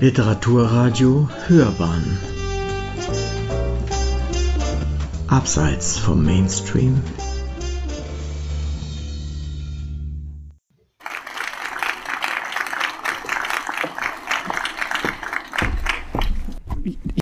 Literaturradio 0.00 1.28
Hörbahn 1.46 2.18
Abseits 5.28 5.98
vom 5.98 6.24
Mainstream 6.24 7.02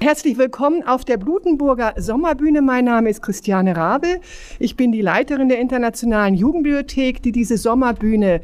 Herzlich 0.00 0.38
willkommen 0.38 0.86
auf 0.86 1.04
der 1.04 1.16
Blutenburger 1.16 1.94
Sommerbühne. 1.96 2.62
Mein 2.62 2.84
Name 2.84 3.10
ist 3.10 3.22
Christiane 3.22 3.76
Rabe. 3.76 4.20
Ich 4.60 4.76
bin 4.76 4.92
die 4.92 5.02
Leiterin 5.02 5.48
der 5.48 5.58
Internationalen 5.58 6.36
Jugendbibliothek, 6.36 7.24
die 7.24 7.32
diese 7.32 7.58
Sommerbühne 7.58 8.40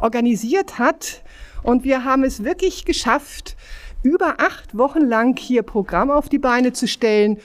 organisiert 0.00 0.78
hat. 0.78 1.22
Und 1.62 1.84
wir 1.84 2.04
haben 2.04 2.24
es 2.24 2.44
wirklich 2.44 2.84
geschafft, 2.84 3.56
über 4.02 4.36
acht 4.38 4.76
Wochen 4.76 5.00
lang 5.00 5.38
hier 5.38 5.62
Programm 5.62 6.10
auf 6.10 6.28
die 6.28 6.38
Beine 6.38 6.72
zu 6.72 6.88
stellen. 6.88 7.38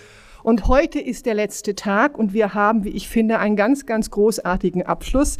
Und 0.43 0.67
heute 0.67 0.99
ist 0.99 1.25
der 1.25 1.33
letzte 1.33 1.73
Tag 1.73 2.19
und 2.19 2.33
wir 2.33 2.53
haben, 2.53 2.83
wie 2.83 2.89
ich 2.89 3.09
finde, 3.09 3.39
einen 3.39 3.55
ganz, 3.55 3.87
ganz 3.87 4.11
großartigen 4.11 4.83
Abschluss 4.83 5.37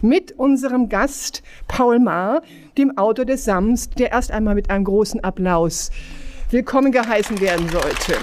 mit 0.00 0.32
unserem 0.38 0.88
Gast 0.88 1.42
Paul 1.66 1.98
Maar, 1.98 2.42
dem 2.78 2.96
Autor 2.96 3.24
des 3.24 3.44
Sams, 3.44 3.90
der 3.90 4.12
erst 4.12 4.30
einmal 4.30 4.54
mit 4.54 4.70
einem 4.70 4.84
großen 4.84 5.24
Applaus 5.24 5.90
willkommen 6.50 6.92
geheißen 6.92 7.40
werden 7.40 7.68
sollte. 7.68 8.16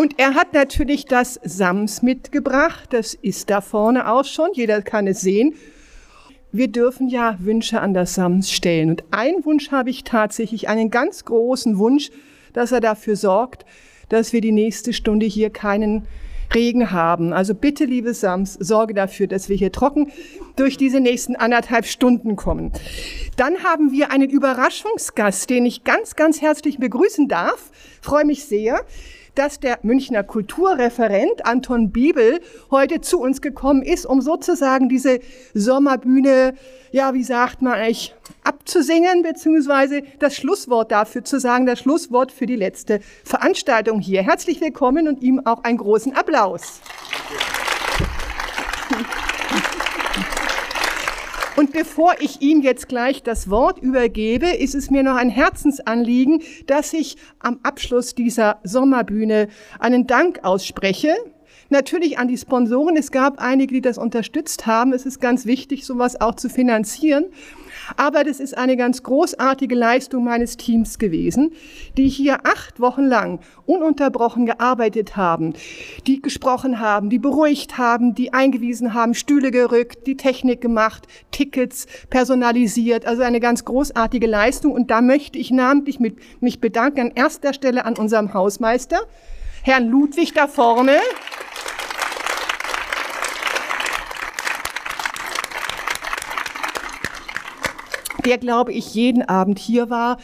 Und 0.00 0.18
er 0.18 0.32
hat 0.32 0.54
natürlich 0.54 1.04
das 1.04 1.38
Sams 1.44 2.00
mitgebracht. 2.00 2.88
Das 2.88 3.12
ist 3.12 3.50
da 3.50 3.60
vorne 3.60 4.10
auch 4.10 4.24
schon. 4.24 4.48
Jeder 4.54 4.80
kann 4.80 5.06
es 5.06 5.20
sehen. 5.20 5.52
Wir 6.52 6.68
dürfen 6.68 7.06
ja 7.08 7.36
Wünsche 7.38 7.82
an 7.82 7.92
das 7.92 8.14
Sams 8.14 8.50
stellen. 8.50 8.88
Und 8.88 9.04
einen 9.10 9.44
Wunsch 9.44 9.70
habe 9.72 9.90
ich 9.90 10.02
tatsächlich, 10.02 10.70
einen 10.70 10.90
ganz 10.90 11.26
großen 11.26 11.76
Wunsch, 11.76 12.10
dass 12.54 12.72
er 12.72 12.80
dafür 12.80 13.14
sorgt, 13.14 13.66
dass 14.08 14.32
wir 14.32 14.40
die 14.40 14.52
nächste 14.52 14.94
Stunde 14.94 15.26
hier 15.26 15.50
keinen 15.50 16.06
Regen 16.54 16.92
haben. 16.92 17.34
Also 17.34 17.54
bitte, 17.54 17.84
liebe 17.84 18.14
Sams, 18.14 18.54
sorge 18.54 18.94
dafür, 18.94 19.26
dass 19.26 19.50
wir 19.50 19.56
hier 19.56 19.70
trocken 19.70 20.12
durch 20.56 20.78
diese 20.78 21.00
nächsten 21.00 21.36
anderthalb 21.36 21.84
Stunden 21.84 22.36
kommen. 22.36 22.72
Dann 23.36 23.64
haben 23.64 23.92
wir 23.92 24.10
einen 24.10 24.30
Überraschungsgast, 24.30 25.50
den 25.50 25.66
ich 25.66 25.84
ganz, 25.84 26.16
ganz 26.16 26.40
herzlich 26.40 26.78
begrüßen 26.78 27.28
darf. 27.28 27.70
Freue 28.00 28.24
mich 28.24 28.46
sehr 28.46 28.80
dass 29.34 29.60
der 29.60 29.78
Münchner 29.82 30.22
Kulturreferent 30.22 31.46
Anton 31.46 31.90
Biebel 31.90 32.40
heute 32.70 33.00
zu 33.00 33.20
uns 33.20 33.40
gekommen 33.40 33.82
ist, 33.82 34.06
um 34.06 34.20
sozusagen 34.20 34.88
diese 34.88 35.20
Sommerbühne, 35.54 36.54
ja, 36.92 37.14
wie 37.14 37.22
sagt 37.22 37.62
man 37.62 37.74
eigentlich, 37.74 38.14
abzusingen, 38.42 39.22
beziehungsweise 39.22 40.02
das 40.18 40.36
Schlusswort 40.36 40.90
dafür 40.90 41.24
zu 41.24 41.38
sagen, 41.38 41.66
das 41.66 41.80
Schlusswort 41.80 42.32
für 42.32 42.46
die 42.46 42.56
letzte 42.56 43.00
Veranstaltung 43.24 44.00
hier. 44.00 44.22
Herzlich 44.22 44.60
willkommen 44.60 45.08
und 45.08 45.22
ihm 45.22 45.44
auch 45.44 45.64
einen 45.64 45.78
großen 45.78 46.14
Applaus. 46.14 46.80
Und 51.60 51.72
bevor 51.72 52.14
ich 52.20 52.40
Ihnen 52.40 52.62
jetzt 52.62 52.88
gleich 52.88 53.22
das 53.22 53.50
Wort 53.50 53.80
übergebe, 53.80 54.48
ist 54.48 54.74
es 54.74 54.90
mir 54.90 55.02
noch 55.02 55.16
ein 55.16 55.28
Herzensanliegen, 55.28 56.42
dass 56.66 56.94
ich 56.94 57.18
am 57.38 57.60
Abschluss 57.62 58.14
dieser 58.14 58.60
Sommerbühne 58.64 59.48
einen 59.78 60.06
Dank 60.06 60.42
ausspreche. 60.42 61.14
Natürlich 61.72 62.18
an 62.18 62.26
die 62.26 62.36
Sponsoren. 62.36 62.96
Es 62.96 63.12
gab 63.12 63.38
einige, 63.38 63.74
die 63.74 63.80
das 63.80 63.96
unterstützt 63.96 64.66
haben. 64.66 64.92
Es 64.92 65.06
ist 65.06 65.20
ganz 65.20 65.46
wichtig, 65.46 65.86
sowas 65.86 66.20
auch 66.20 66.34
zu 66.34 66.48
finanzieren. 66.48 67.26
Aber 67.96 68.24
das 68.24 68.40
ist 68.40 68.58
eine 68.58 68.76
ganz 68.76 69.04
großartige 69.04 69.76
Leistung 69.76 70.24
meines 70.24 70.56
Teams 70.56 70.98
gewesen, 70.98 71.52
die 71.96 72.08
hier 72.08 72.38
acht 72.44 72.80
Wochen 72.80 73.04
lang 73.04 73.38
ununterbrochen 73.66 74.46
gearbeitet 74.46 75.16
haben, 75.16 75.54
die 76.08 76.20
gesprochen 76.20 76.80
haben, 76.80 77.08
die 77.08 77.20
beruhigt 77.20 77.78
haben, 77.78 78.16
die 78.16 78.32
eingewiesen 78.32 78.92
haben, 78.92 79.14
Stühle 79.14 79.52
gerückt, 79.52 80.08
die 80.08 80.16
Technik 80.16 80.60
gemacht, 80.60 81.06
Tickets 81.30 81.86
personalisiert. 82.10 83.06
Also 83.06 83.22
eine 83.22 83.38
ganz 83.38 83.64
großartige 83.64 84.26
Leistung. 84.26 84.72
Und 84.72 84.90
da 84.90 85.00
möchte 85.00 85.38
ich 85.38 85.52
namentlich 85.52 86.00
mit, 86.00 86.16
mich 86.40 86.60
bedanken 86.60 87.00
an 87.00 87.12
erster 87.14 87.54
Stelle 87.54 87.84
an 87.84 87.96
unserem 87.96 88.34
Hausmeister, 88.34 88.98
Herrn 89.62 89.88
Ludwig 89.88 90.34
da 90.34 90.48
vorne. 90.48 90.98
der, 98.24 98.38
glaube 98.38 98.72
ich, 98.72 98.94
jeden 98.94 99.22
Abend 99.22 99.58
hier 99.58 99.90
war 99.90 100.18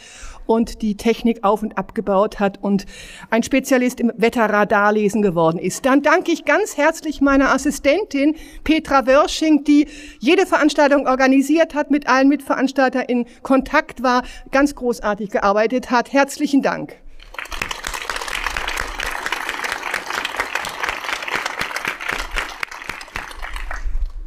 und 0.45 0.81
die 0.81 0.95
Technik 0.95 1.43
auf 1.43 1.61
und 1.61 1.77
abgebaut 1.77 2.39
hat 2.39 2.63
und 2.63 2.85
ein 3.29 3.43
Spezialist 3.43 3.99
im 3.99 4.11
Wetterradarlesen 4.15 5.21
geworden 5.21 5.59
ist. 5.59 5.85
Dann 5.85 6.01
danke 6.01 6.31
ich 6.31 6.45
ganz 6.45 6.77
herzlich 6.77 7.21
meiner 7.21 7.53
Assistentin 7.53 8.35
Petra 8.63 9.05
Wörsching, 9.05 9.63
die 9.63 9.87
jede 10.19 10.45
Veranstaltung 10.45 11.05
organisiert 11.05 11.75
hat, 11.75 11.91
mit 11.91 12.07
allen 12.07 12.29
Mitveranstaltern 12.29 13.03
in 13.07 13.25
Kontakt 13.43 14.03
war, 14.03 14.23
ganz 14.51 14.75
großartig 14.75 15.29
gearbeitet 15.29 15.91
hat. 15.91 16.13
Herzlichen 16.13 16.61
Dank. 16.61 16.95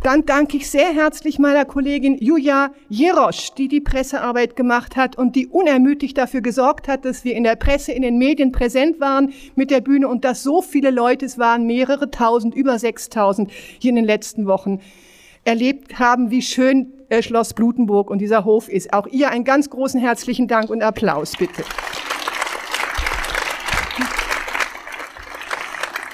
Dann 0.03 0.25
danke 0.25 0.56
ich 0.56 0.71
sehr 0.71 0.94
herzlich 0.94 1.38
meiner 1.38 1.66
Kollegin 1.66 2.16
Julia 2.16 2.72
Jerosch, 2.88 3.50
die 3.50 3.69
die 3.69 3.83
Pressearbeit 3.83 4.56
gemacht 4.56 4.97
hat 4.97 5.19
und 5.19 5.37
die 5.37 5.47
unermüdlich 5.47 6.15
dafür 6.15 6.41
gesorgt 6.41 6.88
hat, 6.88 7.05
dass 7.05 7.22
wir 7.22 7.34
in 7.34 7.44
der 7.44 7.56
Presse, 7.56 7.93
in 7.93 8.00
den 8.00 8.16
Medien 8.16 8.50
präsent 8.50 8.99
waren 8.99 9.34
mit 9.56 9.71
der 9.71 9.83
Bühne 9.83 10.09
und 10.09 10.25
dass 10.25 10.43
so 10.43 10.62
viele 10.62 10.91
Leute, 10.91 11.27
es 11.27 11.37
waren 11.37 11.66
mehrere 11.66 12.11
tausend, 12.11 12.55
über 12.55 12.78
sechstausend 12.78 13.50
hier 13.78 13.91
in 13.91 13.97
den 13.97 14.06
letzten 14.06 14.47
Wochen 14.47 14.81
erlebt 15.44 15.99
haben, 15.99 16.31
wie 16.31 16.41
schön 16.41 16.94
äh, 17.11 17.22
Schloss 17.22 17.53
Blutenburg 17.53 18.11
und 18.11 18.21
dieser 18.21 18.47
Hof 18.47 18.71
ist. 18.71 18.94
Auch 18.94 19.06
ihr 19.06 19.31
einen 19.31 19.44
ganz 19.44 19.69
großen 19.69 20.00
herzlichen 20.00 20.49
Dank 20.49 20.71
und 20.71 20.82
Applaus, 20.82 21.37
bitte. 21.37 21.62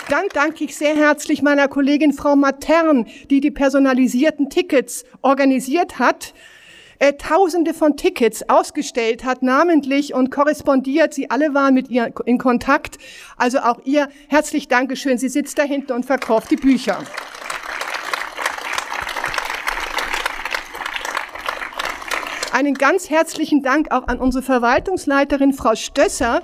Dann 0.09 0.27
danke 0.33 0.65
ich 0.65 0.77
sehr 0.77 0.95
herzlich 0.95 1.43
meiner 1.43 1.67
Kollegin 1.67 2.13
Frau 2.13 2.37
Matern, 2.37 3.07
die 3.29 3.41
die 3.41 3.51
personalisierten 3.51 4.51
Tickets 4.51 5.05
organisiert 5.21 5.99
hat. 5.99 6.33
Äh, 6.99 7.15
Tausende 7.15 7.75
von 7.75 7.97
Tickets 7.97 8.49
ausgestellt 8.49 9.25
hat, 9.25 9.43
namentlich 9.43 10.15
und 10.15 10.31
korrespondiert. 10.31 11.13
Sie 11.13 11.29
alle 11.29 11.53
waren 11.55 11.75
mit 11.75 11.91
ihr 11.91 12.13
in 12.25 12.39
Kontakt. 12.39 12.99
Also 13.37 13.59
auch 13.59 13.81
ihr 13.85 14.09
herzlich 14.29 14.69
Dankeschön. 14.69 15.19
Sie 15.19 15.29
sitzt 15.29 15.59
da 15.59 15.65
hinten 15.65 15.93
und 15.93 16.07
verkauft 16.07 16.51
die 16.53 16.57
Bücher. 16.57 17.03
Einen 22.53 22.73
ganz 22.73 23.11
herzlichen 23.11 23.63
Dank 23.63 23.91
auch 23.91 24.09
an 24.09 24.19
unsere 24.19 24.43
Verwaltungsleiterin 24.43 25.53
Frau 25.53 25.75
Stösser, 25.75 26.41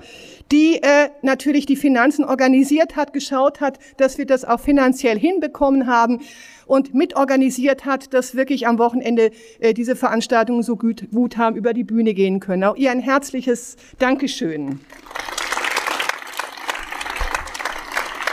die 0.50 0.82
äh, 0.82 1.10
natürlich 1.22 1.66
die 1.66 1.76
Finanzen 1.76 2.24
organisiert 2.24 2.96
hat, 2.96 3.12
geschaut 3.12 3.60
hat, 3.60 3.78
dass 3.96 4.18
wir 4.18 4.26
das 4.26 4.44
auch 4.44 4.60
finanziell 4.60 5.18
hinbekommen 5.18 5.86
haben 5.86 6.20
und 6.66 6.94
mitorganisiert 6.94 7.84
hat, 7.84 8.12
dass 8.14 8.34
wirklich 8.34 8.66
am 8.66 8.78
Wochenende 8.78 9.30
äh, 9.60 9.74
diese 9.74 9.96
Veranstaltungen 9.96 10.62
so 10.62 10.76
gut, 10.76 11.10
gut 11.12 11.36
haben 11.36 11.56
über 11.56 11.72
die 11.72 11.84
Bühne 11.84 12.14
gehen 12.14 12.40
können. 12.40 12.64
Auch 12.64 12.76
ihr 12.76 12.90
ein 12.90 13.00
herzliches 13.00 13.76
Dankeschön. 13.98 14.80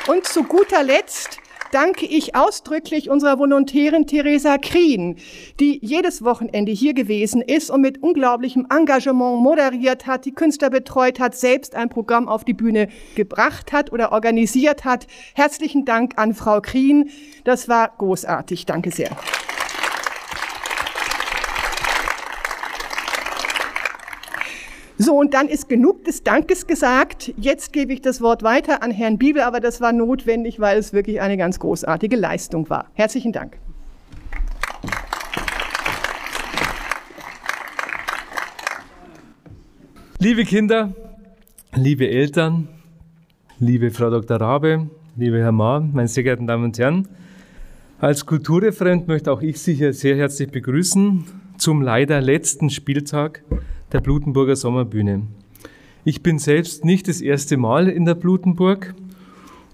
Und 0.08 0.26
zu 0.26 0.44
guter 0.44 0.84
Letzt 0.84 1.40
danke 1.72 2.06
ich 2.06 2.36
ausdrücklich 2.36 3.10
unserer 3.10 3.40
Volontärin 3.40 4.08
Theresa 4.08 4.58
Krien, 4.58 5.18
die 5.60 5.80
jedes 5.82 6.24
Wochenende 6.24 6.72
hier 6.72 6.94
gewesen 6.94 7.42
ist 7.42 7.70
und 7.70 7.82
mit 7.82 8.02
unglaublichem 8.02 8.68
Engagement 8.70 9.42
moderiert 9.42 10.08
hat, 10.08 10.26
die 10.26 10.34
Künstler 10.34 10.70
betreut 10.70 11.20
hat, 11.20 11.36
selbst 11.36 11.76
ein 11.76 11.90
Programm 11.90 12.28
auf 12.28 12.44
die 12.44 12.54
Bühne 12.54 12.90
gebracht 13.16 13.72
hat 13.72 13.92
oder 13.92 14.12
organisiert 14.12 14.86
hat. 14.86 15.08
Herzlichen 15.34 15.86
Dank 15.86 16.14
an 16.18 16.34
Frau 16.34 16.62
Krien. 16.62 17.10
Das 17.44 17.68
war 17.68 17.94
großartig. 17.98 18.66
Danke 18.66 18.92
sehr. 18.92 19.10
So, 25.02 25.16
und 25.18 25.34
dann 25.34 25.48
ist 25.48 25.70
genug 25.70 26.04
des 26.04 26.24
Dankes 26.24 26.68
gesagt. 26.68 27.34
Jetzt 27.38 27.72
gebe 27.72 27.94
ich 27.94 28.02
das 28.02 28.20
Wort 28.20 28.44
weiter 28.44 28.84
an 28.84 28.92
Herrn 28.92 29.18
Bibel, 29.18 29.42
aber 29.42 29.62
das 29.62 29.80
war 29.80 29.94
notwendig, 29.94 30.60
weil 30.60 30.78
es 30.78 30.92
wirklich 30.92 31.22
eine 31.22 31.38
ganz 31.38 31.58
großartige 31.58 32.18
Leistung 32.18 32.70
war. 32.70 32.88
Herzlichen 32.96 33.32
Dank. 33.32 33.58
Liebe 40.20 40.44
Kinder, 40.44 40.94
liebe 41.74 42.10
Eltern, 42.10 42.68
liebe 43.58 43.92
Frau 43.92 44.10
Dr. 44.10 44.42
Rabe, 44.42 44.90
liebe 45.16 45.40
Herr 45.40 45.54
Ma, 45.54 45.80
meine 45.80 46.10
sehr 46.10 46.24
geehrten 46.24 46.46
Damen 46.46 46.66
und 46.66 46.78
Herren, 46.78 47.08
Als 48.00 48.26
Kulturreferent 48.26 49.08
möchte 49.08 49.32
auch 49.32 49.42
ich 49.42 49.62
Sie 49.62 49.76
hier 49.76 49.94
sehr 49.94 50.18
herzlich 50.18 50.52
begrüßen 50.52 51.24
zum 51.58 51.82
leider 51.82 52.20
letzten 52.20 52.70
Spieltag 52.70 53.44
der 53.92 54.02
Blutenburger 54.02 54.56
Sommerbühne. 54.56 55.24
Ich 56.06 56.24
bin 56.24 56.40
selbst 56.40 56.86
nicht 56.86 57.08
das 57.08 57.22
erste 57.22 57.58
Mal 57.58 57.88
in 57.90 58.06
der 58.06 58.16
Blutenburg 58.16 58.94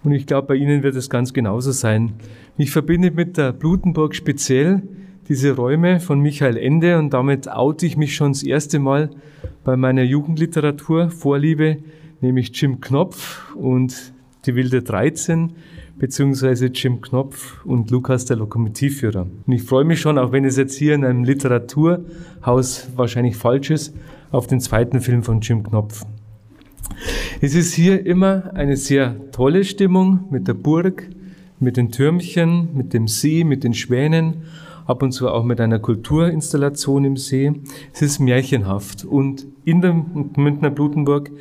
und 0.03 0.11
ich 0.11 0.25
glaube, 0.25 0.49
bei 0.49 0.55
Ihnen 0.55 0.83
wird 0.83 0.95
es 0.95 1.09
ganz 1.09 1.33
genauso 1.33 1.71
sein. 1.71 2.13
Mich 2.57 2.71
verbindet 2.71 3.15
mit 3.15 3.37
der 3.37 3.51
Blutenburg 3.51 4.15
speziell 4.15 4.83
diese 5.27 5.55
Räume 5.55 5.99
von 5.99 6.19
Michael 6.19 6.57
Ende 6.57 6.97
und 6.97 7.13
damit 7.13 7.47
oute 7.47 7.85
ich 7.85 7.97
mich 7.97 8.15
schon 8.15 8.33
das 8.33 8.43
erste 8.43 8.79
Mal 8.79 9.09
bei 9.63 9.75
meiner 9.75 10.03
Jugendliteratur 10.03 11.09
Vorliebe, 11.09 11.77
nämlich 12.21 12.51
Jim 12.53 12.79
Knopf 12.79 13.55
und 13.55 14.13
die 14.45 14.55
Wilde 14.55 14.83
13 14.83 15.53
beziehungsweise 15.97 16.67
Jim 16.67 17.01
Knopf 17.01 17.65
und 17.65 17.89
Lukas 17.91 18.25
der 18.25 18.37
Lokomotivführer. 18.37 19.27
Und 19.45 19.53
ich 19.53 19.63
freue 19.63 19.85
mich 19.85 20.01
schon, 20.01 20.17
auch 20.17 20.31
wenn 20.31 20.45
es 20.45 20.57
jetzt 20.57 20.75
hier 20.75 20.93
in 20.93 21.05
einem 21.05 21.23
Literaturhaus 21.23 22.89
wahrscheinlich 22.95 23.37
falsch 23.37 23.71
ist, 23.71 23.95
auf 24.31 24.47
den 24.47 24.59
zweiten 24.59 24.99
Film 24.99 25.23
von 25.23 25.41
Jim 25.41 25.63
Knopf. 25.63 26.05
Es 27.41 27.55
ist 27.55 27.73
hier 27.73 28.05
immer 28.05 28.51
eine 28.53 28.77
sehr 28.77 29.15
tolle 29.31 29.63
Stimmung 29.63 30.25
mit 30.29 30.47
der 30.47 30.53
Burg, 30.53 31.09
mit 31.59 31.77
den 31.77 31.91
Türmchen, 31.91 32.69
mit 32.73 32.93
dem 32.93 33.07
See, 33.07 33.43
mit 33.43 33.63
den 33.63 33.73
Schwänen, 33.73 34.43
ab 34.85 35.01
und 35.01 35.11
zu 35.11 35.29
auch 35.29 35.43
mit 35.43 35.59
einer 35.61 35.79
Kulturinstallation 35.79 37.05
im 37.05 37.17
See. 37.17 37.53
Es 37.93 38.01
ist 38.01 38.19
märchenhaft 38.19 39.05
und 39.05 39.47
in 39.63 39.81
der 39.81 39.93
Münchner 39.93 40.69
Blutenburg 40.69 41.31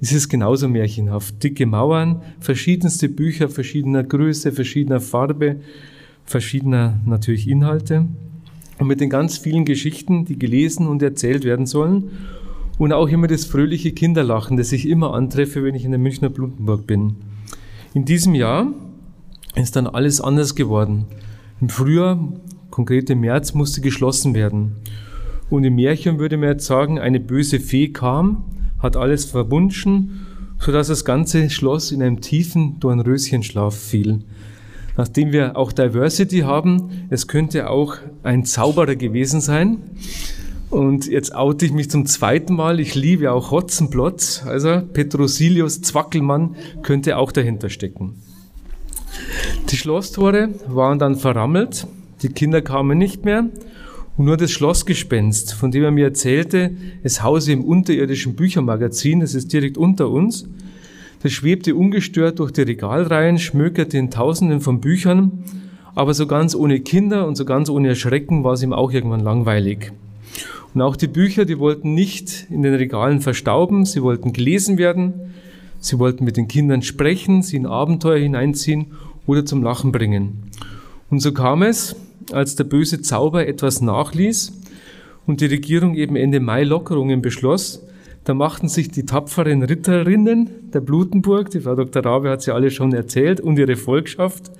ist 0.00 0.12
es 0.12 0.28
genauso 0.28 0.68
märchenhaft. 0.68 1.42
Dicke 1.42 1.66
Mauern, 1.66 2.22
verschiedenste 2.40 3.08
Bücher 3.08 3.48
verschiedener 3.48 4.02
Größe, 4.02 4.52
verschiedener 4.52 5.00
Farbe, 5.00 5.56
verschiedener 6.24 7.00
natürlich 7.06 7.48
Inhalte 7.48 8.06
und 8.78 8.86
mit 8.86 9.00
den 9.00 9.10
ganz 9.10 9.38
vielen 9.38 9.64
Geschichten, 9.64 10.24
die 10.24 10.38
gelesen 10.38 10.86
und 10.86 11.02
erzählt 11.02 11.44
werden 11.44 11.66
sollen 11.66 12.10
und 12.78 12.92
auch 12.92 13.08
immer 13.08 13.26
das 13.26 13.44
fröhliche 13.44 13.92
Kinderlachen, 13.92 14.56
das 14.56 14.72
ich 14.72 14.88
immer 14.88 15.14
antreffe, 15.14 15.62
wenn 15.62 15.74
ich 15.74 15.84
in 15.84 15.92
der 15.92 16.00
Münchner 16.00 16.28
Blutenburg 16.28 16.86
bin. 16.86 17.16
In 17.94 18.04
diesem 18.04 18.34
Jahr 18.34 18.72
ist 19.54 19.76
dann 19.76 19.86
alles 19.86 20.20
anders 20.20 20.54
geworden. 20.54 21.06
Im 21.60 21.68
Frühjahr, 21.68 22.32
konkret 22.70 23.08
im 23.10 23.20
März, 23.20 23.54
musste 23.54 23.80
geschlossen 23.80 24.34
werden. 24.34 24.72
Und 25.50 25.62
im 25.62 25.76
Märchen 25.76 26.18
würde 26.18 26.36
man 26.36 26.48
jetzt 26.48 26.66
sagen, 26.66 26.98
eine 26.98 27.20
böse 27.20 27.60
Fee 27.60 27.88
kam, 27.88 28.44
hat 28.84 28.96
alles 28.96 29.24
verwunschen, 29.24 30.26
sodass 30.60 30.86
das 30.86 31.04
ganze 31.04 31.50
Schloss 31.50 31.90
in 31.90 32.02
einem 32.02 32.20
tiefen 32.20 32.78
Dornröschenschlaf 32.78 33.74
fiel. 33.74 34.20
Nachdem 34.96 35.32
wir 35.32 35.56
auch 35.56 35.72
Diversity 35.72 36.40
haben, 36.40 37.06
es 37.10 37.26
könnte 37.26 37.68
auch 37.68 37.96
ein 38.22 38.44
Zauberer 38.44 38.94
gewesen 38.94 39.40
sein. 39.40 39.78
Und 40.70 41.06
jetzt 41.06 41.34
oute 41.34 41.66
ich 41.66 41.72
mich 41.72 41.90
zum 41.90 42.06
zweiten 42.06 42.54
Mal. 42.54 42.78
Ich 42.78 42.94
liebe 42.94 43.32
auch 43.32 43.50
Hotzenplotz. 43.50 44.44
Also 44.46 44.80
Petrosilius 44.92 45.82
Zwackelmann 45.82 46.54
könnte 46.82 47.16
auch 47.16 47.32
dahinter 47.32 47.70
stecken. 47.70 48.14
Die 49.70 49.76
Schlosstore 49.76 50.50
waren 50.68 50.98
dann 50.98 51.16
verrammelt. 51.16 51.86
Die 52.22 52.28
Kinder 52.28 52.62
kamen 52.62 52.98
nicht 52.98 53.24
mehr. 53.24 53.46
Und 54.16 54.26
nur 54.26 54.36
das 54.36 54.52
Schlossgespenst, 54.52 55.54
von 55.54 55.72
dem 55.72 55.82
er 55.82 55.90
mir 55.90 56.04
erzählte, 56.04 56.70
es 57.02 57.22
hause 57.22 57.52
im 57.52 57.64
unterirdischen 57.64 58.36
Büchermagazin, 58.36 59.20
das 59.20 59.34
ist 59.34 59.52
direkt 59.52 59.76
unter 59.76 60.08
uns, 60.08 60.48
das 61.22 61.32
schwebte 61.32 61.74
ungestört 61.74 62.38
durch 62.38 62.52
die 62.52 62.62
Regalreihen, 62.62 63.38
schmökerte 63.38 63.98
in 63.98 64.10
Tausenden 64.10 64.60
von 64.60 64.80
Büchern, 64.80 65.44
aber 65.94 66.14
so 66.14 66.26
ganz 66.26 66.54
ohne 66.54 66.80
Kinder 66.80 67.26
und 67.26 67.36
so 67.36 67.44
ganz 67.44 67.68
ohne 67.68 67.88
Erschrecken 67.88 68.44
war 68.44 68.52
es 68.52 68.62
ihm 68.62 68.72
auch 68.72 68.92
irgendwann 68.92 69.20
langweilig. 69.20 69.92
Und 70.74 70.82
auch 70.82 70.96
die 70.96 71.06
Bücher, 71.06 71.44
die 71.44 71.58
wollten 71.58 71.94
nicht 71.94 72.46
in 72.50 72.62
den 72.62 72.74
Regalen 72.74 73.20
verstauben, 73.20 73.84
sie 73.84 74.02
wollten 74.02 74.32
gelesen 74.32 74.76
werden, 74.76 75.14
sie 75.80 75.98
wollten 75.98 76.24
mit 76.24 76.36
den 76.36 76.46
Kindern 76.48 76.82
sprechen, 76.82 77.42
sie 77.42 77.56
in 77.56 77.66
Abenteuer 77.66 78.18
hineinziehen 78.18 78.86
oder 79.26 79.44
zum 79.44 79.62
Lachen 79.62 79.92
bringen. 79.92 80.50
Und 81.10 81.20
so 81.20 81.32
kam 81.32 81.62
es, 81.62 81.96
als 82.32 82.56
der 82.56 82.64
böse 82.64 83.02
Zauber 83.02 83.46
etwas 83.46 83.80
nachließ 83.80 84.52
und 85.26 85.40
die 85.40 85.46
Regierung 85.46 85.94
eben 85.94 86.16
Ende 86.16 86.40
Mai 86.40 86.64
Lockerungen 86.64 87.22
beschloss, 87.22 87.82
da 88.24 88.32
machten 88.32 88.68
sich 88.68 88.90
die 88.90 89.04
tapferen 89.04 89.62
Ritterinnen 89.62 90.48
der 90.72 90.80
Blutenburg, 90.80 91.50
die 91.50 91.60
Frau 91.60 91.74
Dr. 91.74 92.04
Rabe 92.04 92.30
hat 92.30 92.40
sie 92.42 92.52
alle 92.52 92.70
schon 92.70 92.94
erzählt, 92.94 93.40
und 93.40 93.58
ihre 93.58 93.76
Volkschaft 93.76 94.50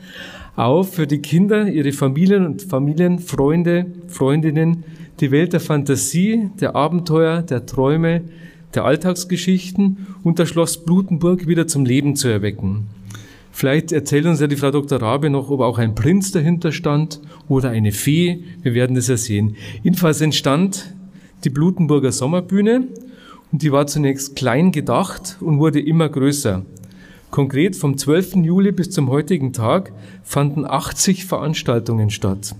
auf, 0.54 0.94
für 0.94 1.06
die 1.06 1.20
Kinder, 1.20 1.66
ihre 1.66 1.92
Familien 1.92 2.44
und 2.44 2.62
Familienfreunde, 2.62 3.86
Freundinnen, 4.08 4.84
die 5.20 5.30
Welt 5.30 5.54
der 5.54 5.60
Fantasie, 5.60 6.50
der 6.60 6.76
Abenteuer, 6.76 7.42
der 7.42 7.64
Träume, 7.64 8.22
der 8.74 8.84
Alltagsgeschichten 8.84 10.06
und 10.22 10.38
das 10.38 10.48
Schloss 10.48 10.84
Blutenburg 10.84 11.46
wieder 11.46 11.66
zum 11.66 11.84
Leben 11.84 12.16
zu 12.16 12.28
erwecken. 12.28 12.86
Vielleicht 13.56 13.92
erzählt 13.92 14.26
uns 14.26 14.40
ja 14.40 14.48
die 14.48 14.56
Frau 14.56 14.72
Dr. 14.72 15.00
Rabe 15.00 15.30
noch, 15.30 15.48
ob 15.48 15.60
auch 15.60 15.78
ein 15.78 15.94
Prinz 15.94 16.32
dahinter 16.32 16.72
stand 16.72 17.20
oder 17.48 17.70
eine 17.70 17.92
Fee. 17.92 18.42
Wir 18.62 18.74
werden 18.74 18.96
das 18.96 19.06
ja 19.06 19.16
sehen. 19.16 19.54
Jedenfalls 19.84 20.20
entstand 20.20 20.92
die 21.44 21.50
Blutenburger 21.50 22.10
Sommerbühne 22.10 22.88
und 23.52 23.62
die 23.62 23.70
war 23.70 23.86
zunächst 23.86 24.34
klein 24.34 24.72
gedacht 24.72 25.36
und 25.40 25.60
wurde 25.60 25.80
immer 25.80 26.08
größer. 26.08 26.62
Konkret 27.30 27.76
vom 27.76 27.96
12. 27.96 28.38
Juli 28.42 28.72
bis 28.72 28.90
zum 28.90 29.08
heutigen 29.08 29.52
Tag 29.52 29.92
fanden 30.24 30.64
80 30.64 31.24
Veranstaltungen 31.24 32.10
statt. 32.10 32.56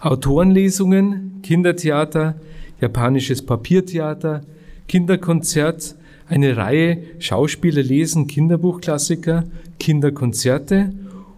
Autorenlesungen, 0.00 1.40
Kindertheater, 1.42 2.34
japanisches 2.82 3.40
Papiertheater, 3.40 4.42
Kinderkonzert, 4.88 5.94
eine 6.28 6.58
Reihe 6.58 6.98
Schauspieler 7.18 7.82
lesen 7.82 8.26
Kinderbuchklassiker, 8.26 9.44
Kinderkonzerte 9.78 10.92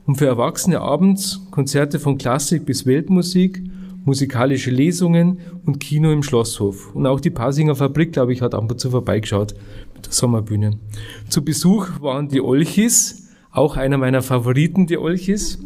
und 0.07 0.17
für 0.17 0.27
Erwachsene 0.27 0.81
abends 0.81 1.41
Konzerte 1.51 1.99
von 1.99 2.19
Klassik 2.19 2.67
bis 2.67 2.87
Weltmusik, 2.87 3.63
musikalische 4.05 4.71
Lesungen 4.71 5.39
und 5.67 5.79
Kino 5.79 6.11
im 6.11 6.23
Schlosshof. 6.23 6.95
Und 6.95 7.07
auch 7.07 7.21
die 7.21 7.31
Pasinger 7.31 7.75
Fabrik, 7.75 8.13
glaube 8.13 8.33
ich, 8.33 8.43
hat 8.43 8.55
ab 8.55 8.71
und 8.71 8.81
zu 8.81 8.91
vorbeigeschaut 8.91 9.55
mit 9.95 10.07
der 10.07 10.13
Sommerbühne. 10.13 10.79
Zu 11.29 11.45
Besuch 11.45 12.01
waren 12.01 12.29
die 12.29 12.41
Olchis, 12.41 13.29
auch 13.53 13.77
einer 13.77 13.99
meiner 13.99 14.23
Favoriten, 14.23 14.87
die 14.87 14.99
Olchis, 14.99 15.59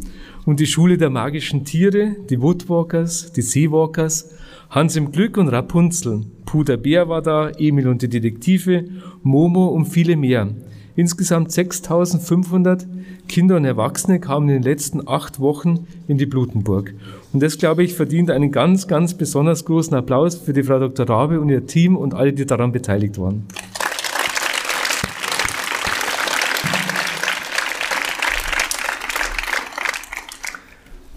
und 0.45 0.59
die 0.59 0.67
Schule 0.67 0.97
der 0.97 1.09
magischen 1.09 1.65
Tiere, 1.65 2.15
die 2.29 2.41
Woodwalkers, 2.41 3.31
die 3.33 3.41
Seawalkers, 3.41 4.31
Hans 4.69 4.95
im 4.95 5.11
Glück 5.11 5.37
und 5.37 5.47
Rapunzel. 5.49 6.21
Puder 6.45 6.77
Bär 6.77 7.09
war 7.09 7.21
da, 7.21 7.49
Emil 7.49 7.87
und 7.87 8.01
die 8.01 8.09
Detektive, 8.09 8.85
Momo 9.23 9.67
und 9.67 9.85
viele 9.85 10.15
mehr. 10.15 10.49
Insgesamt 10.97 11.51
6500 11.51 12.87
Kinder 13.27 13.57
und 13.57 13.65
Erwachsene 13.65 14.21
kamen 14.21 14.47
in 14.47 14.55
den 14.55 14.63
letzten 14.63 15.05
acht 15.07 15.41
Wochen 15.41 15.87
in 16.07 16.17
die 16.17 16.25
Blutenburg. 16.25 16.93
Und 17.33 17.43
das, 17.43 17.57
glaube 17.57 17.83
ich, 17.83 17.95
verdient 17.95 18.31
einen 18.31 18.51
ganz, 18.51 18.87
ganz 18.87 19.13
besonders 19.13 19.65
großen 19.65 19.93
Applaus 19.93 20.35
für 20.35 20.53
die 20.53 20.63
Frau 20.63 20.79
Dr. 20.79 21.09
Rabe 21.09 21.41
und 21.41 21.49
ihr 21.49 21.67
Team 21.67 21.97
und 21.97 22.13
alle, 22.13 22.31
die 22.31 22.45
daran 22.45 22.71
beteiligt 22.71 23.19
waren. 23.19 23.45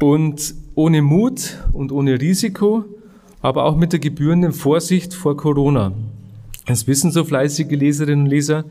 Und 0.00 0.54
ohne 0.74 1.02
Mut 1.02 1.58
und 1.72 1.92
ohne 1.92 2.20
Risiko, 2.20 2.84
aber 3.42 3.64
auch 3.64 3.76
mit 3.76 3.92
der 3.92 4.00
gebührenden 4.00 4.52
Vorsicht 4.52 5.14
vor 5.14 5.36
Corona. 5.36 5.92
Es 6.66 6.88
wissen 6.88 7.12
so 7.12 7.24
fleißige 7.24 7.70
Leserinnen 7.70 8.24
und 8.24 8.30
Leser, 8.30 8.64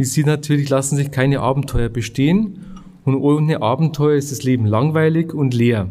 wie 0.00 0.04
Sie 0.04 0.24
natürlich 0.24 0.70
lassen 0.70 0.96
sich 0.96 1.10
keine 1.10 1.40
Abenteuer 1.40 1.90
bestehen 1.90 2.60
und 3.04 3.16
ohne 3.16 3.60
Abenteuer 3.60 4.16
ist 4.16 4.32
das 4.32 4.42
Leben 4.42 4.64
langweilig 4.64 5.34
und 5.34 5.52
leer. 5.52 5.90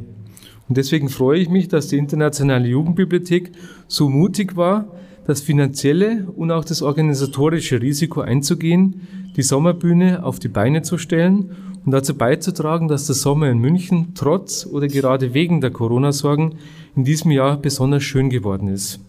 Und 0.67 0.77
deswegen 0.77 1.09
freue 1.09 1.37
ich 1.37 1.47
mich, 1.47 1.67
dass 1.67 1.89
die 1.89 1.99
Internationale 1.99 2.67
Jugendbibliothek 2.67 3.51
so 3.87 4.09
mutig 4.09 4.57
war, 4.57 4.87
das 5.27 5.41
finanzielle 5.41 6.25
und 6.35 6.49
auch 6.49 6.65
das 6.65 6.81
organisatorische 6.81 7.83
Risiko 7.83 8.21
einzugehen, 8.21 9.07
die 9.35 9.43
Sommerbühne 9.43 10.23
auf 10.23 10.39
die 10.39 10.47
Beine 10.47 10.81
zu 10.81 10.97
stellen 10.97 11.51
und 11.85 11.91
dazu 11.91 12.15
beizutragen, 12.15 12.87
dass 12.87 13.05
der 13.05 13.13
Sommer 13.13 13.51
in 13.51 13.59
München 13.59 14.13
trotz 14.15 14.65
oder 14.65 14.87
gerade 14.87 15.35
wegen 15.35 15.61
der 15.61 15.69
Corona-Sorgen 15.69 16.55
in 16.95 17.03
diesem 17.03 17.29
Jahr 17.29 17.57
besonders 17.57 18.01
schön 18.01 18.31
geworden 18.31 18.69
ist. 18.69 19.01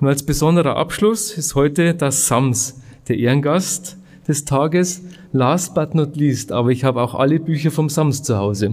Und 0.00 0.08
als 0.08 0.24
besonderer 0.24 0.74
Abschluss 0.74 1.30
ist 1.38 1.54
heute 1.54 1.94
das 1.94 2.26
SAMS, 2.26 2.80
der 3.06 3.18
Ehrengast 3.18 3.98
des 4.28 4.44
Tages, 4.44 5.02
last 5.32 5.74
but 5.74 5.94
not 5.94 6.16
least, 6.16 6.52
aber 6.52 6.70
ich 6.70 6.84
habe 6.84 7.00
auch 7.00 7.14
alle 7.14 7.40
Bücher 7.40 7.70
vom 7.70 7.88
SAMS 7.88 8.22
zu 8.22 8.36
Hause. 8.36 8.72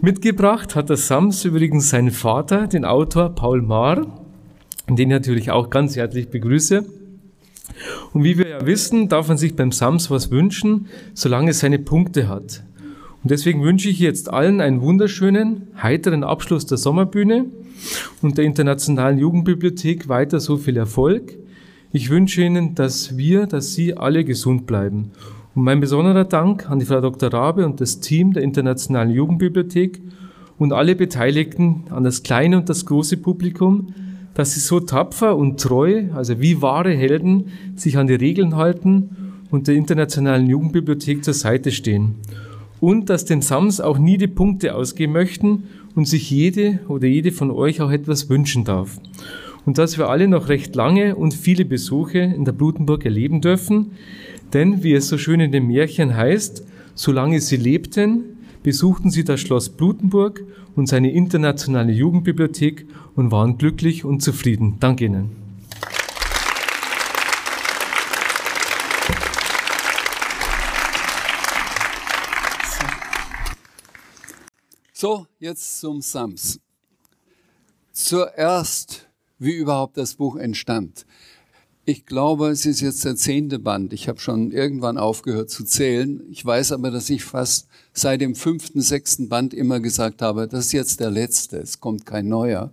Mitgebracht 0.00 0.76
hat 0.76 0.88
das 0.88 1.08
SAMS 1.08 1.44
übrigens 1.44 1.90
seinen 1.90 2.10
Vater, 2.10 2.66
den 2.66 2.84
Autor 2.84 3.34
Paul 3.34 3.62
Maar, 3.62 4.06
den 4.88 4.98
ich 4.98 5.06
natürlich 5.08 5.50
auch 5.50 5.70
ganz 5.70 5.96
herzlich 5.96 6.28
begrüße. 6.28 6.84
Und 8.12 8.24
wie 8.24 8.38
wir 8.38 8.48
ja 8.48 8.66
wissen, 8.66 9.08
darf 9.08 9.28
man 9.28 9.38
sich 9.38 9.56
beim 9.56 9.72
Sams 9.72 10.10
was 10.10 10.30
wünschen, 10.30 10.86
solange 11.14 11.50
es 11.50 11.60
seine 11.60 11.78
Punkte 11.78 12.28
hat. 12.28 12.62
Und 13.22 13.30
deswegen 13.30 13.62
wünsche 13.62 13.88
ich 13.88 13.98
jetzt 13.98 14.32
allen 14.32 14.60
einen 14.60 14.80
wunderschönen, 14.80 15.68
heiteren 15.80 16.24
Abschluss 16.24 16.66
der 16.66 16.78
Sommerbühne 16.78 17.46
und 18.22 18.38
der 18.38 18.44
Internationalen 18.44 19.18
Jugendbibliothek 19.18 20.08
weiter 20.08 20.40
so 20.40 20.56
viel 20.56 20.76
Erfolg. 20.76 21.36
Ich 21.92 22.08
wünsche 22.08 22.44
Ihnen, 22.44 22.76
dass 22.76 23.18
wir, 23.18 23.46
dass 23.46 23.74
Sie 23.74 23.96
alle 23.96 24.24
gesund 24.24 24.64
bleiben. 24.64 25.10
Und 25.56 25.64
mein 25.64 25.80
besonderer 25.80 26.24
Dank 26.24 26.70
an 26.70 26.78
die 26.78 26.84
Frau 26.84 27.00
Dr. 27.00 27.32
Rabe 27.32 27.66
und 27.66 27.80
das 27.80 27.98
Team 27.98 28.32
der 28.32 28.44
Internationalen 28.44 29.10
Jugendbibliothek 29.10 30.00
und 30.56 30.72
alle 30.72 30.94
Beteiligten, 30.94 31.86
an 31.90 32.04
das 32.04 32.22
kleine 32.22 32.58
und 32.58 32.68
das 32.68 32.86
große 32.86 33.16
Publikum, 33.16 33.92
dass 34.34 34.54
sie 34.54 34.60
so 34.60 34.78
tapfer 34.78 35.36
und 35.36 35.58
treu, 35.58 36.04
also 36.14 36.40
wie 36.40 36.62
wahre 36.62 36.92
Helden, 36.92 37.46
sich 37.74 37.98
an 37.98 38.06
die 38.06 38.14
Regeln 38.14 38.54
halten 38.54 39.34
und 39.50 39.66
der 39.66 39.74
Internationalen 39.74 40.48
Jugendbibliothek 40.48 41.24
zur 41.24 41.34
Seite 41.34 41.72
stehen. 41.72 42.14
Und 42.78 43.10
dass 43.10 43.24
dem 43.24 43.42
SAMS 43.42 43.80
auch 43.80 43.98
nie 43.98 44.16
die 44.16 44.28
Punkte 44.28 44.76
ausgehen 44.76 45.10
möchten 45.10 45.64
und 45.96 46.06
sich 46.06 46.30
jede 46.30 46.78
oder 46.86 47.08
jede 47.08 47.32
von 47.32 47.50
euch 47.50 47.80
auch 47.80 47.90
etwas 47.90 48.30
wünschen 48.30 48.64
darf 48.64 49.00
und 49.66 49.78
dass 49.78 49.98
wir 49.98 50.08
alle 50.08 50.28
noch 50.28 50.48
recht 50.48 50.74
lange 50.74 51.16
und 51.16 51.34
viele 51.34 51.64
Besuche 51.64 52.18
in 52.18 52.44
der 52.44 52.52
Blutenburg 52.52 53.04
erleben 53.04 53.40
dürfen. 53.40 53.92
Denn, 54.52 54.82
wie 54.82 54.94
es 54.94 55.08
so 55.08 55.18
schön 55.18 55.40
in 55.40 55.52
dem 55.52 55.66
Märchen 55.66 56.16
heißt, 56.16 56.64
solange 56.94 57.40
sie 57.40 57.56
lebten, 57.56 58.38
besuchten 58.62 59.10
sie 59.10 59.24
das 59.24 59.40
Schloss 59.40 59.68
Blutenburg 59.68 60.44
und 60.76 60.86
seine 60.86 61.12
internationale 61.12 61.92
Jugendbibliothek 61.92 62.86
und 63.14 63.30
waren 63.30 63.58
glücklich 63.58 64.04
und 64.04 64.22
zufrieden. 64.22 64.76
Danke 64.80 65.06
Ihnen. 65.06 65.36
So, 74.92 75.26
jetzt 75.38 75.80
zum 75.80 76.02
Sams. 76.02 76.60
Zuerst 77.92 79.09
wie 79.40 79.54
überhaupt 79.54 79.96
das 79.96 80.14
Buch 80.14 80.36
entstand. 80.36 81.06
Ich 81.86 82.06
glaube, 82.06 82.50
es 82.50 82.66
ist 82.66 82.82
jetzt 82.82 83.04
der 83.04 83.16
zehnte 83.16 83.58
Band. 83.58 83.92
Ich 83.92 84.06
habe 84.06 84.20
schon 84.20 84.52
irgendwann 84.52 84.98
aufgehört 84.98 85.50
zu 85.50 85.64
zählen. 85.64 86.22
Ich 86.30 86.44
weiß 86.44 86.70
aber, 86.72 86.92
dass 86.92 87.10
ich 87.10 87.24
fast 87.24 87.66
seit 87.92 88.20
dem 88.20 88.36
fünften, 88.36 88.80
sechsten 88.80 89.28
Band 89.28 89.54
immer 89.54 89.80
gesagt 89.80 90.22
habe, 90.22 90.46
das 90.46 90.66
ist 90.66 90.72
jetzt 90.72 91.00
der 91.00 91.10
letzte, 91.10 91.56
es 91.56 91.80
kommt 91.80 92.06
kein 92.06 92.28
neuer. 92.28 92.70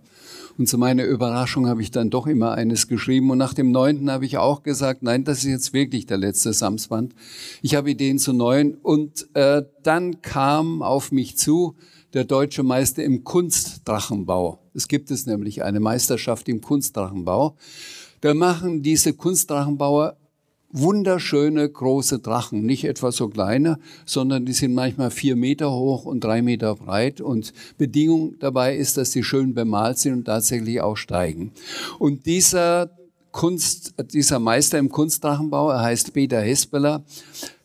Und 0.58 0.68
zu 0.68 0.76
meiner 0.76 1.04
Überraschung 1.04 1.68
habe 1.68 1.82
ich 1.82 1.90
dann 1.90 2.10
doch 2.10 2.26
immer 2.26 2.52
eines 2.52 2.86
geschrieben. 2.86 3.30
Und 3.30 3.38
nach 3.38 3.54
dem 3.54 3.70
neunten 3.70 4.10
habe 4.10 4.26
ich 4.26 4.38
auch 4.38 4.62
gesagt, 4.62 5.02
nein, 5.02 5.24
das 5.24 5.38
ist 5.38 5.44
jetzt 5.44 5.72
wirklich 5.72 6.06
der 6.06 6.18
letzte 6.18 6.52
Samsband. 6.52 7.14
Ich 7.62 7.76
habe 7.76 7.90
Ideen 7.90 8.18
zu 8.18 8.32
neuen. 8.32 8.74
Und 8.74 9.28
äh, 9.34 9.62
dann 9.84 10.20
kam 10.20 10.82
auf 10.82 11.12
mich 11.12 11.36
zu, 11.36 11.76
der 12.14 12.24
deutsche 12.24 12.62
Meister 12.62 13.04
im 13.04 13.24
Kunstdrachenbau. 13.24 14.58
Es 14.74 14.88
gibt 14.88 15.10
es 15.10 15.26
nämlich 15.26 15.62
eine 15.62 15.80
Meisterschaft 15.80 16.48
im 16.48 16.60
Kunstdrachenbau. 16.60 17.56
Da 18.20 18.34
machen 18.34 18.82
diese 18.82 19.12
Kunstdrachenbauer 19.12 20.16
wunderschöne 20.70 21.68
große 21.68 22.18
Drachen, 22.18 22.66
nicht 22.66 22.84
etwa 22.84 23.10
so 23.10 23.28
kleine, 23.28 23.78
sondern 24.04 24.44
die 24.44 24.52
sind 24.52 24.74
manchmal 24.74 25.10
vier 25.10 25.36
Meter 25.36 25.72
hoch 25.72 26.04
und 26.04 26.22
drei 26.22 26.42
Meter 26.42 26.74
breit. 26.74 27.20
Und 27.20 27.52
Bedingung 27.78 28.38
dabei 28.38 28.76
ist, 28.76 28.96
dass 28.96 29.12
sie 29.12 29.24
schön 29.24 29.54
bemalt 29.54 29.98
sind 29.98 30.12
und 30.14 30.24
tatsächlich 30.24 30.80
auch 30.80 30.96
steigen. 30.96 31.52
Und 31.98 32.26
dieser 32.26 32.90
Kunst, 33.30 33.94
dieser 34.12 34.38
Meister 34.38 34.78
im 34.78 34.90
Kunstdrachenbau, 34.90 35.70
er 35.70 35.80
heißt 35.80 36.12
Peter 36.12 36.40
Hespeler, 36.40 37.04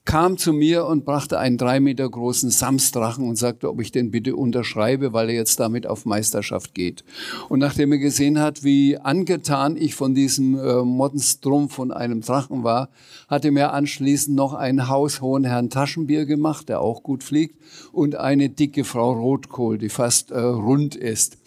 kam 0.05 0.37
zu 0.37 0.51
mir 0.51 0.85
und 0.85 1.05
brachte 1.05 1.39
einen 1.39 1.57
drei 1.57 1.79
Meter 1.79 2.09
großen 2.09 2.49
Samsdrachen 2.49 3.27
und 3.27 3.37
sagte, 3.37 3.69
ob 3.69 3.79
ich 3.79 3.91
den 3.91 4.11
bitte 4.11 4.35
unterschreibe, 4.35 5.13
weil 5.13 5.29
er 5.29 5.35
jetzt 5.35 5.59
damit 5.59 5.87
auf 5.87 6.05
Meisterschaft 6.05 6.73
geht. 6.73 7.05
Und 7.47 7.59
nachdem 7.59 7.93
er 7.93 7.99
gesehen 7.99 8.39
hat, 8.39 8.63
wie 8.63 8.97
angetan 8.97 9.77
ich 9.77 9.95
von 9.95 10.13
diesem 10.13 10.59
äh, 10.59 10.83
Monstrum 10.83 11.69
von 11.69 11.91
einem 11.91 12.21
Drachen 12.21 12.63
war, 12.63 12.89
hat 13.29 13.45
er 13.45 13.51
mir 13.51 13.71
anschließend 13.71 14.35
noch 14.35 14.53
einen 14.53 14.89
haushohen 14.89 15.45
Herrn 15.45 15.69
Taschenbier 15.69 16.25
gemacht, 16.25 16.67
der 16.67 16.81
auch 16.81 17.01
gut 17.03 17.23
fliegt, 17.23 17.57
und 17.93 18.15
eine 18.15 18.49
dicke 18.49 18.83
Frau 18.83 19.13
Rotkohl, 19.13 19.77
die 19.77 19.89
fast 19.89 20.31
äh, 20.31 20.39
rund 20.39 20.95
ist. 20.95 21.37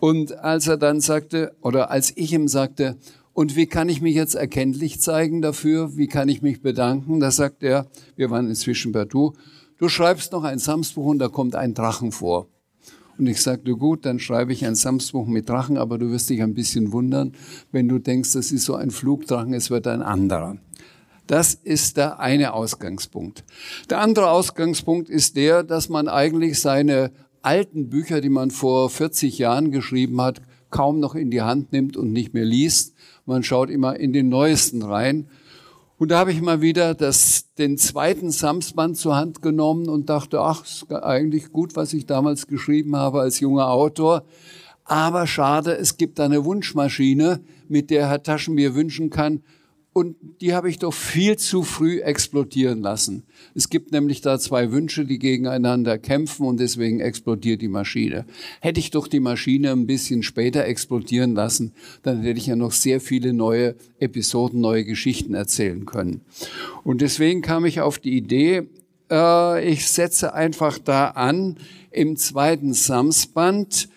Und 0.00 0.36
als 0.36 0.66
er 0.66 0.76
dann 0.76 1.00
sagte, 1.00 1.54
oder 1.60 1.92
als 1.92 2.12
ich 2.16 2.32
ihm 2.32 2.48
sagte, 2.48 2.96
und 3.34 3.56
wie 3.56 3.66
kann 3.66 3.88
ich 3.88 4.00
mich 4.02 4.14
jetzt 4.14 4.34
erkenntlich 4.34 5.00
zeigen 5.00 5.40
dafür? 5.42 5.96
Wie 5.96 6.06
kann 6.06 6.28
ich 6.28 6.42
mich 6.42 6.60
bedanken? 6.60 7.20
Da 7.20 7.30
sagt 7.30 7.62
er, 7.62 7.86
wir 8.16 8.30
waren 8.30 8.48
inzwischen 8.48 8.92
per 8.92 9.06
Du, 9.06 9.32
du 9.78 9.88
schreibst 9.88 10.32
noch 10.32 10.44
ein 10.44 10.58
Samsbuch 10.58 11.06
und 11.06 11.18
da 11.18 11.28
kommt 11.28 11.54
ein 11.56 11.74
Drachen 11.74 12.12
vor. 12.12 12.48
Und 13.18 13.26
ich 13.26 13.40
sagte, 13.40 13.72
gut, 13.72 14.04
dann 14.06 14.18
schreibe 14.18 14.52
ich 14.52 14.64
ein 14.64 14.74
Samsbuch 14.74 15.26
mit 15.26 15.48
Drachen, 15.48 15.76
aber 15.76 15.98
du 15.98 16.10
wirst 16.10 16.30
dich 16.30 16.42
ein 16.42 16.54
bisschen 16.54 16.92
wundern, 16.92 17.32
wenn 17.70 17.88
du 17.88 17.98
denkst, 17.98 18.32
das 18.32 18.52
ist 18.52 18.64
so 18.64 18.74
ein 18.74 18.90
Flugdrachen, 18.90 19.54
es 19.54 19.70
wird 19.70 19.86
ein 19.86 20.02
anderer. 20.02 20.56
Das 21.26 21.54
ist 21.54 21.96
der 21.98 22.20
eine 22.20 22.52
Ausgangspunkt. 22.52 23.44
Der 23.90 24.00
andere 24.00 24.30
Ausgangspunkt 24.30 25.08
ist 25.08 25.36
der, 25.36 25.62
dass 25.62 25.88
man 25.88 26.08
eigentlich 26.08 26.60
seine 26.60 27.12
alten 27.42 27.90
Bücher, 27.90 28.20
die 28.20 28.28
man 28.28 28.50
vor 28.50 28.90
40 28.90 29.38
Jahren 29.38 29.70
geschrieben 29.70 30.20
hat, 30.20 30.40
kaum 30.72 30.98
noch 30.98 31.14
in 31.14 31.30
die 31.30 31.42
Hand 31.42 31.72
nimmt 31.72 31.96
und 31.96 32.12
nicht 32.12 32.34
mehr 32.34 32.44
liest, 32.44 32.96
man 33.24 33.44
schaut 33.44 33.70
immer 33.70 33.96
in 33.96 34.12
den 34.12 34.28
neuesten 34.28 34.82
rein. 34.82 35.28
Und 35.98 36.10
da 36.10 36.18
habe 36.18 36.32
ich 36.32 36.42
mal 36.42 36.60
wieder 36.60 36.96
das, 36.96 37.54
den 37.54 37.78
zweiten 37.78 38.32
Samsband 38.32 38.96
zur 38.96 39.14
Hand 39.14 39.40
genommen 39.40 39.88
und 39.88 40.10
dachte, 40.10 40.40
ach, 40.40 40.64
ist 40.64 40.90
eigentlich 40.90 41.52
gut, 41.52 41.76
was 41.76 41.92
ich 41.92 42.06
damals 42.06 42.48
geschrieben 42.48 42.96
habe 42.96 43.20
als 43.20 43.38
junger 43.38 43.68
Autor. 43.68 44.24
Aber 44.84 45.28
schade, 45.28 45.76
es 45.76 45.96
gibt 45.96 46.18
eine 46.18 46.44
Wunschmaschine, 46.44 47.40
mit 47.68 47.90
der 47.90 48.08
Herr 48.08 48.24
Taschen 48.24 48.54
mir 48.54 48.74
wünschen 48.74 49.10
kann, 49.10 49.42
und 49.92 50.16
die 50.40 50.54
habe 50.54 50.70
ich 50.70 50.78
doch 50.78 50.94
viel 50.94 51.36
zu 51.36 51.62
früh 51.62 52.00
explodieren 52.00 52.80
lassen. 52.80 53.24
Es 53.54 53.68
gibt 53.68 53.92
nämlich 53.92 54.22
da 54.22 54.38
zwei 54.38 54.72
Wünsche, 54.72 55.04
die 55.04 55.18
gegeneinander 55.18 55.98
kämpfen 55.98 56.46
und 56.46 56.60
deswegen 56.60 57.00
explodiert 57.00 57.60
die 57.60 57.68
Maschine. 57.68 58.24
Hätte 58.60 58.80
ich 58.80 58.90
doch 58.90 59.06
die 59.06 59.20
Maschine 59.20 59.72
ein 59.72 59.86
bisschen 59.86 60.22
später 60.22 60.64
explodieren 60.64 61.34
lassen, 61.34 61.72
dann 62.02 62.22
hätte 62.22 62.38
ich 62.38 62.46
ja 62.46 62.56
noch 62.56 62.72
sehr 62.72 63.00
viele 63.00 63.34
neue 63.34 63.74
Episoden, 63.98 64.60
neue 64.60 64.84
Geschichten 64.84 65.34
erzählen 65.34 65.84
können. 65.84 66.22
Und 66.84 67.02
deswegen 67.02 67.42
kam 67.42 67.66
ich 67.66 67.80
auf 67.80 67.98
die 67.98 68.16
Idee, 68.16 68.68
äh, 69.10 69.68
ich 69.68 69.86
setze 69.88 70.32
einfach 70.32 70.78
da 70.78 71.08
an 71.08 71.58
im 71.90 72.16
zweiten 72.16 72.72
Samsband, 72.72 73.88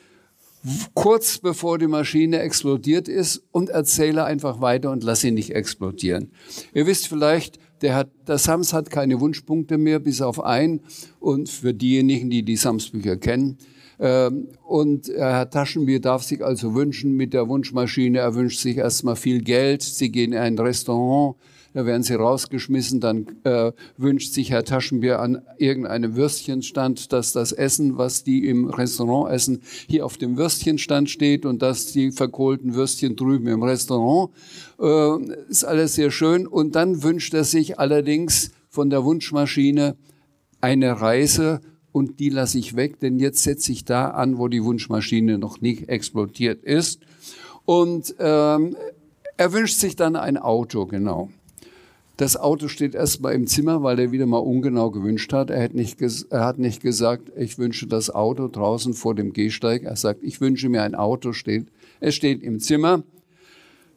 kurz 0.93 1.38
bevor 1.38 1.77
die 1.77 1.88
Maschine 1.88 2.39
explodiert 2.39 3.07
ist 3.07 3.43
und 3.51 3.69
erzähle 3.69 4.25
einfach 4.25 4.62
weiter 4.62 4.91
und 4.91 5.03
lass 5.03 5.22
sie 5.22 5.31
nicht 5.31 5.51
explodieren. 5.51 6.31
Ihr 6.74 6.88
wisst 6.88 7.07
vielleicht, 7.07 7.60
der, 7.81 7.95
hat, 7.95 8.10
der 8.27 8.38
Sams 8.38 8.74
hat 8.74 8.89
keine 8.89 9.19
Wunschpunkte 9.19 9.77
mehr, 9.77 10.00
bis 10.00 10.22
auf 10.22 10.43
ein. 10.43 10.81
Und 11.19 11.50
für 11.50 11.74
diejenigen, 11.74 12.29
die 12.29 12.43
die 12.43 12.55
Sams-Bücher 12.55 13.17
kennen, 13.17 13.57
ähm, 14.00 14.50
und 14.63 15.07
Herr 15.07 15.50
Taschenbier 15.50 16.01
darf 16.01 16.24
sich 16.24 16.43
also 16.43 16.75
wünschen 16.75 17.15
mit 17.15 17.34
der 17.34 17.48
Wunschmaschine, 17.48 18.19
er 18.19 18.36
wünscht 18.36 18.60
sich 18.60 18.77
erstmal 18.77 19.15
viel 19.15 19.41
Geld, 19.41 19.84
Sie 19.84 20.12
gehen 20.12 20.34
in 20.34 20.39
ein 20.39 20.60
Restaurant, 20.60 21.38
da 21.75 21.86
werden 21.86 22.03
sie 22.03 22.13
rausgeschmissen, 22.13 23.01
dann 23.01 23.27
äh, 23.44 23.74
wünscht 23.98 24.32
sich 24.32 24.50
Herr 24.50 24.63
Taschenbier 24.63 25.20
an 25.20 25.41
irgendeinem 25.58 26.15
Würstchenstand, 26.15 27.12
dass 27.12 27.34
das 27.34 27.51
Essen, 27.51 27.98
was 27.98 28.24
die 28.24 28.48
im 28.48 28.70
Restaurant 28.70 29.29
essen, 29.29 29.62
hier 29.89 30.05
auf 30.05 30.15
dem 30.15 30.38
Würstchenstand 30.38 31.10
steht 31.10 31.46
und 31.46 31.62
dass 31.62 31.88
die 31.88 32.13
verkohlten 32.13 32.75
Würstchen 32.75 33.17
drüben 33.17 33.48
im 33.48 33.62
Restaurant. 33.62 34.32
Äh, 34.79 35.50
ist 35.50 35.65
alles 35.65 35.96
sehr 35.96 36.12
schön. 36.12 36.48
Und 36.48 36.75
dann 36.75 37.03
wünscht 37.03 37.34
er 37.34 37.44
sich 37.44 37.77
allerdings 37.77 38.51
von 38.70 38.89
der 38.89 39.03
Wunschmaschine 39.03 39.98
eine 40.62 41.01
Reise 41.01 41.60
und 41.91 42.22
die 42.22 42.29
lasse 42.29 42.58
ich 42.58 42.77
weg, 42.77 43.01
denn 43.01 43.20
jetzt 43.20 43.44
setze 43.44 43.74
ich 43.74 43.84
da 43.84 44.12
an, 44.12 44.38
wo 44.38 44.48
die 44.48 44.63
Wunschmaschine 44.63 45.38
noch 45.38 45.60
nicht 45.60 45.89
explodiert 45.89 46.63
ist. 46.63 47.01
Und 47.65 48.15
ähm, 48.20 48.77
er 49.36 49.51
wünscht 49.51 49.77
sich 49.77 49.98
dann 49.98 50.15
ein 50.15 50.38
Auto, 50.38 50.86
genau. 50.86 51.29
Das 52.17 52.38
Auto 52.38 52.69
steht 52.69 52.95
erstmal 52.95 53.34
im 53.34 53.45
Zimmer, 53.45 53.84
weil 53.84 54.00
er 54.00 54.12
wieder 54.12 54.25
mal 54.25 54.38
ungenau 54.38 54.89
gewünscht 54.89 55.34
hat. 55.34 55.50
Er 55.50 55.62
hat, 55.62 55.74
nicht 55.74 56.00
er 56.29 56.45
hat 56.45 56.60
nicht 56.60 56.81
gesagt, 56.81 57.29
ich 57.36 57.57
wünsche 57.57 57.88
das 57.88 58.10
Auto 58.10 58.48
draußen 58.48 58.93
vor 58.93 59.15
dem 59.15 59.34
Gehsteig. 59.34 59.84
Er 59.84 59.98
sagt, 59.98 60.24
ich 60.24 60.39
wünsche 60.39 60.69
mir 60.69 60.84
ein 60.84 60.95
Auto, 60.95 61.34
steht, 61.34 61.67
es 62.00 62.15
steht 62.15 62.41
im 62.41 62.60
Zimmer. 62.60 63.03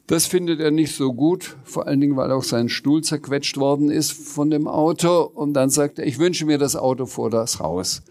Das 0.07 0.25
findet 0.25 0.59
er 0.59 0.71
nicht 0.71 0.95
so 0.95 1.13
gut, 1.13 1.55
vor 1.63 1.87
allen 1.87 2.01
Dingen, 2.01 2.17
weil 2.17 2.31
auch 2.31 2.43
sein 2.43 2.67
Stuhl 2.67 3.03
zerquetscht 3.03 3.57
worden 3.57 3.89
ist 3.89 4.11
von 4.11 4.49
dem 4.49 4.67
Auto. 4.67 5.21
Und 5.21 5.53
dann 5.53 5.69
sagt 5.69 5.99
er, 5.99 6.07
ich 6.07 6.19
wünsche 6.19 6.45
mir 6.45 6.57
das 6.57 6.75
Auto 6.75 7.05
vor 7.05 7.29
das 7.29 7.59
Haus. 7.59 8.01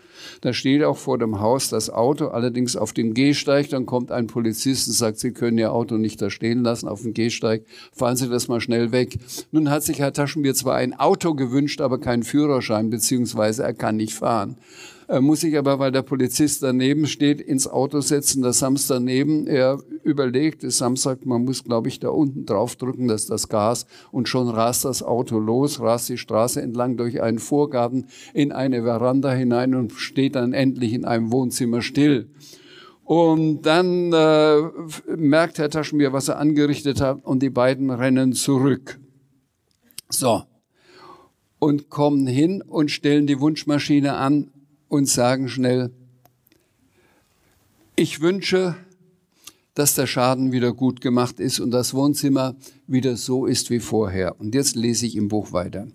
Da 0.41 0.53
steht 0.53 0.83
auch 0.85 0.97
vor 0.97 1.19
dem 1.19 1.41
Haus 1.41 1.69
das 1.69 1.91
Auto, 1.91 2.29
allerdings 2.29 2.77
auf 2.77 2.93
dem 2.93 3.15
Gehsteig. 3.15 3.69
Dann 3.71 3.87
kommt 3.87 4.13
ein 4.13 4.27
Polizist 4.27 4.89
und 4.89 4.95
sagt, 4.95 5.19
Sie 5.19 5.33
können 5.33 5.59
Ihr 5.59 5.73
Auto 5.73 5.97
nicht 5.97 6.21
da 6.23 6.31
stehen 6.31 6.63
lassen 6.63 6.89
auf 6.89 7.03
dem 7.03 7.15
Gehsteig. 7.15 7.65
Fahren 7.93 8.17
Sie 8.17 8.29
das 8.29 8.49
mal 8.49 8.61
schnell 8.61 8.93
weg. 8.93 9.19
Nun 9.51 9.71
hat 9.71 9.83
sich 9.83 9.99
Herr 9.99 10.13
Taschenbier 10.13 10.55
zwar 10.55 10.77
ein 10.77 10.99
Auto 10.99 11.35
gewünscht, 11.35 11.81
aber 11.81 11.99
keinen 11.99 12.23
Führerschein, 12.23 12.91
beziehungsweise 12.91 13.63
er 13.63 13.75
kann 13.75 13.97
nicht 13.97 14.15
fahren. 14.15 14.57
Er 15.11 15.23
muss 15.23 15.41
sich 15.41 15.57
aber, 15.57 15.79
weil 15.79 15.91
der 15.91 16.03
Polizist 16.03 16.63
daneben 16.63 17.07
steht, 17.07 17.41
ins 17.41 17.67
Auto 17.67 18.03
setzen, 18.03 18.43
der 18.43 18.53
Sams 18.53 18.89
daneben. 18.89 19.47
Er 19.47 19.79
überlegt, 20.05 20.65
der 20.65 20.71
Sams 20.71 21.01
sagt, 21.01 21.25
man 21.25 21.47
muss, 21.47 21.65
glaube 21.65 21.89
ich, 21.89 21.99
da 21.99 22.11
unten 22.11 22.45
draufdrücken, 22.45 23.09
dass 23.09 23.25
das 23.25 23.49
Gas 23.49 23.87
und 24.13 24.29
schon 24.29 24.51
rast 24.51 24.85
das 24.85 25.03
Auto 25.03 25.39
los, 25.39 25.81
rast 25.81 26.11
die 26.11 26.19
Straße 26.19 26.61
entlang 26.61 26.99
durch 26.99 27.23
einen 27.23 27.39
Vorgarten 27.39 28.05
in 28.35 28.53
eine 28.53 28.83
Veranda 28.83 29.33
hinein 29.33 29.75
und 29.75 29.95
steht 30.09 30.35
dann 30.35 30.53
endlich 30.53 30.93
in 30.93 31.05
einem 31.05 31.31
Wohnzimmer 31.31 31.83
still. 31.83 32.29
Und 33.05 33.63
dann 33.63 34.13
äh, 34.13 35.17
merkt 35.17 35.59
Herr 35.59 35.71
Taschenbier, 35.71 36.13
was 36.13 36.29
er 36.29 36.39
angerichtet 36.39 37.01
hat, 37.01 37.25
und 37.25 37.43
die 37.43 37.51
beiden 37.51 37.91
rennen 37.91 38.33
zurück. 38.33 38.99
So. 40.11 40.43
Und 41.59 41.89
kommen 41.89 42.27
hin 42.27 42.61
und 42.61 42.91
stellen 42.91 43.27
die 43.27 43.41
Wunschmaschine 43.41 44.15
an 44.15 44.51
und 44.89 45.09
sagen 45.09 45.49
schnell, 45.49 45.91
ich 47.97 48.21
wünsche, 48.21 48.77
dass 49.75 49.95
der 49.95 50.07
Schaden 50.07 50.53
wieder 50.53 50.73
gut 50.73 51.01
gemacht 51.01 51.41
ist 51.41 51.61
und 51.61 51.71
das 51.71 51.95
Wohnzimmer 51.95 52.57
wieder 52.87 53.17
so 53.17 53.47
ist 53.47 53.71
wie 53.71 53.81
vorher. 53.81 54.39
Und 54.41 54.55
jetzt 54.55 54.77
lese 54.77 55.07
ich 55.07 55.17
im 55.17 55.29
Buch 55.29 55.53
weiter. 55.53 55.89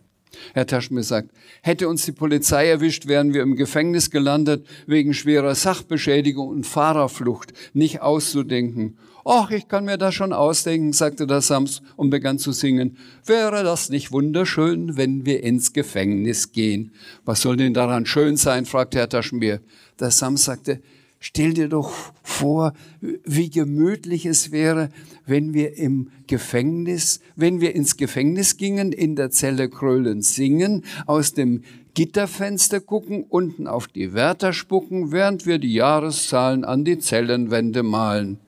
Herr 0.53 0.67
Taschmir 0.67 1.03
sagt, 1.03 1.31
hätte 1.61 1.87
uns 1.87 2.05
die 2.05 2.11
Polizei 2.11 2.67
erwischt, 2.67 3.07
wären 3.07 3.33
wir 3.33 3.41
im 3.41 3.55
Gefängnis 3.55 4.09
gelandet 4.09 4.65
wegen 4.87 5.13
schwerer 5.13 5.55
Sachbeschädigung 5.55 6.47
und 6.47 6.65
Fahrerflucht. 6.65 7.53
Nicht 7.73 8.01
auszudenken. 8.01 8.97
Ach, 9.25 9.51
ich 9.51 9.69
kann 9.69 9.85
mir 9.85 9.97
das 9.97 10.15
schon 10.15 10.33
ausdenken, 10.33 10.91
sagte 10.91 11.25
der 11.25 11.39
Sams 11.39 11.81
und 11.95 12.09
begann 12.09 12.39
zu 12.39 12.51
singen. 12.51 12.97
Wäre 13.25 13.63
das 13.63 13.89
nicht 13.89 14.11
wunderschön, 14.11 14.97
wenn 14.97 15.25
wir 15.25 15.43
ins 15.43 15.71
Gefängnis 15.71 16.51
gehen? 16.51 16.91
Was 17.23 17.41
soll 17.41 17.55
denn 17.55 17.73
daran 17.73 18.05
schön 18.05 18.35
sein? 18.35 18.65
fragte 18.65 18.97
Herr 18.97 19.07
Taschenbier. 19.07 19.61
Der 19.99 20.11
Sams 20.11 20.43
sagte, 20.43 20.81
stell 21.23 21.53
dir 21.53 21.69
doch 21.69 21.93
vor, 22.21 22.73
wie 22.99 23.49
gemütlich 23.49 24.25
es 24.25 24.51
wäre, 24.51 24.89
wenn 25.25 25.53
wir 25.53 25.77
im 25.77 26.09
Gefängnis, 26.27 27.21
wenn 27.37 27.61
wir 27.61 27.73
ins 27.75 27.95
Gefängnis 27.95 28.57
gingen, 28.57 28.91
in 28.91 29.15
der 29.15 29.31
Zelle 29.31 29.69
krölen 29.69 30.21
singen, 30.21 30.83
aus 31.07 31.33
dem 31.33 31.63
Gitterfenster 31.93 32.81
gucken, 32.81 33.23
unten 33.23 33.67
auf 33.67 33.87
die 33.87 34.13
Wärter 34.13 34.51
spucken, 34.51 35.13
während 35.13 35.45
wir 35.45 35.59
die 35.59 35.73
Jahreszahlen 35.73 36.65
an 36.65 36.83
die 36.83 36.99
Zellenwände 36.99 37.83
malen. 37.83 38.39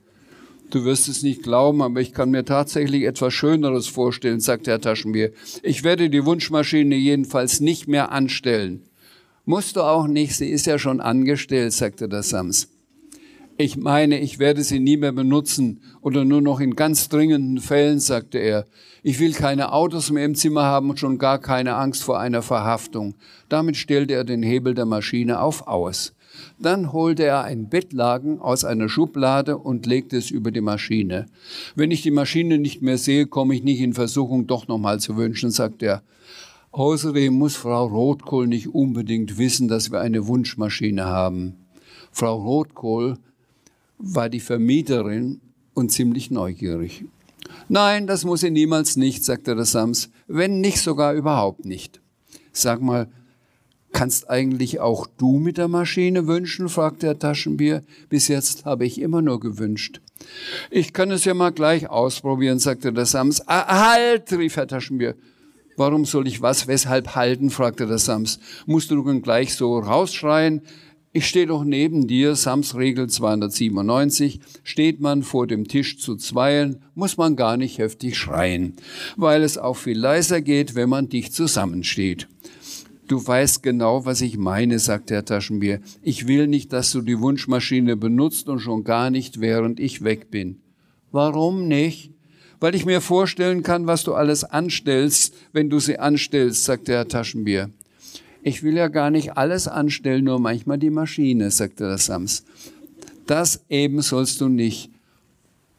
Du 0.68 0.84
wirst 0.84 1.08
es 1.08 1.22
nicht 1.22 1.42
glauben, 1.42 1.80
aber 1.80 2.00
ich 2.00 2.12
kann 2.12 2.30
mir 2.30 2.44
tatsächlich 2.44 3.04
etwas 3.04 3.32
Schöneres 3.32 3.86
vorstellen, 3.86 4.40
sagte 4.40 4.72
Herr 4.72 4.80
Taschenbier. 4.80 5.32
Ich 5.62 5.82
werde 5.82 6.10
die 6.10 6.26
Wunschmaschine 6.26 6.96
jedenfalls 6.96 7.60
nicht 7.60 7.88
mehr 7.88 8.12
anstellen. 8.12 8.82
Musst 9.48 9.76
du 9.76 9.82
auch 9.82 10.08
nicht, 10.08 10.34
sie 10.34 10.48
ist 10.48 10.66
ja 10.66 10.76
schon 10.76 11.00
angestellt, 11.00 11.72
sagte 11.72 12.08
der 12.08 12.24
Sams. 12.24 12.68
Ich 13.56 13.76
meine, 13.76 14.18
ich 14.18 14.40
werde 14.40 14.64
sie 14.64 14.80
nie 14.80 14.96
mehr 14.96 15.12
benutzen 15.12 15.80
oder 16.00 16.24
nur 16.24 16.42
noch 16.42 16.58
in 16.58 16.74
ganz 16.74 17.08
dringenden 17.08 17.60
Fällen, 17.60 18.00
sagte 18.00 18.38
er. 18.38 18.66
Ich 19.04 19.20
will 19.20 19.32
keine 19.32 19.72
Autos 19.72 20.10
mehr 20.10 20.24
im 20.24 20.34
Zimmer 20.34 20.64
haben 20.64 20.90
und 20.90 20.98
schon 20.98 21.18
gar 21.18 21.38
keine 21.38 21.76
Angst 21.76 22.02
vor 22.02 22.18
einer 22.18 22.42
Verhaftung. 22.42 23.14
Damit 23.48 23.76
stellte 23.76 24.14
er 24.14 24.24
den 24.24 24.42
Hebel 24.42 24.74
der 24.74 24.84
Maschine 24.84 25.40
auf 25.40 25.68
aus. 25.68 26.12
Dann 26.58 26.92
holte 26.92 27.22
er 27.22 27.44
ein 27.44 27.68
Bettlaken 27.68 28.40
aus 28.40 28.64
einer 28.64 28.88
Schublade 28.88 29.58
und 29.58 29.86
legte 29.86 30.16
es 30.16 30.32
über 30.32 30.50
die 30.50 30.60
Maschine. 30.60 31.26
Wenn 31.76 31.92
ich 31.92 32.02
die 32.02 32.10
Maschine 32.10 32.58
nicht 32.58 32.82
mehr 32.82 32.98
sehe, 32.98 33.26
komme 33.26 33.54
ich 33.54 33.62
nicht 33.62 33.80
in 33.80 33.92
Versuchung, 33.92 34.48
doch 34.48 34.66
nochmal 34.66 34.98
zu 34.98 35.16
wünschen, 35.16 35.52
sagt 35.52 35.84
er. 35.84 36.02
Außerdem 36.76 37.32
muss 37.32 37.56
Frau 37.56 37.86
Rotkohl 37.86 38.46
nicht 38.46 38.74
unbedingt 38.74 39.38
wissen, 39.38 39.66
dass 39.66 39.90
wir 39.90 40.02
eine 40.02 40.26
Wunschmaschine 40.26 41.06
haben. 41.06 41.54
Frau 42.12 42.36
Rotkohl 42.36 43.16
war 43.96 44.28
die 44.28 44.40
Vermieterin 44.40 45.40
und 45.72 45.90
ziemlich 45.90 46.30
neugierig. 46.30 47.06
Nein, 47.70 48.06
das 48.06 48.26
muss 48.26 48.40
sie 48.40 48.50
niemals 48.50 48.96
nicht, 48.96 49.24
sagte 49.24 49.54
der 49.54 49.64
Sams, 49.64 50.10
wenn 50.26 50.60
nicht 50.60 50.78
sogar 50.78 51.14
überhaupt 51.14 51.64
nicht. 51.64 52.02
Sag 52.52 52.82
mal, 52.82 53.08
Kannst 53.92 54.28
eigentlich 54.28 54.78
auch 54.78 55.06
du 55.06 55.38
mit 55.38 55.56
der 55.56 55.68
Maschine 55.68 56.26
wünschen? 56.26 56.68
fragte 56.68 57.06
Herr 57.06 57.18
Taschenbier. 57.18 57.82
Bis 58.10 58.28
jetzt 58.28 58.66
habe 58.66 58.84
ich 58.84 59.00
immer 59.00 59.22
nur 59.22 59.40
gewünscht. 59.40 60.02
Ich 60.70 60.92
kann 60.92 61.10
es 61.10 61.24
ja 61.24 61.32
mal 61.32 61.52
gleich 61.52 61.88
ausprobieren, 61.88 62.58
sagte 62.58 62.92
der 62.92 63.06
Sams. 63.06 63.48
Ah, 63.48 63.94
halt, 63.94 64.30
rief 64.34 64.56
Herr 64.56 64.68
Taschenbier. 64.68 65.14
Warum 65.76 66.04
soll 66.04 66.26
ich 66.26 66.42
was, 66.42 66.66
weshalb 66.66 67.14
halten? 67.14 67.50
fragte 67.50 67.86
der 67.86 67.98
Sams. 67.98 68.40
Musst 68.66 68.90
du 68.90 68.96
nun 68.96 69.22
gleich 69.22 69.54
so 69.54 69.78
rausschreien? 69.78 70.62
Ich 71.12 71.26
stehe 71.26 71.46
doch 71.46 71.64
neben 71.64 72.06
dir, 72.06 72.36
Sams 72.36 72.74
Regel 72.76 73.08
297, 73.08 74.38
steht 74.62 75.00
man 75.00 75.22
vor 75.22 75.46
dem 75.46 75.66
Tisch 75.66 75.98
zu 75.98 76.16
zweien, 76.16 76.82
muss 76.94 77.16
man 77.16 77.36
gar 77.36 77.56
nicht 77.56 77.78
heftig 77.78 78.18
schreien, 78.18 78.74
weil 79.16 79.42
es 79.42 79.56
auch 79.56 79.78
viel 79.78 79.98
leiser 79.98 80.42
geht, 80.42 80.74
wenn 80.74 80.90
man 80.90 81.08
dicht 81.08 81.32
zusammensteht. 81.32 82.28
Du 83.08 83.24
weißt 83.24 83.62
genau, 83.62 84.04
was 84.04 84.20
ich 84.20 84.36
meine, 84.36 84.78
sagte 84.78 85.14
Herr 85.14 85.24
Taschenbier. 85.24 85.80
Ich 86.02 86.26
will 86.26 86.48
nicht, 86.48 86.72
dass 86.72 86.92
du 86.92 87.00
die 87.00 87.20
Wunschmaschine 87.20 87.96
benutzt 87.96 88.48
und 88.48 88.58
schon 88.58 88.84
gar 88.84 89.10
nicht, 89.10 89.40
während 89.40 89.80
ich 89.80 90.04
weg 90.04 90.30
bin. 90.30 90.58
Warum 91.12 91.68
nicht? 91.68 92.12
Weil 92.60 92.74
ich 92.74 92.86
mir 92.86 93.00
vorstellen 93.00 93.62
kann, 93.62 93.86
was 93.86 94.04
du 94.04 94.14
alles 94.14 94.44
anstellst, 94.44 95.34
wenn 95.52 95.68
du 95.68 95.78
sie 95.78 95.98
anstellst, 95.98 96.64
sagte 96.64 96.92
Herr 96.92 97.08
Taschenbier. 97.08 97.70
Ich 98.42 98.62
will 98.62 98.76
ja 98.76 98.88
gar 98.88 99.10
nicht 99.10 99.36
alles 99.36 99.66
anstellen, 99.66 100.24
nur 100.24 100.38
manchmal 100.38 100.78
die 100.78 100.90
Maschine, 100.90 101.50
sagte 101.50 101.84
der 101.84 101.98
Sams. 101.98 102.44
Das 103.26 103.64
eben 103.68 104.02
sollst 104.02 104.40
du 104.40 104.48
nicht. 104.48 104.90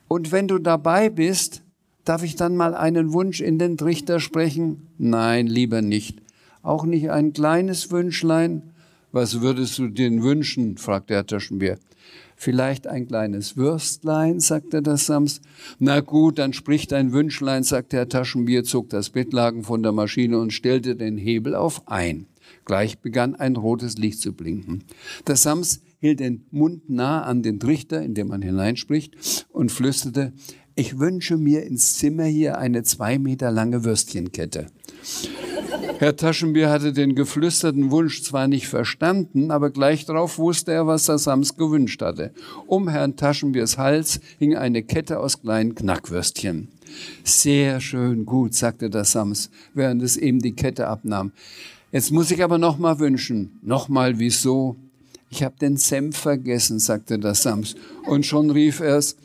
Und 0.07 0.31
wenn 0.31 0.47
du 0.47 0.57
dabei 0.57 1.09
bist, 1.09 1.63
darf 2.03 2.23
ich 2.23 2.35
dann 2.35 2.55
mal 2.55 2.75
einen 2.75 3.13
Wunsch 3.13 3.41
in 3.41 3.57
den 3.57 3.77
Trichter 3.77 4.19
sprechen? 4.19 4.87
Nein, 4.97 5.47
lieber 5.47 5.81
nicht. 5.81 6.19
Auch 6.61 6.85
nicht 6.85 7.09
ein 7.09 7.33
kleines 7.33 7.91
Wünschlein? 7.91 8.73
Was 9.11 9.41
würdest 9.41 9.77
du 9.79 9.87
denn 9.87 10.21
wünschen? 10.21 10.77
fragte 10.77 11.13
Herr 11.13 11.25
Taschenbier. 11.25 11.77
Vielleicht 12.39 12.85
ein 12.85 13.07
kleines 13.07 13.57
Würstlein, 13.57 14.39
sagte 14.39 14.83
der 14.83 14.97
Sams. 14.97 15.41
Na 15.79 16.01
gut, 16.01 16.37
dann 16.37 16.53
spricht 16.53 16.93
ein 16.93 17.11
Wünschlein, 17.11 17.63
sagte 17.63 17.97
Herr 17.97 18.07
Taschenbier, 18.07 18.63
zog 18.63 18.89
das 18.89 19.09
Bettlaken 19.09 19.63
von 19.63 19.81
der 19.81 19.91
Maschine 19.91 20.39
und 20.39 20.53
stellte 20.53 20.95
den 20.95 21.17
Hebel 21.17 21.55
auf 21.55 21.87
ein. 21.87 22.27
Gleich 22.63 22.99
begann 22.99 23.33
ein 23.33 23.55
rotes 23.55 23.97
Licht 23.97 24.21
zu 24.21 24.33
blinken. 24.33 24.83
Der 25.25 25.35
Sams 25.35 25.81
hielt 25.99 26.19
den 26.19 26.45
Mund 26.51 26.89
nah 26.91 27.23
an 27.23 27.41
den 27.41 27.59
Trichter, 27.59 28.03
in 28.03 28.13
den 28.13 28.27
man 28.27 28.43
hineinspricht, 28.43 29.47
und 29.49 29.71
flüsterte, 29.71 30.31
ich 30.77 30.99
wünsche 30.99 31.37
mir 31.37 31.63
ins 31.63 31.97
Zimmer 31.97 32.25
hier 32.25 32.59
eine 32.59 32.83
zwei 32.83 33.17
Meter 33.17 33.51
lange 33.51 33.83
Würstchenkette. 33.83 34.67
Herr 35.97 36.15
Taschenbier 36.15 36.69
hatte 36.69 36.93
den 36.93 37.15
geflüsterten 37.15 37.89
Wunsch 37.89 38.21
zwar 38.21 38.47
nicht 38.47 38.67
verstanden, 38.67 39.49
aber 39.49 39.71
gleich 39.71 40.05
darauf 40.05 40.37
wusste 40.37 40.71
er, 40.71 40.85
was 40.85 41.07
der 41.07 41.17
Sams 41.17 41.57
gewünscht 41.57 42.03
hatte. 42.03 42.31
Um 42.67 42.87
Herrn 42.87 43.15
Taschenbiers 43.15 43.79
Hals 43.79 44.19
hing 44.37 44.55
eine 44.55 44.83
Kette 44.83 45.19
aus 45.19 45.41
kleinen 45.41 45.73
Knackwürstchen. 45.73 46.67
Sehr 47.23 47.81
schön, 47.81 48.27
gut, 48.27 48.53
sagte 48.53 48.91
der 48.91 49.05
Sams, 49.05 49.49
während 49.73 50.03
es 50.03 50.15
eben 50.15 50.39
die 50.39 50.53
Kette 50.53 50.87
abnahm. 50.87 51.31
Jetzt 51.91 52.11
muss 52.11 52.29
ich 52.29 52.43
aber 52.43 52.59
noch 52.59 52.77
mal 52.77 52.99
wünschen. 52.99 53.57
Noch 53.63 53.89
mal, 53.89 54.19
wieso? 54.19 54.75
Ich 55.31 55.41
habe 55.41 55.55
den 55.59 55.77
Senf 55.77 56.17
vergessen, 56.17 56.77
sagte 56.77 57.17
der 57.17 57.33
Sams. 57.33 57.75
Und 58.05 58.27
schon 58.27 58.51
rief, 58.51 58.79
er's, 58.79 59.17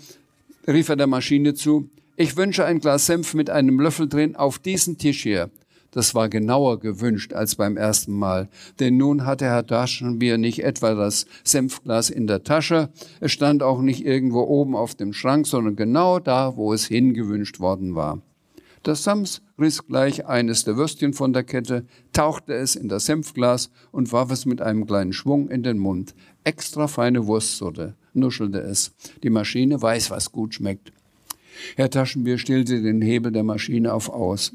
rief 0.66 0.88
er 0.88 0.96
der 0.96 1.06
Maschine 1.06 1.54
zu, 1.54 1.90
ich 2.16 2.36
wünsche 2.36 2.64
ein 2.64 2.78
Glas 2.78 3.06
Senf 3.06 3.34
mit 3.34 3.50
einem 3.50 3.80
Löffel 3.80 4.08
drin 4.08 4.36
auf 4.36 4.58
diesen 4.58 4.98
Tisch 4.98 5.22
hier. 5.22 5.50
Das 5.90 6.14
war 6.14 6.30
genauer 6.30 6.80
gewünscht 6.80 7.34
als 7.34 7.54
beim 7.54 7.76
ersten 7.76 8.14
Mal, 8.14 8.48
denn 8.80 8.96
nun 8.96 9.26
hatte 9.26 9.44
Herr 9.44 9.66
Taschenbier 9.66 10.38
nicht 10.38 10.64
etwa 10.64 10.94
das 10.94 11.26
Senfglas 11.44 12.08
in 12.08 12.26
der 12.26 12.44
Tasche, 12.44 12.88
es 13.20 13.32
stand 13.32 13.62
auch 13.62 13.82
nicht 13.82 14.04
irgendwo 14.04 14.40
oben 14.40 14.74
auf 14.74 14.94
dem 14.94 15.12
Schrank, 15.12 15.46
sondern 15.46 15.76
genau 15.76 16.18
da, 16.18 16.56
wo 16.56 16.72
es 16.72 16.86
hingewünscht 16.86 17.60
worden 17.60 17.94
war. 17.94 18.22
Der 18.86 18.94
Sams 18.94 19.42
riss 19.58 19.86
gleich 19.86 20.26
eines 20.26 20.64
der 20.64 20.76
Würstchen 20.76 21.12
von 21.12 21.32
der 21.32 21.44
Kette, 21.44 21.84
tauchte 22.12 22.54
es 22.54 22.74
in 22.74 22.88
das 22.88 23.06
Senfglas 23.06 23.70
und 23.92 24.12
warf 24.12 24.30
es 24.32 24.46
mit 24.46 24.62
einem 24.62 24.86
kleinen 24.86 25.12
Schwung 25.12 25.48
in 25.50 25.62
den 25.62 25.78
Mund. 25.78 26.14
Extra 26.42 26.88
feine 26.88 27.26
Wurstsorte, 27.26 27.94
nuschelte 28.14 28.58
es. 28.58 28.92
Die 29.22 29.30
Maschine 29.30 29.80
weiß, 29.80 30.10
was 30.10 30.32
gut 30.32 30.54
schmeckt. 30.54 30.92
Herr 31.76 31.90
Taschenbier 31.90 32.38
stellte 32.38 32.82
den 32.82 33.02
Hebel 33.02 33.32
der 33.32 33.44
Maschine 33.44 33.92
auf 33.92 34.08
Aus. 34.08 34.52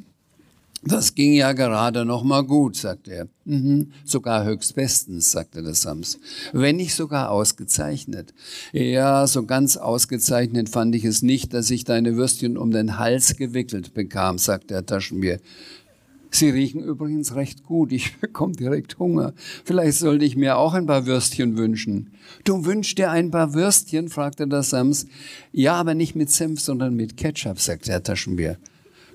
Das 0.84 1.16
ging 1.16 1.34
ja 1.34 1.54
gerade 1.54 2.06
noch 2.06 2.24
mal 2.24 2.44
gut, 2.44 2.76
sagte 2.76 3.12
er. 3.12 3.28
Mhm, 3.46 3.92
sogar 4.06 4.46
höchstbestens, 4.46 5.32
sagte 5.32 5.64
der 5.64 5.74
Sams. 5.74 6.20
Wenn 6.54 6.76
nicht 6.76 6.94
sogar 6.94 7.32
ausgezeichnet. 7.32 8.34
Ja, 8.74 9.26
so 9.26 9.44
ganz 9.46 9.76
ausgezeichnet 9.76 10.70
fand 10.70 10.94
ich 10.94 11.04
es 11.04 11.24
nicht, 11.24 11.54
dass 11.54 11.72
ich 11.72 11.84
deine 11.84 12.16
Würstchen 12.16 12.58
um 12.58 12.72
den 12.72 13.00
Hals 13.00 13.36
gewickelt 13.38 13.96
bekam, 13.96 14.38
sagte 14.38 14.76
Herr 14.76 14.86
Taschenbier. 14.86 15.40
Sie 16.30 16.50
riechen 16.50 16.84
übrigens 16.84 17.36
recht 17.36 17.64
gut. 17.64 17.92
Ich 17.92 18.18
bekomme 18.22 18.54
direkt 18.54 19.00
Hunger. 19.00 19.34
Vielleicht 19.64 19.98
sollte 20.00 20.26
ich 20.26 20.36
mir 20.36 20.58
auch 20.58 20.74
ein 20.74 20.86
paar 20.86 21.06
Würstchen 21.06 21.58
wünschen. 21.58 22.12
Du 22.44 22.66
wünschst 22.66 22.98
dir 22.98 23.12
ein 23.12 23.32
paar 23.32 23.54
Würstchen? 23.54 24.10
fragte 24.10 24.48
der 24.48 24.64
Sams. 24.64 25.08
Ja, 25.52 25.76
aber 25.76 25.94
nicht 25.94 26.16
mit 26.16 26.30
Senf, 26.30 26.60
sondern 26.60 26.96
mit 26.96 27.18
Ketchup, 27.18 27.60
sagte 27.60 27.92
Herr 27.92 28.04
Taschenbier. 28.04 28.58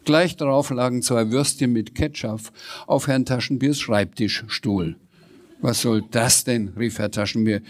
Gleich 0.05 0.37
darauf 0.37 0.71
lagen 0.71 1.03
zwei 1.03 1.31
Würstchen 1.31 1.73
mit 1.73 1.95
Ketchup 1.95 2.41
auf 2.87 3.07
Herrn 3.07 3.25
Taschenbiers 3.25 3.81
Schreibtischstuhl. 3.81 4.97
Was 5.61 5.83
soll 5.83 6.03
das 6.11 6.45
denn? 6.45 6.73
rief 6.77 6.99
Herr 6.99 7.11
Taschenbier. 7.11 7.63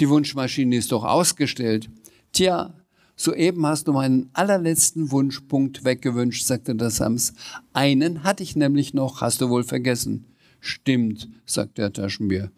Die 0.00 0.08
Wunschmaschine 0.08 0.76
ist 0.76 0.92
doch 0.92 1.04
ausgestellt. 1.04 1.90
Tja, 2.32 2.74
soeben 3.16 3.66
hast 3.66 3.88
du 3.88 3.92
meinen 3.92 4.30
allerletzten 4.32 5.10
Wunschpunkt 5.10 5.84
weggewünscht, 5.84 6.44
sagte 6.44 6.74
der 6.74 6.90
Sams. 6.90 7.34
Einen 7.72 8.22
hatte 8.24 8.42
ich 8.42 8.56
nämlich 8.56 8.94
noch, 8.94 9.20
hast 9.20 9.40
du 9.40 9.48
wohl 9.48 9.64
vergessen. 9.64 10.26
Stimmt, 10.60 11.28
sagt 11.44 11.76
der 11.76 11.92
Taschenbier. 11.92 12.50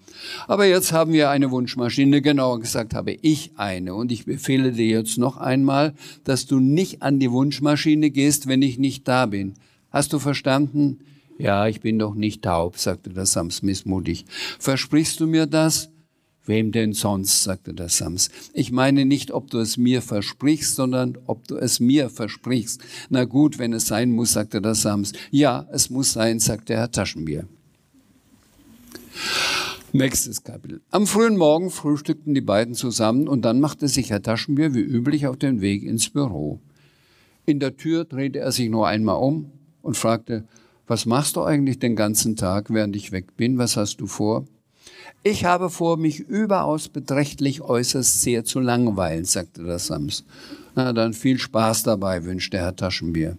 Aber 0.46 0.64
jetzt 0.64 0.92
haben 0.92 1.12
wir 1.12 1.28
eine 1.28 1.50
Wunschmaschine, 1.50 2.22
genauer 2.22 2.60
gesagt 2.60 2.94
habe 2.94 3.12
ich 3.20 3.50
eine. 3.56 3.94
Und 3.96 4.12
ich 4.12 4.26
befehle 4.26 4.70
dir 4.70 4.86
jetzt 4.86 5.18
noch 5.18 5.38
einmal, 5.38 5.92
dass 6.22 6.46
du 6.46 6.60
nicht 6.60 7.02
an 7.02 7.18
die 7.18 7.32
Wunschmaschine 7.32 8.10
gehst, 8.10 8.46
wenn 8.46 8.62
ich 8.62 8.78
nicht 8.78 9.08
da 9.08 9.26
bin. 9.26 9.54
Hast 9.90 10.12
du 10.12 10.20
verstanden? 10.20 11.00
Ja, 11.36 11.66
ich 11.66 11.80
bin 11.80 11.98
doch 11.98 12.14
nicht 12.14 12.42
taub, 12.42 12.78
sagte 12.78 13.10
der 13.10 13.26
Sams 13.26 13.62
missmutig. 13.62 14.24
Versprichst 14.60 15.18
du 15.18 15.26
mir 15.26 15.46
das? 15.46 15.90
Wem 16.46 16.70
denn 16.70 16.92
sonst, 16.92 17.42
sagte 17.42 17.74
der 17.74 17.88
Sams. 17.88 18.30
Ich 18.54 18.70
meine 18.70 19.04
nicht, 19.04 19.32
ob 19.32 19.50
du 19.50 19.58
es 19.58 19.76
mir 19.76 20.00
versprichst, 20.00 20.76
sondern 20.76 21.18
ob 21.26 21.46
du 21.48 21.56
es 21.56 21.80
mir 21.80 22.08
versprichst. 22.08 22.80
Na 23.10 23.24
gut, 23.24 23.58
wenn 23.58 23.72
es 23.72 23.86
sein 23.86 24.12
muss, 24.12 24.32
sagte 24.32 24.62
der 24.62 24.76
Sams. 24.76 25.12
Ja, 25.32 25.66
es 25.72 25.90
muss 25.90 26.12
sein, 26.12 26.38
sagte 26.38 26.74
Herr 26.74 26.90
Taschenbier. 26.90 27.46
Nächstes 29.92 30.44
Kapitel. 30.44 30.82
Am 30.90 31.06
frühen 31.06 31.36
Morgen 31.36 31.70
frühstückten 31.70 32.34
die 32.34 32.40
beiden 32.40 32.74
zusammen 32.74 33.28
und 33.28 33.44
dann 33.44 33.60
machte 33.60 33.88
sich 33.88 34.10
Herr 34.10 34.22
Taschenbier 34.22 34.74
wie 34.74 34.80
üblich 34.80 35.26
auf 35.26 35.36
den 35.36 35.60
Weg 35.60 35.82
ins 35.82 36.10
Büro. 36.10 36.60
In 37.44 37.60
der 37.60 37.76
Tür 37.76 38.04
drehte 38.04 38.38
er 38.38 38.52
sich 38.52 38.68
nur 38.68 38.86
einmal 38.86 39.16
um 39.16 39.50
und 39.82 39.96
fragte, 39.96 40.44
was 40.86 41.06
machst 41.06 41.34
du 41.36 41.42
eigentlich 41.42 41.80
den 41.80 41.96
ganzen 41.96 42.36
Tag, 42.36 42.70
während 42.70 42.94
ich 42.94 43.10
weg 43.10 43.36
bin? 43.36 43.58
Was 43.58 43.76
hast 43.76 44.00
du 44.00 44.06
vor? 44.06 44.44
Ich 45.28 45.44
habe 45.44 45.70
vor, 45.70 45.96
mich 45.96 46.20
überaus 46.20 46.88
beträchtlich 46.88 47.60
äußerst 47.60 48.22
sehr 48.22 48.44
zu 48.44 48.60
langweilen, 48.60 49.24
sagte 49.24 49.64
der 49.64 49.80
Sams. 49.80 50.24
Na, 50.76 50.92
dann 50.92 51.14
viel 51.14 51.36
Spaß 51.36 51.82
dabei, 51.82 52.22
wünschte 52.22 52.58
Herr 52.58 52.76
Taschenbier. 52.76 53.36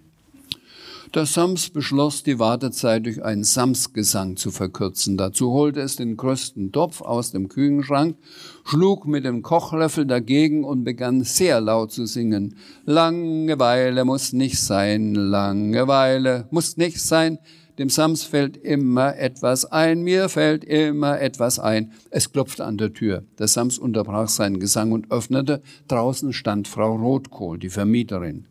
Der 1.15 1.25
Sams 1.25 1.69
beschloss, 1.69 2.23
die 2.23 2.39
Wartezeit 2.39 3.05
durch 3.05 3.23
einen 3.23 3.45
Samsgesang 3.45 4.35
zu 4.35 4.51
verkürzen. 4.51 5.15
Dazu 5.15 5.53
holte 5.53 5.79
es 5.79 5.95
den 5.95 6.17
größten 6.17 6.73
Topf 6.73 6.99
aus 6.99 7.31
dem 7.31 7.47
Küchenschrank, 7.47 8.17
schlug 8.65 9.07
mit 9.07 9.23
dem 9.23 9.41
Kochlöffel 9.41 10.05
dagegen 10.05 10.65
und 10.65 10.83
begann 10.83 11.23
sehr 11.23 11.61
laut 11.61 11.93
zu 11.93 12.05
singen. 12.05 12.57
Langeweile 12.83 14.03
muss 14.03 14.33
nicht 14.33 14.59
sein, 14.59 15.15
Langeweile 15.15 16.49
muss 16.51 16.75
nicht 16.75 16.99
sein. 16.99 17.39
Dem 17.77 17.89
Sams 17.89 18.23
fällt 18.23 18.57
immer 18.57 19.17
etwas 19.17 19.65
ein, 19.65 20.01
mir 20.01 20.29
fällt 20.29 20.63
immer 20.63 21.21
etwas 21.21 21.59
ein. 21.59 21.91
Es 22.09 22.31
klopfte 22.31 22.65
an 22.65 22.77
der 22.77 22.91
Tür. 22.91 23.23
Der 23.37 23.47
Sams 23.47 23.77
unterbrach 23.77 24.29
seinen 24.29 24.59
Gesang 24.59 24.91
und 24.91 25.11
öffnete. 25.11 25.61
Draußen 25.87 26.33
stand 26.33 26.67
Frau 26.67 26.95
Rotkohl, 26.95 27.59
die 27.59 27.69
Vermieterin. 27.69 28.47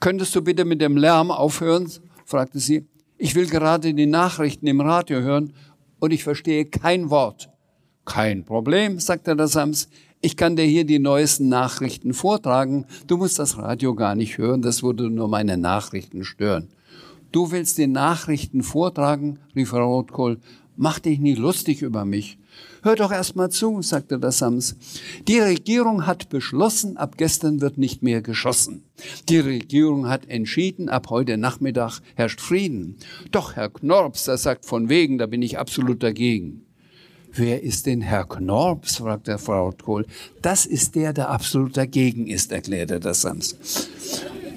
Könntest 0.00 0.34
du 0.34 0.42
bitte 0.42 0.64
mit 0.64 0.80
dem 0.80 0.96
Lärm 0.96 1.30
aufhören? 1.30 1.88
fragte 2.24 2.58
sie. 2.58 2.86
Ich 3.16 3.36
will 3.36 3.46
gerade 3.46 3.94
die 3.94 4.06
Nachrichten 4.06 4.66
im 4.66 4.80
Radio 4.80 5.20
hören 5.20 5.52
und 6.00 6.12
ich 6.12 6.24
verstehe 6.24 6.64
kein 6.64 7.10
Wort. 7.10 7.50
Kein 8.04 8.44
Problem, 8.44 8.98
sagte 8.98 9.36
der 9.36 9.46
Sams. 9.48 9.88
Ich 10.20 10.36
kann 10.36 10.56
dir 10.56 10.64
hier 10.64 10.84
die 10.84 10.98
neuesten 10.98 11.48
Nachrichten 11.48 12.12
vortragen. 12.12 12.86
Du 13.06 13.18
musst 13.18 13.38
das 13.38 13.56
Radio 13.56 13.94
gar 13.94 14.14
nicht 14.14 14.36
hören, 14.36 14.62
das 14.62 14.82
würde 14.82 15.10
nur 15.10 15.28
meine 15.28 15.56
Nachrichten 15.56 16.24
stören. 16.24 16.70
Du 17.34 17.50
willst 17.50 17.78
die 17.78 17.88
Nachrichten 17.88 18.62
vortragen, 18.62 19.40
rief 19.56 19.70
Frau 19.70 19.96
Rotkohl. 19.96 20.38
Mach 20.76 21.00
dich 21.00 21.18
nie 21.18 21.34
lustig 21.34 21.82
über 21.82 22.04
mich. 22.04 22.38
Hör 22.84 22.94
doch 22.94 23.10
erst 23.10 23.34
mal 23.34 23.50
zu, 23.50 23.82
sagte 23.82 24.20
der 24.20 24.30
Sams. 24.30 24.76
Die 25.26 25.40
Regierung 25.40 26.06
hat 26.06 26.28
beschlossen, 26.28 26.96
ab 26.96 27.16
gestern 27.16 27.60
wird 27.60 27.76
nicht 27.76 28.04
mehr 28.04 28.22
geschossen. 28.22 28.84
Die 29.28 29.40
Regierung 29.40 30.08
hat 30.08 30.28
entschieden, 30.28 30.88
ab 30.88 31.10
heute 31.10 31.36
Nachmittag 31.36 31.98
herrscht 32.14 32.40
Frieden. 32.40 32.98
Doch 33.32 33.56
Herr 33.56 33.68
Knorps, 33.68 34.26
der 34.26 34.38
sagt 34.38 34.64
von 34.64 34.88
wegen, 34.88 35.18
da 35.18 35.26
bin 35.26 35.42
ich 35.42 35.58
absolut 35.58 36.04
dagegen. 36.04 36.64
Wer 37.32 37.64
ist 37.64 37.86
denn 37.86 38.00
Herr 38.00 38.28
Knorps? 38.28 38.98
fragte 38.98 39.38
Frau 39.38 39.72
Kohl. 39.72 40.06
Das 40.40 40.66
ist 40.66 40.94
der, 40.94 41.12
der 41.12 41.30
absolut 41.30 41.76
dagegen 41.76 42.28
ist, 42.28 42.52
erklärte 42.52 43.00
der 43.00 43.14
Sams. 43.14 43.56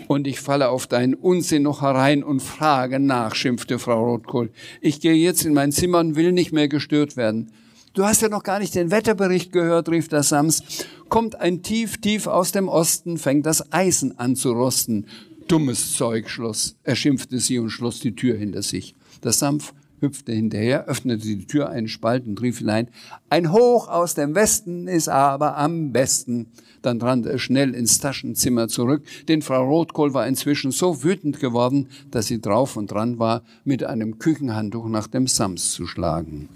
Und 0.08 0.26
ich 0.26 0.39
falle 0.39 0.70
auf 0.70 0.88
deinen 0.88 1.13
Unsinn 1.13 1.63
noch 1.63 1.82
herein 1.82 2.24
und 2.24 2.41
frage 2.41 3.00
nach, 3.00 3.36
schimpfte 3.36 3.78
Frau 3.78 4.06
Rotkohl. 4.06 4.50
Ich 4.82 5.02
gehe 5.02 5.13
jetzt 5.13 5.43
in 5.43 5.54
mein 5.54 5.72
Zimmer 5.72 6.00
und 6.00 6.15
will 6.15 6.32
nicht 6.32 6.54
mehr 6.54 6.67
gestört 6.67 7.17
werden. 7.17 7.52
Du 7.93 8.06
hast 8.06 8.22
ja 8.22 8.30
noch 8.30 8.43
gar 8.43 8.60
nicht 8.60 8.76
den 8.76 8.91
Wetterbericht 8.91 9.52
gehört, 9.52 9.89
rief 9.89 10.08
der 10.08 10.24
Sams. 10.24 10.86
Kommt 11.10 11.36
ein 11.36 11.63
Tief, 11.63 11.98
tief 11.98 12.28
aus 12.28 12.52
dem 12.52 12.70
Osten, 12.70 13.17
fängt 13.17 13.46
das 13.46 13.74
Eisen 13.74 14.17
an 14.20 14.36
zu 14.36 14.52
rosten. 14.52 15.08
Dummes 15.48 15.93
Zeug, 15.93 16.30
schloss, 16.30 16.76
er 16.84 16.96
schimpfte 16.96 17.39
sie 17.39 17.58
und 17.58 17.70
schloss 17.70 18.00
die 18.00 18.15
Tür 18.15 18.38
hinter 18.38 18.62
sich. 18.62 18.96
Der 19.24 19.32
Sams 19.32 19.74
hüpfte 19.99 20.31
hinterher, 20.31 20.86
öffnete 20.86 21.25
die 21.25 21.47
Tür 21.47 21.69
einen 21.69 21.88
Spalt 21.88 22.27
und 22.27 22.41
rief 22.41 22.60
hinein, 22.60 22.89
ein 23.29 23.51
Hoch 23.51 23.88
aus 23.88 24.13
dem 24.13 24.36
Westen 24.36 24.88
ist 24.88 25.10
aber 25.10 25.57
am 25.57 25.91
besten. 25.91 26.47
Dann 26.81 27.01
rannte 27.01 27.31
er 27.31 27.39
schnell 27.39 27.73
ins 27.73 27.99
Taschenzimmer 27.99 28.67
zurück, 28.67 29.03
denn 29.27 29.41
Frau 29.41 29.65
Rotkohl 29.65 30.13
war 30.13 30.27
inzwischen 30.27 30.71
so 30.71 31.03
wütend 31.03 31.39
geworden, 31.39 31.88
dass 32.12 32.27
sie 32.27 32.39
drauf 32.39 32.77
und 32.77 32.91
dran 32.91 33.19
war, 33.19 33.43
mit 33.63 33.83
einem 33.83 34.19
Küchenhandtuch 34.19 34.88
nach 34.88 35.07
dem 35.07 35.27
Sams 35.27 35.71
zu 35.71 35.88
schlagen. 35.88 36.49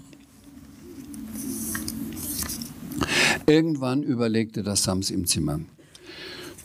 Irgendwann 3.46 4.02
überlegte 4.02 4.62
das 4.62 4.84
Sams 4.84 5.10
im 5.10 5.26
Zimmer. 5.26 5.60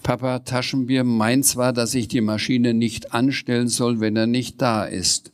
Papa 0.04 0.40
Taschenbier 0.40 1.04
meint 1.04 1.46
zwar, 1.46 1.74
dass 1.74 1.94
ich 1.96 2.08
die 2.08 2.22
Maschine 2.22 2.74
nicht 2.74 3.14
anstellen 3.14 3.68
soll, 3.68 4.00
wenn 4.00 4.16
er 4.16 4.28
nicht 4.28 4.62
da 4.62 4.86
ist. 4.86 5.34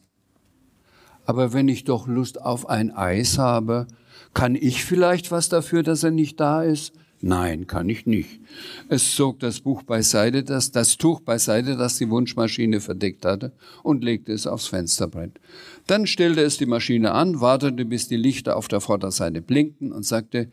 Aber 1.25 1.53
wenn 1.53 1.67
ich 1.67 1.83
doch 1.83 2.07
Lust 2.07 2.41
auf 2.41 2.69
ein 2.69 2.91
Eis 2.91 3.37
habe, 3.37 3.87
kann 4.33 4.55
ich 4.55 4.83
vielleicht 4.83 5.31
was 5.31 5.49
dafür, 5.49 5.83
dass 5.83 6.03
er 6.03 6.11
nicht 6.11 6.39
da 6.39 6.63
ist? 6.63 6.93
Nein, 7.25 7.67
kann 7.67 7.87
ich 7.87 8.05
nicht. 8.05 8.41
Es 8.89 9.15
zog 9.15 9.39
das 9.39 9.61
Buch 9.61 9.83
beiseite, 9.83 10.43
das, 10.43 10.71
das 10.71 10.97
Tuch 10.97 11.21
beiseite, 11.21 11.77
das 11.77 11.97
die 11.97 12.09
Wunschmaschine 12.09 12.81
verdeckt 12.81 13.23
hatte, 13.23 13.53
und 13.81 14.03
legte 14.03 14.33
es 14.33 14.45
aufs 14.45 14.67
Fensterbrett. 14.67 15.39
Dann 15.87 16.05
stellte 16.05 16.41
es 16.41 16.57
die 16.57 16.65
Maschine 16.65 17.13
an, 17.13 17.39
wartete, 17.39 17.85
bis 17.85 18.09
die 18.09 18.17
Lichter 18.17 18.57
auf 18.57 18.67
der 18.67 18.81
Vorderseite 18.81 19.41
blinkten 19.41 19.93
und 19.93 20.05
sagte, 20.05 20.49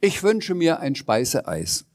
ich 0.00 0.24
wünsche 0.24 0.56
mir 0.56 0.80
ein 0.80 0.96
Speiseeis. 0.96 1.86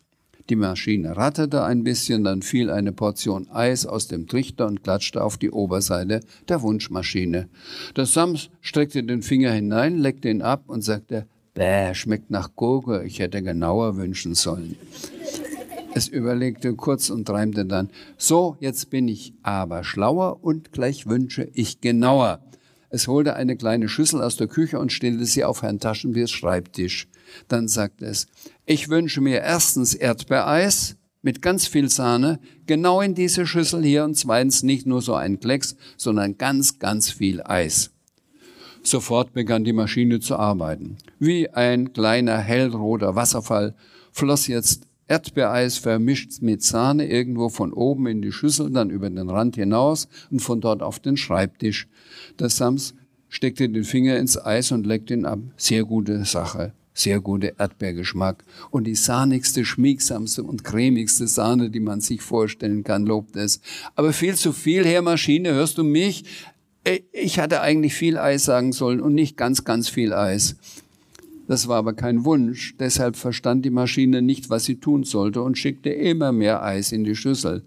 Die 0.49 0.56
Maschine 0.58 1.15
ratterte 1.15 1.63
ein 1.63 1.84
bisschen, 1.84 2.25
dann 2.25 2.41
fiel 2.41 2.69
eine 2.69 2.91
Portion 2.91 3.49
Eis 3.49 3.86
aus 3.86 4.08
dem 4.08 4.27
Trichter 4.27 4.67
und 4.67 4.84
klatschte 4.84 5.23
auf 5.23 5.38
die 5.38 5.51
Oberseite 5.51 6.19
der 6.49 6.62
Wunschmaschine. 6.62 7.47
Der 7.95 8.06
Sams 8.06 8.49
streckte 8.60 9.03
den 9.03 9.21
Finger 9.21 9.51
hinein, 9.51 9.97
leckte 9.97 10.29
ihn 10.29 10.41
ab 10.41 10.63
und 10.67 10.82
sagte, 10.82 11.27
Bäh, 11.53 11.93
schmeckt 11.93 12.29
nach 12.29 12.56
Gurke, 12.56 13.03
ich 13.03 13.19
hätte 13.19 13.41
genauer 13.41 13.95
wünschen 13.95 14.36
sollen. 14.36 14.75
Es 15.95 16.08
überlegte 16.08 16.73
kurz 16.73 17.10
und 17.10 17.25
träumte 17.25 17.65
dann, 17.65 17.89
so, 18.17 18.58
jetzt 18.60 18.89
bin 18.89 19.08
ich 19.08 19.34
aber 19.43 19.84
schlauer 19.84 20.43
und 20.43 20.71
gleich 20.71 21.08
wünsche 21.08 21.47
ich 21.53 21.79
genauer. 21.82 22.39
Es 22.89 23.08
holte 23.08 23.36
eine 23.36 23.56
kleine 23.56 23.88
Schüssel 23.88 24.21
aus 24.21 24.36
der 24.36 24.47
Küche 24.47 24.79
und 24.79 24.91
stellte 24.91 25.25
sie 25.25 25.43
auf 25.43 25.62
Herrn 25.62 25.79
Taschenbiers 25.79 26.32
Schreibtisch. 26.32 27.08
Dann 27.48 27.67
sagte 27.67 28.06
es, 28.06 28.28
ich 28.65 28.89
wünsche 28.89 29.22
mir 29.22 29.41
erstens 29.41 29.93
Erdbeereis 29.93 30.96
mit 31.22 31.41
ganz 31.41 31.67
viel 31.67 31.89
Sahne, 31.89 32.39
genau 32.67 33.02
in 33.02 33.15
diese 33.15 33.48
Schüssel 33.48 33.84
hier 33.84 34.04
und 34.04 34.15
zweitens 34.15 34.62
nicht 34.63 34.86
nur 34.86 35.02
so 35.02 35.15
ein 35.15 35.39
Klecks, 35.39 35.76
sondern 35.98 36.38
ganz, 36.38 36.80
ganz 36.80 37.10
viel 37.10 37.41
Eis. 37.43 37.91
Sofort 38.84 39.34
begann 39.34 39.63
die 39.63 39.74
Maschine 39.74 40.19
zu 40.19 40.36
arbeiten. 40.36 40.98
Wie 41.17 41.50
ein 41.50 41.93
kleiner 41.93 42.38
hellroter 42.38 43.15
Wasserfall 43.15 43.76
floss 44.12 44.48
jetzt 44.48 44.88
Erdbeereis 45.08 45.78
vermischt 45.78 46.41
mit 46.41 46.63
Sahne 46.63 47.08
irgendwo 47.08 47.50
von 47.50 47.72
oben 47.72 48.08
in 48.08 48.22
die 48.22 48.32
Schüssel, 48.32 48.72
dann 48.72 48.89
über 48.89 49.10
den 49.10 49.30
Rand 49.30 49.56
hinaus 49.56 50.08
und 50.32 50.41
von 50.41 50.60
dort 50.60 50.82
auf 50.82 51.00
den 51.00 51.17
Schreibtisch. 51.17 51.88
Der 52.39 52.50
Sams 52.50 52.93
steckte 53.30 53.69
den 53.69 53.84
Finger 53.84 54.17
ins 54.17 54.38
Eis 54.38 54.72
und 54.72 54.86
leckte 54.86 55.13
ihn 55.13 55.26
ab. 55.26 55.39
Sehr 55.56 55.84
gute 55.84 56.24
Sache. 56.26 56.74
Sehr 56.93 57.19
gute 57.19 57.56
Erdbeergeschmack. 57.58 58.43
Und 58.69 58.86
die 58.86 58.95
sahnigste, 58.95 59.65
schmiegsamste 59.65 60.43
und 60.43 60.63
cremigste 60.63 61.27
Sahne, 61.27 61.69
die 61.69 61.79
man 61.79 62.01
sich 62.01 62.21
vorstellen 62.21 62.84
kann, 62.84 63.06
lobt 63.06 63.36
es. 63.36 63.62
Aber 63.95 64.13
viel 64.13 64.36
zu 64.36 64.53
viel, 64.53 64.86
Herr 64.86 65.01
Maschine, 65.01 65.53
hörst 65.53 65.77
du 65.77 65.84
mich? 65.84 66.25
Äh, 66.84 66.99
ich 67.12 67.39
hatte 67.39 67.62
eigentlich 67.62 67.93
viel 67.93 68.17
Eis 68.17 68.45
sagen 68.45 68.73
sollen 68.73 69.01
und 69.01 69.15
nicht 69.15 69.38
ganz, 69.38 69.63
ganz 69.63 69.89
viel 69.89 70.13
Eis. 70.13 70.56
Das 71.47 71.67
war 71.67 71.77
aber 71.77 71.93
kein 71.93 72.23
Wunsch, 72.23 72.75
deshalb 72.79 73.17
verstand 73.17 73.65
die 73.65 73.69
Maschine 73.69 74.21
nicht, 74.21 74.49
was 74.49 74.63
sie 74.63 74.75
tun 74.75 75.03
sollte 75.03 75.41
und 75.41 75.58
schickte 75.58 75.89
immer 75.89 76.32
mehr 76.32 76.63
Eis 76.63 76.91
in 76.91 77.03
die 77.03 77.15
Schüssel. 77.15 77.63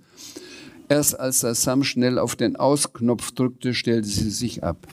Erst 0.89 1.19
als 1.19 1.41
der 1.41 1.55
Sam 1.55 1.83
schnell 1.83 2.19
auf 2.19 2.37
den 2.37 2.57
Ausknopf 2.57 3.33
drückte, 3.33 3.75
stellte 3.75 4.09
sie 4.09 4.31
sich 4.31 4.65
ab. 4.65 4.87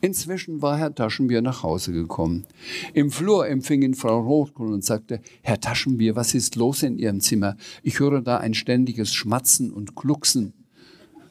Inzwischen 0.00 0.62
war 0.62 0.78
Herr 0.78 0.94
Taschenbier 0.94 1.42
nach 1.42 1.62
Hause 1.62 1.92
gekommen. 1.92 2.46
Im 2.94 3.10
Flur 3.10 3.48
empfing 3.48 3.82
ihn 3.82 3.94
Frau 3.94 4.20
Rotkohl 4.20 4.72
und 4.72 4.84
sagte, 4.84 5.20
Herr 5.42 5.60
Taschenbier, 5.60 6.14
was 6.14 6.34
ist 6.34 6.56
los 6.56 6.82
in 6.82 6.98
Ihrem 6.98 7.20
Zimmer? 7.20 7.56
Ich 7.82 7.98
höre 7.98 8.20
da 8.20 8.38
ein 8.38 8.54
ständiges 8.54 9.12
Schmatzen 9.12 9.72
und 9.72 9.96
Glucksen. 9.96 10.52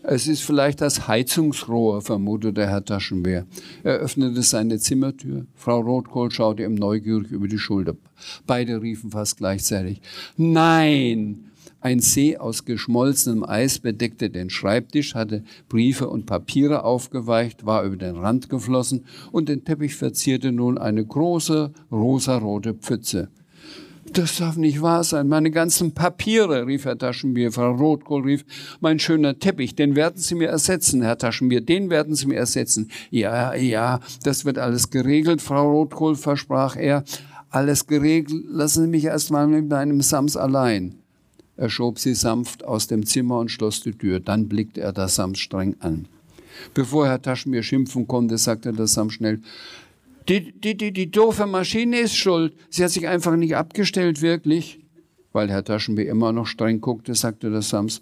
Es 0.03 0.27
ist 0.27 0.41
vielleicht 0.41 0.79
das 0.79 1.07
Heizungsrohr, 1.07 2.01
vermutete 2.01 2.65
Herr 2.65 2.85
Taschenbär. 2.85 3.45
Er 3.83 3.95
öffnete 3.95 4.41
seine 4.41 4.79
Zimmertür. 4.79 5.47
Frau 5.55 5.81
Rotkohl 5.81 6.31
schaute 6.31 6.63
ihm 6.63 6.75
neugierig 6.75 7.31
über 7.31 7.47
die 7.47 7.57
Schulter. 7.57 7.95
Beide 8.45 8.81
riefen 8.81 9.11
fast 9.11 9.37
gleichzeitig. 9.37 10.01
Nein! 10.37 11.46
Ein 11.87 12.01
See 12.01 12.35
aus 12.35 12.65
geschmolzenem 12.65 13.45
Eis 13.45 13.79
bedeckte 13.79 14.29
den 14.29 14.49
Schreibtisch, 14.49 15.15
hatte 15.15 15.45
Briefe 15.69 16.09
und 16.09 16.25
Papiere 16.25 16.83
aufgeweicht, 16.83 17.65
war 17.65 17.85
über 17.85 17.95
den 17.95 18.17
Rand 18.17 18.49
geflossen 18.49 19.05
und 19.31 19.47
den 19.47 19.63
Teppich 19.63 19.95
verzierte 19.95 20.51
nun 20.51 20.77
eine 20.77 21.05
große 21.05 21.71
rosarote 21.89 22.73
Pfütze. 22.73 23.29
Das 24.11 24.35
darf 24.35 24.57
nicht 24.57 24.81
wahr 24.81 25.05
sein. 25.05 25.29
Meine 25.29 25.49
ganzen 25.49 25.93
Papiere, 25.93 26.67
rief 26.67 26.83
Herr 26.83 26.97
Taschenbier. 26.97 27.53
Frau 27.53 27.71
Rotkohl 27.71 28.23
rief, 28.23 28.43
mein 28.81 28.99
schöner 28.99 29.39
Teppich, 29.39 29.73
den 29.73 29.95
werden 29.95 30.17
Sie 30.17 30.35
mir 30.35 30.49
ersetzen, 30.49 31.01
Herr 31.01 31.17
Taschenbier, 31.17 31.61
den 31.61 31.89
werden 31.89 32.15
Sie 32.15 32.27
mir 32.27 32.35
ersetzen. 32.35 32.91
Ja, 33.11 33.55
ja, 33.55 34.01
das 34.23 34.43
wird 34.43 34.57
alles 34.57 34.89
geregelt, 34.89 35.41
Frau 35.41 35.71
Rotkohl, 35.71 36.17
versprach 36.17 36.75
er. 36.75 37.05
Alles 37.49 37.87
geregelt, 37.87 38.43
lassen 38.49 38.83
Sie 38.83 38.89
mich 38.89 39.05
erst 39.05 39.31
mal 39.31 39.47
mit 39.47 39.69
meinem 39.69 40.01
Sams 40.01 40.35
allein. 40.35 40.95
Er 41.57 41.69
schob 41.69 41.99
sie 41.99 42.13
sanft 42.13 42.63
aus 42.63 42.87
dem 42.87 43.05
Zimmer 43.05 43.39
und 43.39 43.49
schloss 43.49 43.81
die 43.81 43.91
Tür. 43.91 44.19
Dann 44.19 44.47
blickte 44.47 44.81
er 44.81 44.93
das 44.93 45.15
Sams 45.15 45.39
streng 45.39 45.75
an. 45.79 46.07
Bevor 46.73 47.07
Herr 47.07 47.21
Taschenbier 47.21 47.63
schimpfen 47.63 48.07
konnte, 48.07 48.37
sagte 48.37 48.73
der 48.73 48.87
Sam 48.87 49.09
schnell, 49.09 49.41
die, 50.29 50.51
die, 50.51 50.75
die, 50.75 50.91
die 50.91 51.09
doofe 51.09 51.45
Maschine 51.45 51.99
ist 51.99 52.15
schuld. 52.15 52.53
Sie 52.69 52.83
hat 52.83 52.91
sich 52.91 53.07
einfach 53.07 53.35
nicht 53.35 53.55
abgestellt, 53.55 54.21
wirklich. 54.21 54.79
Weil 55.31 55.49
Herr 55.49 55.63
Taschenbier 55.63 56.09
immer 56.09 56.31
noch 56.31 56.47
streng 56.47 56.81
guckte, 56.81 57.15
sagte 57.15 57.49
der 57.49 57.61
Sams. 57.61 58.01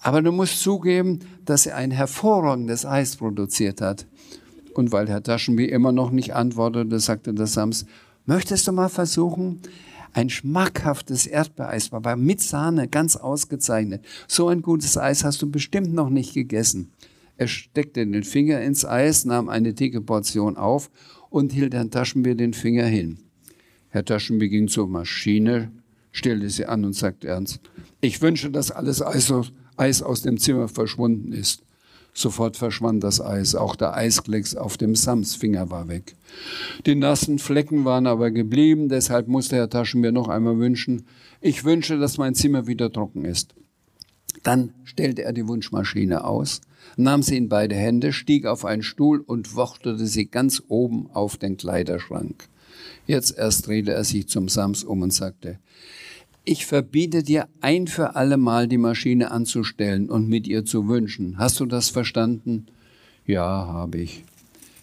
Aber 0.00 0.20
du 0.20 0.32
musst 0.32 0.60
zugeben, 0.60 1.20
dass 1.44 1.66
er 1.66 1.76
ein 1.76 1.90
hervorragendes 1.90 2.84
Eis 2.84 3.16
produziert 3.16 3.80
hat. 3.80 4.06
Und 4.74 4.92
weil 4.92 5.08
Herr 5.08 5.22
Taschenbier 5.22 5.72
immer 5.72 5.92
noch 5.92 6.10
nicht 6.10 6.34
antwortete, 6.34 7.00
sagte 7.00 7.32
der 7.32 7.46
Sams, 7.46 7.86
möchtest 8.26 8.68
du 8.68 8.72
mal 8.72 8.90
versuchen? 8.90 9.60
Ein 10.12 10.30
schmackhaftes 10.30 11.26
Erdbeereis, 11.26 11.92
aber 11.92 12.16
mit 12.16 12.40
Sahne, 12.40 12.88
ganz 12.88 13.16
ausgezeichnet. 13.16 14.04
So 14.28 14.48
ein 14.48 14.62
gutes 14.62 14.96
Eis 14.96 15.24
hast 15.24 15.42
du 15.42 15.50
bestimmt 15.50 15.92
noch 15.92 16.10
nicht 16.10 16.34
gegessen. 16.34 16.92
Er 17.36 17.48
steckte 17.48 18.06
den 18.06 18.24
Finger 18.24 18.62
ins 18.62 18.84
Eis, 18.84 19.24
nahm 19.24 19.48
eine 19.48 19.74
dicke 19.74 20.00
Portion 20.00 20.56
auf 20.56 20.90
und 21.28 21.52
hielt 21.52 21.74
Herrn 21.74 21.90
Taschenbier 21.90 22.34
den 22.34 22.54
Finger 22.54 22.86
hin. 22.86 23.18
Herr 23.90 24.04
Taschenbier 24.04 24.48
ging 24.48 24.68
zur 24.68 24.88
Maschine, 24.88 25.70
stellte 26.12 26.48
sie 26.48 26.66
an 26.66 26.84
und 26.84 26.94
sagte 26.94 27.28
ernst, 27.28 27.60
ich 28.00 28.22
wünsche, 28.22 28.50
dass 28.50 28.70
alles 28.70 29.02
Eis 29.02 30.02
aus 30.02 30.22
dem 30.22 30.38
Zimmer 30.38 30.68
verschwunden 30.68 31.32
ist. 31.32 31.62
Sofort 32.18 32.56
verschwand 32.56 33.04
das 33.04 33.20
Eis, 33.20 33.54
auch 33.54 33.76
der 33.76 33.94
Eisklecks 33.94 34.56
auf 34.56 34.78
dem 34.78 34.94
Samsfinger 34.96 35.70
war 35.70 35.86
weg. 35.88 36.16
Die 36.86 36.94
nassen 36.94 37.38
Flecken 37.38 37.84
waren 37.84 38.06
aber 38.06 38.30
geblieben, 38.30 38.88
deshalb 38.88 39.28
musste 39.28 39.56
Herr 39.56 39.68
Taschenbier 39.68 40.12
noch 40.12 40.28
einmal 40.28 40.56
wünschen, 40.56 41.04
ich 41.42 41.64
wünsche, 41.64 41.98
dass 41.98 42.16
mein 42.16 42.34
Zimmer 42.34 42.66
wieder 42.66 42.90
trocken 42.90 43.26
ist. 43.26 43.54
Dann 44.42 44.72
stellte 44.84 45.24
er 45.24 45.34
die 45.34 45.46
Wunschmaschine 45.46 46.24
aus, 46.24 46.62
nahm 46.96 47.22
sie 47.22 47.36
in 47.36 47.50
beide 47.50 47.74
Hände, 47.74 48.14
stieg 48.14 48.46
auf 48.46 48.64
einen 48.64 48.82
Stuhl 48.82 49.20
und 49.20 49.54
wortete 49.54 50.06
sie 50.06 50.24
ganz 50.24 50.62
oben 50.68 51.10
auf 51.12 51.36
den 51.36 51.58
Kleiderschrank. 51.58 52.48
Jetzt 53.06 53.36
erst 53.36 53.66
drehte 53.66 53.92
er 53.92 54.04
sich 54.04 54.26
zum 54.26 54.48
Sams 54.48 54.84
um 54.84 55.02
und 55.02 55.12
sagte, 55.12 55.58
ich 56.46 56.64
verbiete 56.64 57.22
dir 57.22 57.48
ein 57.60 57.88
für 57.88 58.14
alle 58.14 58.36
Mal 58.36 58.68
die 58.68 58.78
Maschine 58.78 59.32
anzustellen 59.32 60.08
und 60.08 60.28
mit 60.28 60.46
ihr 60.46 60.64
zu 60.64 60.88
wünschen. 60.88 61.38
Hast 61.38 61.60
du 61.60 61.66
das 61.66 61.90
verstanden? 61.90 62.66
Ja, 63.26 63.66
habe 63.66 63.98
ich. 63.98 64.24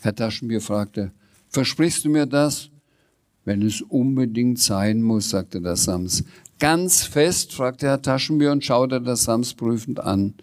Herr 0.01 0.13
Taschenbier 0.13 0.59
fragte, 0.59 1.11
versprichst 1.47 2.03
du 2.03 2.09
mir 2.09 2.25
das? 2.25 2.69
Wenn 3.45 3.61
es 3.61 3.81
unbedingt 3.81 4.59
sein 4.59 5.01
muss, 5.01 5.29
sagte 5.29 5.61
der 5.61 5.77
Sams. 5.77 6.25
Ganz 6.59 7.03
fest? 7.03 7.53
fragte 7.53 7.87
Herr 7.87 8.01
Taschenbier 8.01 8.51
und 8.51 8.63
schaute 8.63 9.01
das 9.01 9.23
Sams 9.23 9.53
prüfend 9.53 10.01
an. 10.01 10.33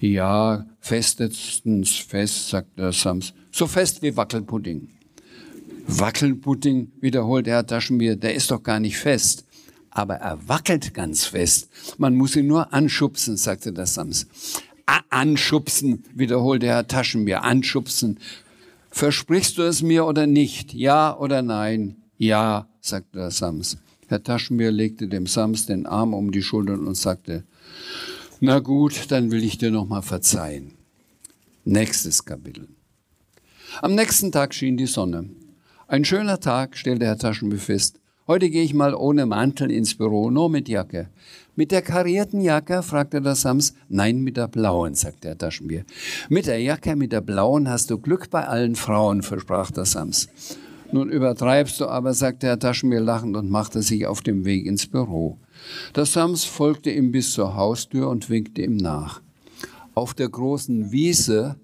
Ja, 0.00 0.66
festestens 0.80 1.96
fest, 1.96 2.48
sagte 2.48 2.82
der 2.82 2.92
Sams. 2.92 3.32
So 3.52 3.68
fest 3.68 4.02
wie 4.02 4.16
Wackelpudding. 4.16 4.88
Wackelpudding, 5.86 6.90
wiederholte 7.00 7.50
Herr 7.50 7.66
Taschenbier, 7.66 8.16
der 8.16 8.34
ist 8.34 8.50
doch 8.50 8.62
gar 8.62 8.80
nicht 8.80 8.98
fest. 8.98 9.44
Aber 9.98 10.14
er 10.14 10.48
wackelt 10.48 10.94
ganz 10.94 11.24
fest. 11.24 11.68
Man 11.96 12.14
muss 12.14 12.36
ihn 12.36 12.46
nur 12.46 12.72
anschubsen, 12.72 13.36
sagte 13.36 13.72
der 13.72 13.86
Sams. 13.86 14.28
anschubsen, 15.10 16.04
wiederholte 16.14 16.68
Herr 16.68 16.86
Taschenbier, 16.86 17.42
anschubsen. 17.42 18.20
Versprichst 18.90 19.58
du 19.58 19.62
es 19.62 19.82
mir 19.82 20.06
oder 20.06 20.28
nicht? 20.28 20.72
Ja 20.72 21.18
oder 21.18 21.42
nein? 21.42 21.96
Ja, 22.16 22.68
sagte 22.80 23.18
der 23.18 23.32
Sams. 23.32 23.78
Herr 24.06 24.22
Taschenbier 24.22 24.70
legte 24.70 25.08
dem 25.08 25.26
Sams 25.26 25.66
den 25.66 25.84
Arm 25.84 26.14
um 26.14 26.30
die 26.30 26.42
Schultern 26.44 26.86
und 26.86 26.96
sagte, 26.96 27.42
na 28.38 28.60
gut, 28.60 29.10
dann 29.10 29.32
will 29.32 29.42
ich 29.42 29.58
dir 29.58 29.72
noch 29.72 29.88
mal 29.88 30.02
verzeihen. 30.02 30.74
Nächstes 31.64 32.24
Kapitel. 32.24 32.68
Am 33.82 33.96
nächsten 33.96 34.30
Tag 34.30 34.54
schien 34.54 34.76
die 34.76 34.86
Sonne. 34.86 35.28
Ein 35.88 36.04
schöner 36.04 36.38
Tag, 36.38 36.76
stellte 36.76 37.04
Herr 37.04 37.18
Taschenbier 37.18 37.58
fest. 37.58 37.98
Heute 38.30 38.50
gehe 38.50 38.62
ich 38.62 38.74
mal 38.74 38.94
ohne 38.94 39.24
Mantel 39.24 39.70
ins 39.70 39.94
Büro, 39.94 40.30
nur 40.30 40.50
mit 40.50 40.68
Jacke. 40.68 41.08
Mit 41.56 41.72
der 41.72 41.80
karierten 41.80 42.42
Jacke? 42.42 42.82
fragte 42.82 43.22
der 43.22 43.34
Sams. 43.34 43.72
Nein, 43.88 44.20
mit 44.20 44.36
der 44.36 44.48
blauen, 44.48 44.94
sagte 44.94 45.28
Herr 45.28 45.38
Taschenbier. 45.38 45.86
Mit 46.28 46.46
der 46.46 46.60
Jacke, 46.60 46.94
mit 46.94 47.12
der 47.12 47.22
blauen 47.22 47.70
hast 47.70 47.88
du 47.88 47.96
Glück 47.96 48.28
bei 48.28 48.46
allen 48.46 48.76
Frauen, 48.76 49.22
versprach 49.22 49.70
der 49.70 49.86
Sams. 49.86 50.28
Nun 50.92 51.08
übertreibst 51.08 51.80
du 51.80 51.86
aber, 51.86 52.12
sagte 52.12 52.48
Herr 52.48 52.58
Taschenbier 52.58 53.00
lachend 53.00 53.34
und 53.34 53.48
machte 53.48 53.80
sich 53.80 54.06
auf 54.06 54.20
dem 54.20 54.44
Weg 54.44 54.66
ins 54.66 54.86
Büro. 54.86 55.38
Der 55.96 56.04
Sams 56.04 56.44
folgte 56.44 56.90
ihm 56.90 57.12
bis 57.12 57.32
zur 57.32 57.56
Haustür 57.56 58.10
und 58.10 58.28
winkte 58.28 58.60
ihm 58.60 58.76
nach. 58.76 59.22
Auf 59.94 60.12
der 60.12 60.28
großen 60.28 60.92
Wiese, 60.92 61.56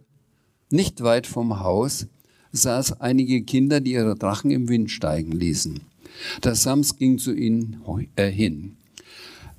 nicht 0.70 1.02
weit 1.02 1.26
vom 1.26 1.60
Haus, 1.60 2.06
saß 2.52 3.02
einige 3.02 3.42
Kinder, 3.42 3.82
die 3.82 3.92
ihre 3.92 4.14
Drachen 4.14 4.50
im 4.50 4.70
Wind 4.70 4.90
steigen 4.90 5.32
ließen. 5.32 5.80
Der 6.42 6.54
Sams 6.54 6.96
ging 6.96 7.18
zu 7.18 7.32
ihnen 7.32 7.82
äh, 8.16 8.30
hin. 8.30 8.76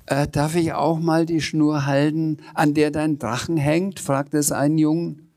Äh, 0.06 0.28
darf 0.28 0.54
ich 0.54 0.72
auch 0.72 0.98
mal 0.98 1.26
die 1.26 1.40
Schnur 1.40 1.86
halten, 1.86 2.38
an 2.54 2.74
der 2.74 2.90
dein 2.90 3.18
Drachen 3.18 3.56
hängt? 3.56 3.98
fragte 3.98 4.38
es 4.38 4.52
einen 4.52 4.78
Jungen. 4.78 5.28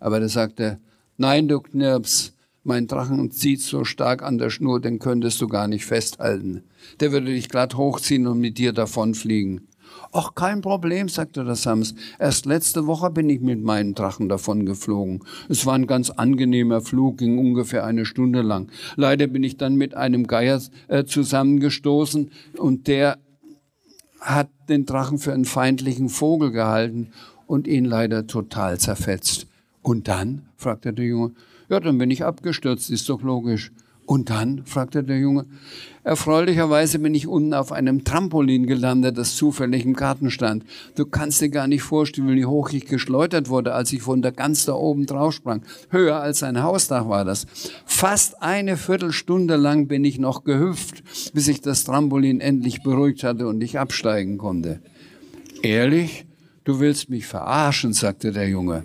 Aber 0.00 0.18
der 0.18 0.28
sagte, 0.28 0.78
nein, 1.16 1.48
du 1.48 1.60
Knirps, 1.60 2.32
mein 2.64 2.88
Drachen 2.88 3.30
zieht 3.30 3.62
so 3.62 3.84
stark 3.84 4.22
an 4.22 4.38
der 4.38 4.50
Schnur, 4.50 4.80
den 4.80 4.98
könntest 4.98 5.40
du 5.40 5.46
gar 5.46 5.68
nicht 5.68 5.86
festhalten. 5.86 6.64
Der 6.98 7.12
würde 7.12 7.26
dich 7.26 7.48
glatt 7.48 7.76
hochziehen 7.76 8.26
und 8.26 8.40
mit 8.40 8.58
dir 8.58 8.72
davonfliegen. 8.72 9.68
Ach, 10.12 10.34
kein 10.34 10.60
Problem, 10.60 11.08
sagte 11.08 11.44
der 11.44 11.56
Sams. 11.56 11.94
Erst 12.18 12.46
letzte 12.46 12.86
Woche 12.86 13.10
bin 13.10 13.28
ich 13.28 13.40
mit 13.40 13.62
meinem 13.62 13.94
Drachen 13.94 14.28
davon 14.28 14.64
geflogen. 14.66 15.20
Es 15.48 15.66
war 15.66 15.74
ein 15.74 15.86
ganz 15.86 16.10
angenehmer 16.10 16.80
Flug, 16.80 17.18
ging 17.18 17.38
ungefähr 17.38 17.84
eine 17.84 18.04
Stunde 18.04 18.42
lang. 18.42 18.70
Leider 18.96 19.26
bin 19.26 19.42
ich 19.42 19.56
dann 19.56 19.76
mit 19.76 19.94
einem 19.94 20.26
Geier 20.26 20.60
äh, 20.88 21.04
zusammengestoßen 21.04 22.30
und 22.58 22.86
der 22.86 23.18
hat 24.20 24.48
den 24.68 24.86
Drachen 24.86 25.18
für 25.18 25.32
einen 25.32 25.44
feindlichen 25.44 26.08
Vogel 26.08 26.50
gehalten 26.50 27.08
und 27.46 27.66
ihn 27.66 27.84
leider 27.84 28.26
total 28.26 28.78
zerfetzt. 28.78 29.46
Und 29.82 30.08
dann? 30.08 30.48
fragte 30.56 30.92
der 30.92 31.04
Junge. 31.04 31.32
Ja, 31.68 31.80
dann 31.80 31.98
bin 31.98 32.10
ich 32.10 32.24
abgestürzt, 32.24 32.90
ist 32.90 33.08
doch 33.08 33.22
logisch. 33.22 33.72
Und 34.06 34.30
dann? 34.30 34.62
fragte 34.64 35.02
der 35.02 35.18
Junge. 35.18 35.46
Erfreulicherweise 36.04 37.00
bin 37.00 37.16
ich 37.16 37.26
unten 37.26 37.52
auf 37.52 37.72
einem 37.72 38.04
Trampolin 38.04 38.68
gelandet, 38.68 39.18
das 39.18 39.34
zufällig 39.34 39.84
im 39.84 39.94
Garten 39.94 40.30
stand. 40.30 40.64
Du 40.94 41.04
kannst 41.04 41.40
dir 41.40 41.48
gar 41.48 41.66
nicht 41.66 41.82
vorstellen, 41.82 42.36
wie 42.36 42.46
hoch 42.46 42.70
ich 42.70 42.86
geschleudert 42.86 43.48
wurde, 43.48 43.74
als 43.74 43.92
ich 43.92 44.02
von 44.02 44.22
der 44.22 44.30
ganz 44.30 44.64
da 44.64 44.74
oben 44.74 45.06
drauf 45.06 45.34
sprang. 45.34 45.62
Höher 45.90 46.20
als 46.20 46.44
ein 46.44 46.62
Hausdach 46.62 47.08
war 47.08 47.24
das. 47.24 47.48
Fast 47.84 48.40
eine 48.40 48.76
Viertelstunde 48.76 49.56
lang 49.56 49.88
bin 49.88 50.04
ich 50.04 50.20
noch 50.20 50.44
gehüpft, 50.44 51.02
bis 51.34 51.48
ich 51.48 51.60
das 51.60 51.82
Trampolin 51.82 52.40
endlich 52.40 52.84
beruhigt 52.84 53.24
hatte 53.24 53.48
und 53.48 53.60
ich 53.60 53.80
absteigen 53.80 54.38
konnte. 54.38 54.80
Ehrlich? 55.62 56.24
Du 56.62 56.78
willst 56.78 57.10
mich 57.10 57.26
verarschen, 57.26 57.92
sagte 57.92 58.30
der 58.30 58.48
Junge. 58.48 58.84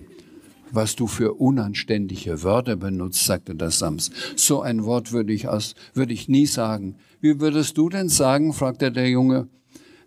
Was 0.71 0.95
du 0.95 1.07
für 1.07 1.33
unanständige 1.33 2.43
Wörter 2.43 2.77
benutzt, 2.77 3.25
sagte 3.25 3.55
der 3.55 3.71
Sams. 3.71 4.09
So 4.35 4.61
ein 4.61 4.85
Wort 4.85 5.11
würde 5.11 5.33
ich 5.33 5.49
aus, 5.49 5.75
würde 5.93 6.13
ich 6.13 6.29
nie 6.29 6.45
sagen. 6.45 6.95
Wie 7.19 7.39
würdest 7.41 7.77
du 7.77 7.89
denn 7.89 8.07
sagen? 8.09 8.53
fragte 8.53 8.91
der 8.91 9.09
Junge. 9.09 9.47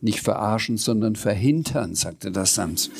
Nicht 0.01 0.21
verarschen, 0.21 0.77
sondern 0.77 1.17
verhintern, 1.17 1.95
sagte 1.95 2.31
das 2.31 2.55
Sams. 2.55 2.91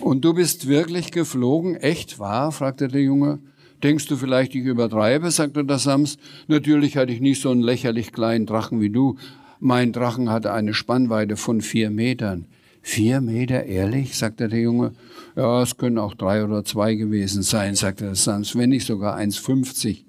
Und 0.00 0.24
du 0.24 0.34
bist 0.34 0.66
wirklich 0.66 1.12
geflogen? 1.12 1.76
Echt 1.76 2.18
wahr? 2.18 2.50
fragte 2.50 2.88
der 2.88 3.02
Junge. 3.02 3.38
Denkst 3.82 4.06
du 4.06 4.16
vielleicht, 4.16 4.54
ich 4.54 4.64
übertreibe? 4.64 5.30
sagte 5.30 5.64
der 5.64 5.78
Sams. 5.78 6.16
Natürlich 6.48 6.96
hatte 6.96 7.12
ich 7.12 7.20
nicht 7.20 7.42
so 7.42 7.50
einen 7.50 7.62
lächerlich 7.62 8.12
kleinen 8.12 8.46
Drachen 8.46 8.80
wie 8.80 8.90
du. 8.90 9.16
Mein 9.60 9.92
Drachen 9.92 10.30
hatte 10.30 10.52
eine 10.52 10.74
Spannweite 10.74 11.36
von 11.36 11.60
vier 11.60 11.90
Metern. 11.90 12.46
Vier 12.82 13.20
Meter, 13.20 13.64
ehrlich? 13.64 14.18
sagte 14.18 14.48
der 14.48 14.60
Junge. 14.60 14.92
Ja, 15.36 15.62
es 15.62 15.76
können 15.76 15.98
auch 15.98 16.14
drei 16.14 16.44
oder 16.44 16.64
zwei 16.64 16.94
gewesen 16.94 17.42
sein, 17.42 17.76
sagte 17.76 18.04
der 18.04 18.16
Sams, 18.16 18.56
wenn 18.56 18.70
nicht 18.70 18.86
sogar 18.86 19.16
1,50. 19.16 20.02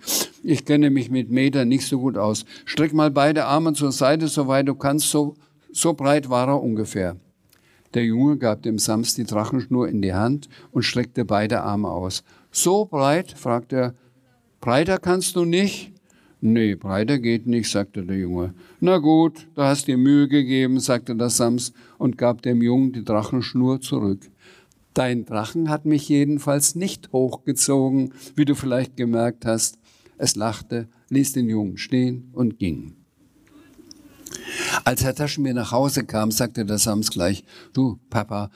Ich 0.43 0.65
kenne 0.65 0.89
mich 0.89 1.12
mit 1.12 1.29
Metern 1.29 1.69
nicht 1.69 1.88
so 1.88 1.99
gut 1.99 2.17
aus. 2.17 2.45
Streck 2.65 2.91
mal 2.91 3.12
beide 3.12 3.45
Arme 3.45 3.73
zur 3.73 3.91
Seite, 3.91 4.27
soweit 4.27 4.67
du 4.67 4.75
kannst, 4.75 5.12
so, 5.12 5.36
so 5.71 5.93
breit 5.93 6.29
war 6.29 6.47
er 6.47 6.62
ungefähr. 6.62 7.15
Der 7.93 8.03
Junge 8.05 8.38
gab 8.38 8.63
dem 8.63 8.79
Sams 8.79 9.13
die 9.13 9.23
Drachenschnur 9.23 9.88
in 9.88 10.01
die 10.01 10.15
Hand 10.15 10.49
und 10.71 10.81
streckte 10.81 11.25
beide 11.25 11.62
Arme 11.62 11.89
aus. 11.89 12.23
So 12.51 12.86
breit? 12.86 13.31
fragte 13.38 13.75
er. 13.75 13.93
Breiter 14.62 14.97
kannst 14.97 15.36
du 15.36 15.45
nicht? 15.45 15.93
Nee, 16.45 16.75
breiter 16.75 17.19
geht 17.19 17.47
nicht, 17.47 17.69
sagte 17.69 18.03
der 18.03 18.17
Junge. 18.17 18.53
Na 18.81 18.97
gut, 18.97 19.47
du 19.55 19.62
hast 19.62 19.88
dir 19.88 19.97
Mühe 19.97 20.27
gegeben, 20.27 20.79
sagte 20.81 21.15
der 21.15 21.29
Sams 21.29 21.71
und 22.03 22.17
gab 22.17 22.41
dem 22.41 22.61
Jungen 22.61 22.91
die 22.91 23.05
Drachenschnur 23.05 23.79
zurück. 23.79 24.29
Dein 24.93 25.23
Drachen 25.23 25.69
hat 25.69 25.85
mich 25.85 26.09
jedenfalls 26.09 26.75
nicht 26.75 27.13
hochgezogen, 27.13 28.13
wie 28.35 28.43
du 28.43 28.55
vielleicht 28.55 28.97
gemerkt 28.97 29.45
hast. 29.45 29.79
Es 30.17 30.35
lachte, 30.35 30.89
ließ 31.07 31.31
den 31.31 31.47
Jungen 31.47 31.77
stehen 31.77 32.29
und 32.33 32.59
ging. 32.59 32.97
Als 34.83 35.01
Herr 35.01 35.15
Taschenbier 35.15 35.53
nach 35.53 35.71
Hause 35.71 36.03
kam, 36.03 36.29
sagte 36.29 36.65
der 36.65 36.77
Sams 36.77 37.09
gleich, 37.09 37.45
du, 37.71 37.99
Papa, 38.09 38.51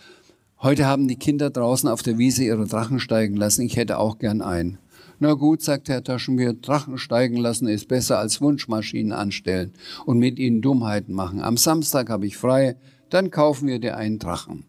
heute 0.61 0.85
haben 0.85 1.07
die 1.07 1.15
Kinder 1.15 1.49
draußen 1.49 1.87
auf 1.87 2.03
der 2.03 2.17
Wiese 2.17 2.43
ihre 2.43 2.67
Drachen 2.67 2.99
steigen 2.99 3.37
lassen, 3.37 3.61
ich 3.61 3.77
hätte 3.77 3.97
auch 3.97 4.19
gern 4.19 4.41
einen. 4.41 4.77
Na 5.19 5.35
gut, 5.35 5.61
sagt 5.61 5.87
Herr 5.87 6.03
Taschenbier, 6.03 6.51
Drachen 6.51 6.97
steigen 6.97 7.37
lassen 7.37 7.69
ist 7.69 7.87
besser 7.87 8.19
als 8.19 8.41
Wunschmaschinen 8.41 9.13
anstellen 9.13 9.71
und 10.05 10.19
mit 10.19 10.37
ihnen 10.37 10.61
Dummheiten 10.61 11.13
machen. 11.13 11.39
Am 11.39 11.55
Samstag 11.55 12.09
habe 12.09 12.27
ich 12.27 12.35
frei, 12.35 12.75
dann 13.09 13.31
kaufen 13.31 13.67
wir 13.67 13.79
dir 13.79 13.97
einen 13.97 14.19
Drachen. 14.19 14.65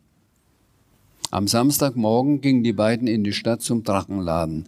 Am 1.30 1.46
Samstagmorgen 1.46 2.40
gingen 2.40 2.62
die 2.62 2.72
beiden 2.72 3.06
in 3.06 3.22
die 3.22 3.32
Stadt 3.32 3.60
zum 3.60 3.84
Drachenladen. 3.84 4.64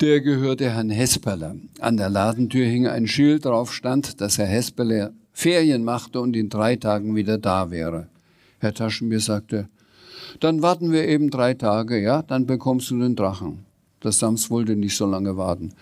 Der 0.00 0.20
gehörte 0.20 0.70
Herrn 0.70 0.90
Hesperler. 0.90 1.56
An 1.80 1.96
der 1.96 2.10
Ladentür 2.10 2.66
hing 2.66 2.86
ein 2.86 3.06
Schild, 3.06 3.46
darauf 3.46 3.72
stand, 3.72 4.20
dass 4.20 4.38
Herr 4.38 4.46
Hesperler 4.46 5.12
Ferien 5.32 5.82
machte 5.84 6.20
und 6.20 6.36
in 6.36 6.48
drei 6.48 6.76
Tagen 6.76 7.16
wieder 7.16 7.38
da 7.38 7.70
wäre. 7.70 8.08
Herr 8.58 8.74
Taschenbier 8.74 9.20
sagte, 9.20 9.68
dann 10.40 10.62
warten 10.62 10.92
wir 10.92 11.06
eben 11.08 11.30
drei 11.30 11.54
Tage, 11.54 12.00
ja, 12.00 12.22
dann 12.22 12.46
bekommst 12.46 12.90
du 12.90 12.98
den 12.98 13.16
Drachen. 13.16 13.64
Der 14.02 14.12
Sams 14.12 14.50
wollte 14.50 14.76
nicht 14.76 14.96
so 14.96 15.06
lange 15.06 15.36
warten. 15.36 15.72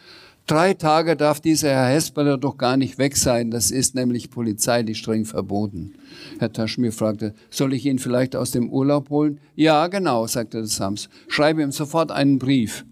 Drei 0.47 0.75
Tage 0.75 1.17
darf 1.17 1.41
dieser 1.41 1.71
Herr 1.71 1.95
Hesperler 1.95 2.37
doch 2.37 2.59
gar 2.59 2.77
nicht 2.77 2.99
weg 2.99 3.17
sein. 3.17 3.51
Das 3.51 3.71
ist 3.71 3.95
nämlich 3.95 4.31
polizeilich 4.31 4.99
streng 4.99 5.25
verboten. 5.25 5.95
Herr 6.41 6.53
Taschmir 6.53 6.93
fragte, 6.93 7.35
soll 7.49 7.73
ich 7.75 7.87
ihn 7.87 8.01
vielleicht 8.01 8.35
aus 8.35 8.51
dem 8.51 8.69
Urlaub 8.69 9.09
holen? 9.11 9.39
Ja, 9.55 9.87
genau, 9.87 10.27
sagte 10.27 10.59
der 10.59 10.67
Sams. 10.67 11.09
Schreibe 11.29 11.63
ihm 11.63 11.71
sofort 11.71 12.11
einen 12.11 12.39
Brief. 12.39 12.85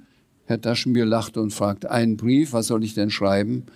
Herr 0.46 0.60
Taschenbier 0.60 1.04
lachte 1.04 1.40
und 1.40 1.52
fragte, 1.52 1.90
einen 1.90 2.16
Brief, 2.16 2.52
was 2.52 2.68
soll 2.68 2.84
ich 2.84 2.94
denn 2.94 3.10
schreiben? 3.10 3.66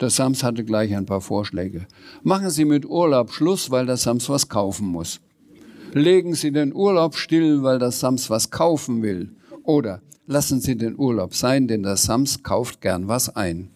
Der 0.00 0.10
Sams 0.10 0.42
hatte 0.42 0.64
gleich 0.64 0.94
ein 0.94 1.06
paar 1.06 1.20
Vorschläge. 1.20 1.86
Machen 2.22 2.50
Sie 2.50 2.64
mit 2.64 2.84
Urlaub 2.84 3.32
Schluss, 3.32 3.70
weil 3.70 3.86
der 3.86 3.96
Sams 3.96 4.28
was 4.28 4.48
kaufen 4.48 4.86
muss. 4.86 5.20
Legen 5.92 6.34
Sie 6.34 6.50
den 6.50 6.74
Urlaub 6.74 7.16
still, 7.16 7.62
weil 7.62 7.78
der 7.78 7.90
Sams 7.90 8.28
was 8.28 8.50
kaufen 8.50 9.02
will. 9.02 9.30
Oder 9.64 10.02
lassen 10.26 10.60
Sie 10.60 10.76
den 10.76 10.98
Urlaub 10.98 11.34
sein, 11.34 11.66
denn 11.66 11.82
der 11.82 11.96
Sams 11.96 12.42
kauft 12.42 12.80
gern 12.80 13.08
was 13.08 13.34
ein. 13.34 13.70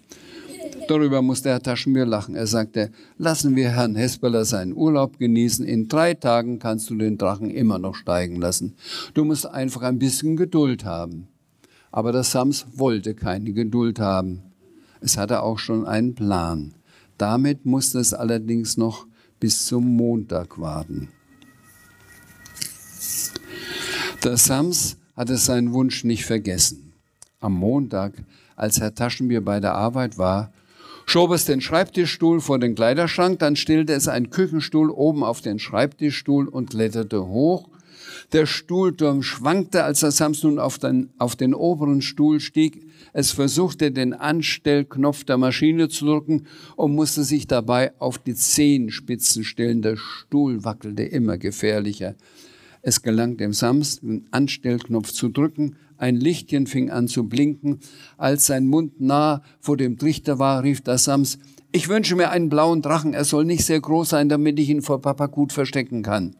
Darüber 0.86 1.20
musste 1.20 1.50
Herr 1.50 1.62
Taschenbier 1.62 2.06
lachen. 2.06 2.34
Er 2.34 2.46
sagte, 2.46 2.90
lassen 3.18 3.56
wir 3.56 3.70
Herrn 3.70 3.94
Hespeler 3.94 4.46
seinen 4.46 4.74
Urlaub 4.74 5.18
genießen. 5.18 5.66
In 5.66 5.88
drei 5.88 6.14
Tagen 6.14 6.58
kannst 6.58 6.88
du 6.88 6.94
den 6.94 7.18
Drachen 7.18 7.50
immer 7.50 7.78
noch 7.78 7.94
steigen 7.94 8.36
lassen. 8.36 8.74
Du 9.12 9.24
musst 9.24 9.46
einfach 9.46 9.82
ein 9.82 9.98
bisschen 9.98 10.36
Geduld 10.36 10.84
haben. 10.86 11.28
Aber 11.90 12.12
der 12.12 12.22
Sams 12.22 12.66
wollte 12.74 13.14
keine 13.14 13.52
Geduld 13.52 13.98
haben. 13.98 14.42
Es 15.00 15.16
hatte 15.16 15.42
auch 15.42 15.58
schon 15.58 15.86
einen 15.86 16.14
Plan. 16.14 16.74
Damit 17.18 17.66
musste 17.66 17.98
es 17.98 18.14
allerdings 18.14 18.76
noch 18.76 19.06
bis 19.40 19.66
zum 19.66 19.96
Montag 19.96 20.58
warten. 20.58 21.08
Der 24.24 24.36
Sams 24.36 24.96
hatte 25.18 25.36
seinen 25.36 25.72
Wunsch 25.72 26.04
nicht 26.04 26.24
vergessen. 26.24 26.92
Am 27.40 27.52
Montag, 27.52 28.12
als 28.54 28.80
Herr 28.80 28.94
Taschenbier 28.94 29.44
bei 29.44 29.58
der 29.58 29.74
Arbeit 29.74 30.16
war, 30.16 30.52
schob 31.06 31.32
es 31.32 31.44
den 31.44 31.60
Schreibtischstuhl 31.60 32.40
vor 32.40 32.60
den 32.60 32.76
Kleiderschrank, 32.76 33.40
dann 33.40 33.56
stellte 33.56 33.94
es 33.94 34.06
einen 34.06 34.30
Küchenstuhl 34.30 34.90
oben 34.90 35.24
auf 35.24 35.40
den 35.40 35.58
Schreibtischstuhl 35.58 36.46
und 36.46 36.70
kletterte 36.70 37.26
hoch. 37.26 37.68
Der 38.32 38.46
Stuhlturm 38.46 39.22
schwankte, 39.22 39.82
als 39.82 40.00
der 40.00 40.12
Samson 40.12 40.60
auf 40.60 40.78
den, 40.78 41.10
auf 41.18 41.34
den 41.34 41.52
oberen 41.52 42.00
Stuhl 42.00 42.38
stieg. 42.38 42.86
Es 43.12 43.32
versuchte, 43.32 43.90
den 43.90 44.14
Anstellknopf 44.14 45.24
der 45.24 45.36
Maschine 45.36 45.88
zu 45.88 46.06
drücken 46.06 46.46
und 46.76 46.94
musste 46.94 47.24
sich 47.24 47.48
dabei 47.48 47.92
auf 47.98 48.18
die 48.18 48.34
Zehenspitzen 48.34 49.42
stellen. 49.42 49.82
Der 49.82 49.96
Stuhl 49.96 50.64
wackelte 50.64 51.02
immer 51.02 51.38
gefährlicher. 51.38 52.14
Es 52.82 53.02
gelang 53.02 53.36
dem 53.36 53.52
Sams, 53.52 54.00
den 54.00 54.26
Anstellknopf 54.30 55.12
zu 55.12 55.28
drücken. 55.28 55.76
Ein 55.96 56.16
Lichtchen 56.16 56.66
fing 56.66 56.90
an 56.90 57.08
zu 57.08 57.28
blinken. 57.28 57.80
Als 58.16 58.46
sein 58.46 58.66
Mund 58.66 59.00
nah 59.00 59.42
vor 59.60 59.76
dem 59.76 59.98
Trichter 59.98 60.38
war, 60.38 60.62
rief 60.62 60.80
der 60.80 60.98
Sams, 60.98 61.38
ich 61.70 61.88
wünsche 61.88 62.16
mir 62.16 62.30
einen 62.30 62.48
blauen 62.48 62.82
Drachen. 62.82 63.14
Er 63.14 63.24
soll 63.24 63.44
nicht 63.44 63.64
sehr 63.64 63.80
groß 63.80 64.10
sein, 64.10 64.28
damit 64.28 64.58
ich 64.58 64.70
ihn 64.70 64.82
vor 64.82 65.02
Papa 65.02 65.26
gut 65.26 65.52
verstecken 65.52 66.02
kann. 66.02 66.34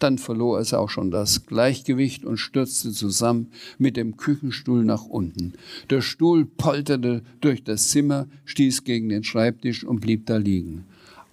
Dann 0.00 0.18
verlor 0.18 0.58
es 0.58 0.74
auch 0.74 0.90
schon 0.90 1.10
das 1.10 1.46
Gleichgewicht 1.46 2.24
und 2.24 2.38
stürzte 2.38 2.90
zusammen 2.90 3.52
mit 3.78 3.96
dem 3.96 4.16
Küchenstuhl 4.16 4.84
nach 4.84 5.04
unten. 5.04 5.52
Der 5.90 6.00
Stuhl 6.00 6.44
polterte 6.44 7.22
durch 7.40 7.62
das 7.62 7.88
Zimmer, 7.90 8.26
stieß 8.44 8.84
gegen 8.84 9.08
den 9.08 9.22
Schreibtisch 9.22 9.84
und 9.84 10.00
blieb 10.00 10.26
da 10.26 10.36
liegen. 10.36 10.84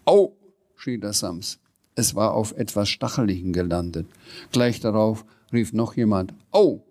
Au! 0.05 0.33
schrie 0.75 0.99
der 0.99 1.13
Sams. 1.13 1.60
Es 1.95 2.15
war 2.15 2.33
auf 2.33 2.53
etwas 2.53 2.89
Stacheligen 2.89 3.53
gelandet. 3.53 4.07
Gleich 4.51 4.79
darauf 4.79 5.25
rief 5.51 5.73
noch 5.73 5.95
jemand, 5.95 6.33
Oh! 6.51 6.81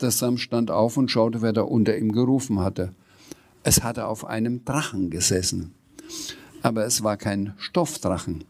Der 0.00 0.10
Sam 0.12 0.38
stand 0.38 0.70
auf 0.70 0.96
und 0.96 1.10
schaute, 1.10 1.42
wer 1.42 1.52
da 1.52 1.62
unter 1.62 1.96
ihm 1.98 2.12
gerufen 2.12 2.60
hatte. 2.60 2.94
Es 3.64 3.82
hatte 3.82 4.06
auf 4.06 4.24
einem 4.24 4.64
Drachen 4.64 5.10
gesessen. 5.10 5.74
Aber 6.62 6.84
es 6.84 7.02
war 7.02 7.16
kein 7.16 7.54
Stoffdrachen. 7.56 8.44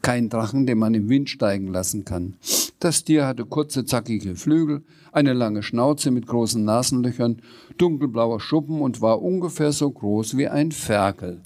Kein 0.00 0.28
Drachen, 0.28 0.66
den 0.66 0.78
man 0.78 0.94
im 0.94 1.08
Wind 1.08 1.28
steigen 1.30 1.68
lassen 1.68 2.04
kann. 2.04 2.36
Das 2.78 3.04
Tier 3.04 3.26
hatte 3.26 3.46
kurze, 3.46 3.84
zackige 3.84 4.36
Flügel, 4.36 4.82
eine 5.12 5.32
lange 5.32 5.62
Schnauze 5.62 6.10
mit 6.10 6.26
großen 6.26 6.62
Nasenlöchern, 6.62 7.40
dunkelblauer 7.78 8.40
Schuppen 8.40 8.80
und 8.80 9.00
war 9.00 9.22
ungefähr 9.22 9.72
so 9.72 9.90
groß 9.90 10.36
wie 10.36 10.48
ein 10.48 10.72
Ferkel. 10.72 11.40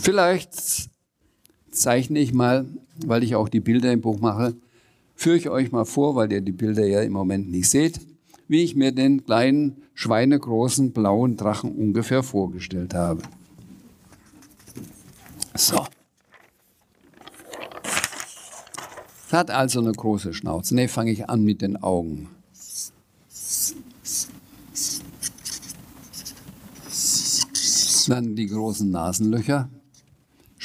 Vielleicht 0.00 0.88
zeichne 1.70 2.20
ich 2.20 2.32
mal, 2.32 2.66
weil 3.04 3.22
ich 3.22 3.34
auch 3.34 3.50
die 3.50 3.60
Bilder 3.60 3.92
im 3.92 4.00
Buch 4.00 4.18
mache, 4.18 4.54
führe 5.14 5.36
ich 5.36 5.50
euch 5.50 5.72
mal 5.72 5.84
vor, 5.84 6.14
weil 6.16 6.32
ihr 6.32 6.40
die 6.40 6.52
Bilder 6.52 6.86
ja 6.86 7.02
im 7.02 7.12
Moment 7.12 7.50
nicht 7.50 7.68
seht, 7.68 8.00
wie 8.48 8.62
ich 8.62 8.74
mir 8.74 8.92
den 8.92 9.24
kleinen 9.24 9.82
schweinegroßen 9.94 10.92
blauen 10.92 11.36
Drachen 11.36 11.72
ungefähr 11.72 12.22
vorgestellt 12.22 12.94
habe. 12.94 13.22
So. 15.54 15.86
Es 19.26 19.32
hat 19.32 19.50
also 19.50 19.80
eine 19.80 19.92
große 19.92 20.32
Schnauze. 20.32 20.74
Ne, 20.74 20.88
fange 20.88 21.10
ich 21.12 21.28
an 21.28 21.44
mit 21.44 21.60
den 21.60 21.76
Augen. 21.76 22.30
Dann 28.08 28.34
die 28.34 28.46
großen 28.46 28.90
Nasenlöcher. 28.90 29.68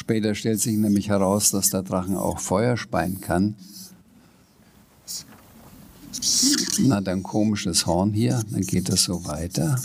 Später 0.06 0.36
stellt 0.36 0.62
sich 0.62 0.78
nämlich 0.78 1.10
heraus, 1.10 1.50
dass 1.50 1.72
der 1.72 1.82
Drachen 1.82 2.16
auch 2.16 2.38
Feuer 2.38 2.78
speien 2.78 3.22
kann. 3.22 3.56
Na, 6.78 7.02
dann 7.02 7.24
komisches 7.24 7.88
Horn 7.88 8.14
hier, 8.14 8.44
dann 8.52 8.62
geht 8.62 8.88
das 8.88 9.06
so 9.06 9.26
weiter. 9.26 9.82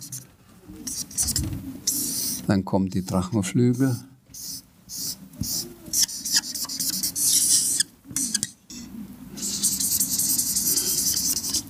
Dann 2.47 2.67
kommen 2.67 2.91
die 2.91 3.03
Drachenflügel. 3.03 3.97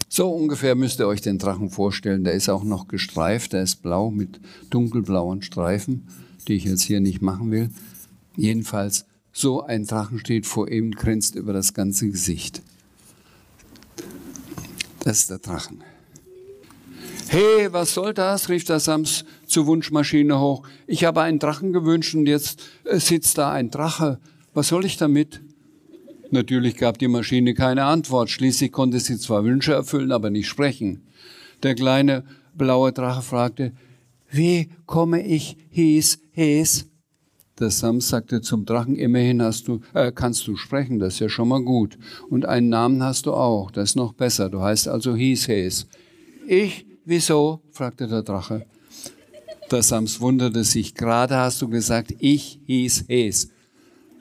So 0.08 0.28
ungefähr 0.28 0.74
müsst 0.74 0.98
ihr 0.98 1.06
euch 1.06 1.20
den 1.20 1.38
Drachen 1.38 1.70
vorstellen. 1.70 2.24
Der 2.24 2.32
ist 2.32 2.48
auch 2.48 2.64
noch 2.64 2.88
gestreift, 2.88 3.52
der 3.52 3.62
ist 3.62 3.76
blau 3.76 4.10
mit 4.10 4.40
dunkelblauen 4.70 5.42
Streifen, 5.42 6.08
die 6.48 6.54
ich 6.54 6.64
jetzt 6.64 6.82
hier 6.82 6.98
nicht 6.98 7.22
machen 7.22 7.52
will. 7.52 7.70
Jedenfalls, 8.40 9.04
so 9.32 9.62
ein 9.62 9.84
Drachen 9.84 10.18
steht 10.18 10.46
vor 10.46 10.70
ihm, 10.70 10.92
grinst 10.92 11.34
über 11.34 11.52
das 11.52 11.74
ganze 11.74 12.08
Gesicht. 12.08 12.62
Das 15.00 15.18
ist 15.18 15.30
der 15.30 15.40
Drachen. 15.40 15.82
Hey, 17.28 17.70
was 17.70 17.92
soll 17.92 18.14
das? 18.14 18.48
rief 18.48 18.64
der 18.64 18.80
Sams 18.80 19.26
zur 19.46 19.66
Wunschmaschine 19.66 20.40
hoch. 20.40 20.66
Ich 20.86 21.04
habe 21.04 21.20
einen 21.20 21.38
Drachen 21.38 21.74
gewünscht 21.74 22.14
und 22.14 22.26
jetzt 22.26 22.62
äh, 22.84 22.98
sitzt 22.98 23.36
da 23.36 23.52
ein 23.52 23.70
Drache. 23.70 24.18
Was 24.54 24.68
soll 24.68 24.86
ich 24.86 24.96
damit? 24.96 25.42
Natürlich 26.30 26.76
gab 26.78 26.98
die 26.98 27.08
Maschine 27.08 27.52
keine 27.52 27.84
Antwort. 27.84 28.30
Schließlich 28.30 28.72
konnte 28.72 29.00
sie 29.00 29.18
zwar 29.18 29.44
Wünsche 29.44 29.74
erfüllen, 29.74 30.12
aber 30.12 30.30
nicht 30.30 30.48
sprechen. 30.48 31.02
Der 31.62 31.74
kleine 31.74 32.24
blaue 32.54 32.92
Drache 32.92 33.20
fragte, 33.20 33.72
wie 34.30 34.70
komme 34.86 35.24
ich 35.26 35.58
hieß, 35.70 36.20
hes? 36.32 36.89
Der 37.60 37.70
Sam 37.70 38.00
sagte 38.00 38.40
zum 38.40 38.64
Drachen, 38.64 38.96
immerhin 38.96 39.42
hast 39.42 39.68
du, 39.68 39.80
äh, 39.94 40.12
kannst 40.12 40.46
du 40.46 40.56
sprechen, 40.56 40.98
das 40.98 41.14
ist 41.14 41.20
ja 41.20 41.28
schon 41.28 41.48
mal 41.48 41.62
gut. 41.62 41.98
Und 42.30 42.46
einen 42.46 42.70
Namen 42.70 43.02
hast 43.02 43.26
du 43.26 43.34
auch, 43.34 43.70
das 43.70 43.90
ist 43.90 43.96
noch 43.96 44.14
besser. 44.14 44.48
Du 44.48 44.62
heißt 44.62 44.88
also 44.88 45.14
hieß, 45.14 45.48
hes. 45.48 45.86
Ich, 46.48 46.86
wieso? 47.04 47.60
fragte 47.70 48.08
der 48.08 48.22
Drache. 48.22 48.66
Der 49.70 49.82
Sams 49.82 50.20
wunderte 50.20 50.64
sich. 50.64 50.94
Gerade 50.94 51.36
hast 51.36 51.60
du 51.62 51.68
gesagt, 51.68 52.14
ich 52.18 52.60
hieß 52.66 53.04
hes. 53.08 53.50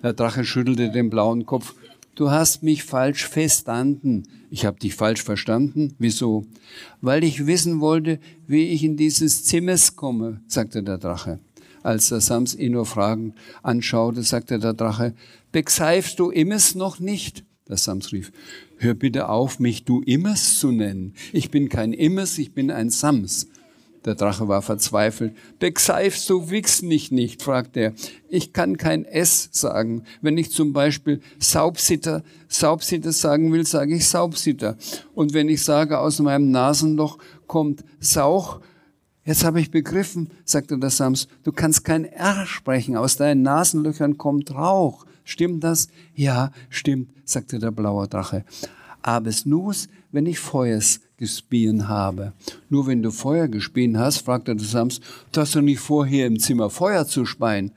Der 0.04 0.14
Drache 0.14 0.44
schüttelte 0.44 0.92
den 0.92 1.10
blauen 1.10 1.46
Kopf 1.46 1.74
du 2.20 2.30
hast 2.30 2.64
mich 2.64 2.84
falsch 2.84 3.28
verstanden. 3.28 4.24
Ich 4.52 4.66
habe 4.66 4.78
dich 4.78 4.96
falsch 4.96 5.24
verstanden. 5.24 5.96
Wieso? 6.00 6.46
Weil 7.02 7.24
ich 7.24 7.48
wissen 7.48 7.80
wollte, 7.80 8.20
wie 8.46 8.66
ich 8.68 8.84
in 8.84 8.98
dieses 8.98 9.46
Zimmers 9.46 9.96
komme, 9.96 10.42
sagte 10.48 10.84
der 10.84 10.98
Drache. 10.98 11.40
Als 11.84 12.10
der 12.10 12.22
Sams 12.22 12.56
ihn 12.56 12.74
nur 12.74 12.86
fragend 12.86 13.36
anschaute, 13.64 14.24
sagte 14.24 14.60
der 14.60 14.74
Drache, 14.74 15.14
begreifst 15.52 16.20
du 16.20 16.30
immers 16.30 16.76
noch 16.76 17.00
nicht? 17.00 17.46
Der 17.68 17.78
Sams 17.78 18.12
rief, 18.12 18.32
hör 18.78 18.96
bitte 18.96 19.30
auf, 19.30 19.60
mich 19.60 19.86
du 19.86 20.02
immers 20.02 20.60
zu 20.60 20.72
nennen. 20.72 21.14
Ich 21.32 21.52
bin 21.52 21.70
kein 21.70 21.94
immers, 21.94 22.38
ich 22.38 22.54
bin 22.54 22.72
ein 22.72 22.90
Sams. 22.90 23.48
Der 24.06 24.16
Drache 24.16 24.48
war 24.48 24.62
verzweifelt. 24.62 25.36
Begreifst 25.60 26.30
du 26.30 26.50
wichs 26.50 26.82
mich 26.82 27.12
nicht? 27.12 27.44
fragte 27.44 27.80
er. 27.80 27.94
Ich 28.30 28.54
kann 28.54 28.78
kein 28.78 29.04
S 29.04 29.50
sagen. 29.52 30.04
Wenn 30.22 30.38
ich 30.38 30.52
zum 30.52 30.72
Beispiel 30.72 31.20
Saubsitter, 31.38 32.24
Saubsitter 32.48 33.12
sagen 33.12 33.52
will, 33.52 33.66
sage 33.66 33.96
ich 33.96 34.08
Saubsitter. 34.08 34.78
Und 35.14 35.34
wenn 35.34 35.50
ich 35.50 35.64
sage, 35.64 36.00
aus 36.00 36.20
meinem 36.20 36.50
Nasenloch 36.50 37.18
kommt 37.46 37.84
Sauch, 38.00 38.62
Jetzt 39.30 39.44
habe 39.44 39.62
ich 39.62 39.70
begriffen, 39.70 40.32
sagte 40.44 40.80
der 40.80 40.90
Sams, 40.90 41.28
du 41.44 41.52
kannst 41.52 41.86
kein 41.86 42.04
R 42.04 42.48
sprechen, 42.48 42.98
aus 42.98 43.16
deinen 43.16 43.44
Nasenlöchern 43.44 44.18
kommt 44.18 44.50
Rauch. 44.56 45.06
Stimmt 45.24 45.64
das? 45.64 45.90
Ja, 46.16 46.52
stimmt, 46.72 47.12
sagte 47.26 47.60
der 47.60 47.70
blaue 47.70 48.08
Drache. 48.08 48.44
Aber 49.04 49.30
es 49.30 49.46
nus, 49.46 49.88
wenn 50.12 50.26
ich 50.26 50.40
Feuers 50.40 51.02
gespien 51.18 51.88
habe. 51.88 52.34
Nur 52.70 52.88
wenn 52.88 53.04
du 53.04 53.12
Feuer 53.12 53.48
gespien 53.48 54.00
hast, 54.00 54.18
fragte 54.18 54.56
der 54.56 54.66
Sams, 54.66 55.00
hast 55.38 55.54
du 55.54 55.62
nicht 55.62 55.80
vor, 55.80 56.08
hier 56.08 56.26
im 56.26 56.40
Zimmer 56.40 56.72
Feuer 56.72 57.06
zu 57.06 57.24
speien? 57.28 57.72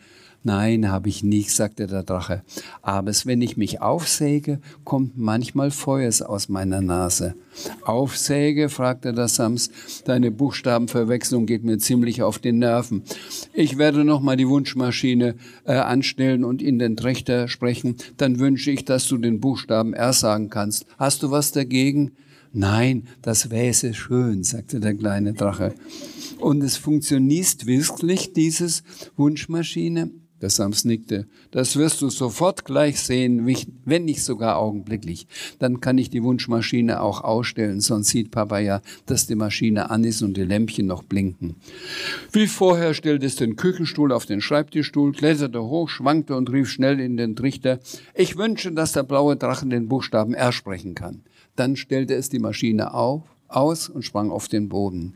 Nein, 0.45 0.91
habe 0.91 1.09
ich 1.09 1.23
nicht, 1.23 1.53
sagte 1.53 1.87
der 1.87 2.03
Drache. 2.03 2.43
Aber 2.83 3.13
wenn 3.25 3.43
ich 3.43 3.57
mich 3.57 3.81
aufsäge, 3.81 4.61
kommt 4.83 5.17
manchmal 5.17 5.71
Feuers 5.71 6.21
aus 6.21 6.49
meiner 6.49 6.81
Nase. 6.81 7.35
Aufsäge, 7.83 8.69
fragte 8.69 9.13
der 9.13 9.29
Sams, 9.29 9.71
deine 10.05 10.33
Buchstabenverwechslung 10.33 11.47
geht 11.47 11.63
mir 11.63 11.79
ziemlich 11.79 12.23
auf 12.23 12.41
den 12.41 12.59
Nerven. 12.59 13.03
Ich 13.53 13.79
werde 13.79 14.05
noch 14.05 14.21
mal 14.21 14.37
die 14.37 14.49
Wunschmaschine 14.49 15.37
äh, 15.65 15.75
anstellen 15.75 16.45
und 16.45 16.61
in 16.61 16.81
den 16.81 16.97
Trichter 16.97 17.47
sprechen. 17.47 17.97
Dann 18.17 18.41
wünsche 18.41 18.73
ich, 18.73 18.85
dass 18.85 19.07
du 19.07 19.19
den 19.19 19.41
Buchstaben 19.41 19.95
R 19.95 20.13
sagen 20.13 20.51
kannst. 20.51 20.87
Hast 20.99 21.23
du 21.23 21.31
was 21.31 21.53
dagegen? 21.53 22.13
Nein, 22.53 23.07
das 23.23 23.49
wäre 23.51 23.95
schön, 23.95 24.43
sagte 24.43 24.81
der 24.81 24.95
kleine 24.95 25.35
Drache. 25.35 25.73
Und 26.39 26.63
es 26.63 26.77
funktioniert 26.77 27.67
wirklich, 27.67 28.33
dieses 28.33 28.83
Wunschmaschine? 29.17 30.11
Der 30.43 30.51
Sams 30.51 30.85
nickte. 30.85 31.29
Das 31.53 31.77
wirst 31.77 32.03
du 32.03 32.11
sofort 32.11 32.65
gleich 32.65 33.01
sehen, 33.01 33.47
wenn 33.85 34.05
nicht 34.05 34.25
sogar 34.25 34.59
augenblicklich. 34.59 35.29
Dann 35.61 35.81
kann 35.81 35.99
ich 35.99 36.11
die 36.11 36.25
Wunschmaschine 36.25 37.01
auch 37.01 37.23
ausstellen, 37.23 37.81
sonst 37.81 38.09
sieht 38.09 38.33
Papa 38.33 38.59
ja, 38.59 38.83
dass 39.07 39.29
die 39.29 39.37
Maschine 39.37 39.91
an 39.91 40.03
ist 40.03 40.21
und 40.21 40.37
die 40.37 40.43
Lämpchen 40.43 40.87
noch 40.87 41.05
blinken. 41.05 41.55
Wie 42.33 42.49
vorher 42.49 42.93
stellte 42.93 43.25
es 43.25 43.37
den 43.37 43.55
Küchenstuhl 43.55 44.11
auf 44.11 44.27
den 44.27 44.41
Schreibtischstuhl, 44.41 45.13
kletterte 45.13 45.63
hoch, 45.63 45.89
schwankte 45.89 46.35
und 46.35 46.51
rief 46.51 46.69
schnell 46.69 46.99
in 46.99 47.17
den 47.17 47.37
Trichter, 47.37 47.79
ich 48.13 48.37
wünsche, 48.37 48.73
dass 48.73 48.91
der 48.91 49.05
blaue 49.05 49.37
Drachen 49.37 49.71
den 49.71 49.87
Buchstaben 49.87 50.35
R 50.35 50.51
sprechen 50.51 50.97
kann. 50.97 51.23
Dann 51.55 51.77
stellte 51.77 52.15
es 52.15 52.31
die 52.31 52.41
Maschine 52.41 52.95
auf, 52.95 53.23
aus 53.47 53.89
und 53.89 54.03
sprang 54.03 54.33
auf 54.33 54.49
den 54.49 54.69
Boden. 54.69 55.15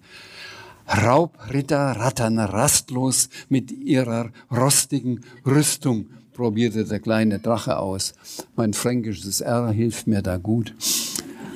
Raubritter 0.88 1.96
rattern 1.96 2.38
rastlos 2.38 3.28
mit 3.48 3.72
ihrer 3.72 4.30
rostigen 4.50 5.24
Rüstung, 5.44 6.06
probierte 6.32 6.84
der 6.84 7.00
kleine 7.00 7.40
Drache 7.40 7.78
aus. 7.78 8.14
Mein 8.54 8.72
fränkisches 8.72 9.40
R 9.40 9.70
hilft 9.70 10.06
mir 10.06 10.22
da 10.22 10.36
gut. 10.36 10.74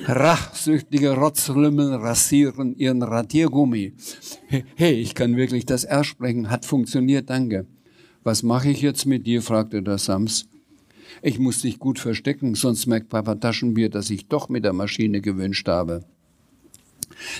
Rachsüchtige 0.05 1.11
Rotzlümmel 1.11 1.93
rasieren 1.95 2.75
ihren 2.75 3.03
Radiergummi. 3.03 3.93
Hey, 4.75 4.93
ich 4.95 5.15
kann 5.15 5.37
wirklich 5.37 5.65
das 5.65 5.83
R 5.83 6.03
sprechen, 6.03 6.49
hat 6.49 6.65
funktioniert, 6.65 7.29
danke. 7.29 7.67
Was 8.23 8.43
mache 8.43 8.69
ich 8.69 8.81
jetzt 8.81 9.05
mit 9.05 9.25
dir? 9.27 9.41
fragte 9.41 9.81
der 9.81 9.97
Sams. 9.97 10.47
Ich 11.21 11.39
muss 11.39 11.61
dich 11.61 11.79
gut 11.79 11.99
verstecken, 11.99 12.55
sonst 12.55 12.87
merkt 12.87 13.09
Papa 13.09 13.35
Taschenbier, 13.35 13.89
dass 13.89 14.09
ich 14.09 14.27
doch 14.27 14.49
mit 14.49 14.65
der 14.65 14.73
Maschine 14.73 15.21
gewünscht 15.21 15.67
habe. 15.67 16.03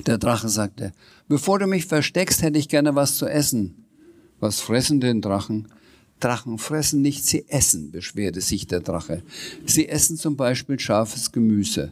Der 0.06 0.18
Drache 0.18 0.50
sagte, 0.50 0.92
bevor 1.28 1.60
du 1.60 1.68
mich 1.68 1.86
versteckst, 1.86 2.42
hätte 2.42 2.60
ich 2.60 2.70
gerne 2.70 2.96
was 2.96 3.18
zu 3.18 3.28
essen. 3.28 3.86
Was 4.40 4.60
fressen 4.60 5.00
denn 5.00 5.22
Drachen? 5.22 5.68
Drachen 6.20 6.58
fressen 6.58 7.02
nicht, 7.02 7.26
sie 7.26 7.46
essen, 7.50 7.92
beschwerte 7.92 8.42
sich 8.42 8.68
der 8.68 8.82
Drache. 8.82 9.24
Sie 9.66 9.88
essen 9.88 10.18
zum 10.18 10.38
Beispiel 10.38 10.80
scharfes 10.80 11.32
Gemüse. 11.32 11.92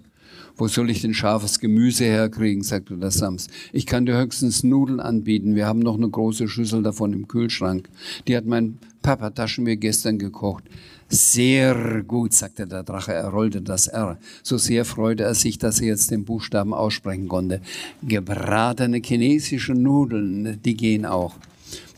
Wo 0.55 0.67
soll 0.67 0.89
ich 0.89 1.01
denn 1.01 1.13
scharfes 1.13 1.59
Gemüse 1.59 2.03
herkriegen, 2.03 2.63
sagte 2.63 2.97
der 2.97 3.11
Sams. 3.11 3.47
Ich 3.71 3.85
kann 3.85 4.05
dir 4.05 4.17
höchstens 4.17 4.63
Nudeln 4.63 4.99
anbieten. 4.99 5.55
Wir 5.55 5.65
haben 5.65 5.79
noch 5.79 5.95
eine 5.95 6.09
große 6.09 6.49
Schüssel 6.49 6.83
davon 6.83 7.13
im 7.13 7.27
Kühlschrank. 7.27 7.87
Die 8.27 8.35
hat 8.35 8.45
mein 8.45 8.77
Papa 9.01 9.29
Taschen 9.29 9.63
mir 9.63 9.77
gestern 9.77 10.19
gekocht. 10.19 10.65
Sehr 11.07 12.03
gut, 12.03 12.33
sagte 12.33 12.67
der 12.67 12.83
Drache, 12.83 13.13
er 13.13 13.29
rollte 13.29 13.61
das 13.61 13.87
R. 13.87 14.19
So 14.43 14.57
sehr 14.57 14.85
freute 14.85 15.23
er 15.23 15.33
sich, 15.33 15.57
dass 15.57 15.79
er 15.79 15.87
jetzt 15.87 16.11
den 16.11 16.25
Buchstaben 16.25 16.73
aussprechen 16.73 17.27
konnte. 17.27 17.61
Gebratene 18.03 19.01
chinesische 19.03 19.73
Nudeln, 19.73 20.59
die 20.63 20.75
gehen 20.75 21.05
auch. 21.05 21.35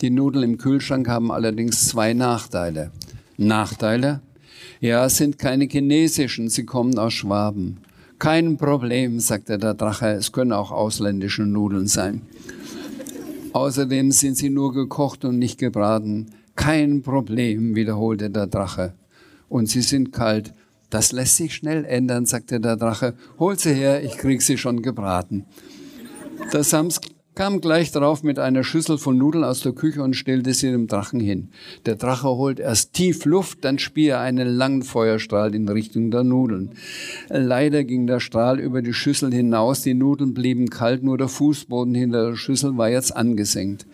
Die 0.01 0.09
Nudeln 0.09 0.51
im 0.51 0.57
Kühlschrank 0.57 1.09
haben 1.09 1.31
allerdings 1.31 1.89
zwei 1.89 2.13
Nachteile. 2.13 2.91
Nachteile? 3.37 4.21
Ja, 4.79 5.05
es 5.05 5.17
sind 5.17 5.37
keine 5.37 5.65
chinesischen, 5.65 6.49
sie 6.49 6.65
kommen 6.65 6.97
aus 6.97 7.13
Schwaben. 7.13 7.77
Kein 8.21 8.57
Problem, 8.57 9.19
sagte 9.19 9.57
der 9.57 9.73
Drache, 9.73 10.09
es 10.09 10.31
können 10.31 10.51
auch 10.51 10.69
ausländische 10.69 11.41
Nudeln 11.41 11.87
sein. 11.87 12.21
Außerdem 13.51 14.11
sind 14.11 14.37
sie 14.37 14.51
nur 14.51 14.75
gekocht 14.75 15.25
und 15.25 15.39
nicht 15.39 15.57
gebraten. 15.57 16.27
Kein 16.55 17.01
Problem, 17.01 17.73
wiederholte 17.73 18.29
der 18.29 18.45
Drache 18.45 18.93
und 19.49 19.69
sie 19.69 19.81
sind 19.81 20.13
kalt. 20.13 20.53
Das 20.91 21.13
lässt 21.13 21.37
sich 21.37 21.55
schnell 21.55 21.83
ändern, 21.83 22.27
sagte 22.27 22.59
der 22.59 22.77
Drache. 22.77 23.15
Hol 23.39 23.57
sie 23.57 23.73
her, 23.73 24.03
ich 24.03 24.15
krieg 24.19 24.43
sie 24.43 24.59
schon 24.59 24.83
gebraten. 24.83 25.47
Der 26.53 26.63
Sams 26.63 27.01
kam 27.33 27.61
gleich 27.61 27.91
darauf 27.91 28.23
mit 28.23 28.39
einer 28.39 28.63
Schüssel 28.63 28.97
von 28.97 29.17
Nudeln 29.17 29.43
aus 29.43 29.61
der 29.61 29.71
Küche 29.71 30.03
und 30.03 30.15
stellte 30.15 30.53
sie 30.53 30.71
dem 30.71 30.87
Drachen 30.87 31.19
hin. 31.19 31.49
Der 31.85 31.95
Drache 31.95 32.27
holt 32.27 32.59
erst 32.59 32.93
tief 32.93 33.25
Luft, 33.25 33.63
dann 33.63 33.79
spie 33.79 34.07
er 34.07 34.19
einen 34.19 34.47
langen 34.47 34.83
Feuerstrahl 34.83 35.55
in 35.55 35.67
Richtung 35.69 36.11
der 36.11 36.23
Nudeln. 36.23 36.71
Leider 37.29 37.83
ging 37.83 38.05
der 38.07 38.19
Strahl 38.19 38.59
über 38.59 38.81
die 38.81 38.93
Schüssel 38.93 39.33
hinaus, 39.33 39.81
die 39.81 39.93
Nudeln 39.93 40.33
blieben 40.33 40.69
kalt, 40.69 41.03
nur 41.03 41.17
der 41.17 41.29
Fußboden 41.29 41.95
hinter 41.95 42.31
der 42.31 42.35
Schüssel 42.35 42.77
war 42.77 42.89
jetzt 42.89 43.15
angesenkt. 43.15 43.85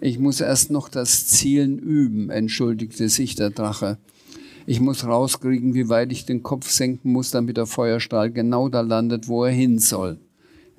Ich 0.00 0.18
muss 0.18 0.40
erst 0.40 0.72
noch 0.72 0.88
das 0.88 1.28
Zielen 1.28 1.78
üben, 1.78 2.28
entschuldigte 2.30 3.08
sich 3.08 3.36
der 3.36 3.50
Drache. 3.50 3.98
Ich 4.66 4.80
muss 4.80 5.04
rauskriegen, 5.04 5.74
wie 5.74 5.88
weit 5.88 6.12
ich 6.12 6.26
den 6.26 6.42
Kopf 6.42 6.68
senken 6.70 7.12
muss, 7.12 7.30
damit 7.30 7.56
der 7.56 7.66
Feuerstrahl 7.66 8.30
genau 8.30 8.68
da 8.68 8.80
landet, 8.80 9.28
wo 9.28 9.44
er 9.44 9.52
hin 9.52 9.78
soll. 9.78 10.18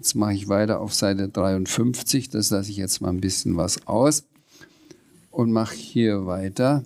Jetzt 0.03 0.15
mache 0.15 0.33
ich 0.33 0.49
weiter 0.49 0.81
auf 0.81 0.93
Seite 0.93 1.29
53, 1.29 2.29
das 2.29 2.49
lasse 2.49 2.69
ich 2.69 2.75
jetzt 2.75 2.99
mal 2.99 3.07
ein 3.07 3.21
bisschen 3.21 3.55
was 3.55 3.87
aus 3.87 4.25
und 5.31 5.53
mache 5.53 5.75
hier 5.75 6.25
weiter. 6.25 6.83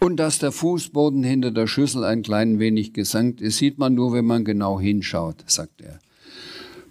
Und 0.00 0.16
dass 0.16 0.38
der 0.38 0.52
Fußboden 0.52 1.22
hinter 1.22 1.50
der 1.50 1.66
Schüssel 1.66 2.04
ein 2.04 2.22
klein 2.22 2.58
wenig 2.60 2.94
gesankt 2.94 3.42
ist, 3.42 3.58
sieht 3.58 3.76
man 3.76 3.92
nur, 3.92 4.14
wenn 4.14 4.24
man 4.24 4.46
genau 4.46 4.80
hinschaut, 4.80 5.44
sagt 5.46 5.82
er. 5.82 6.00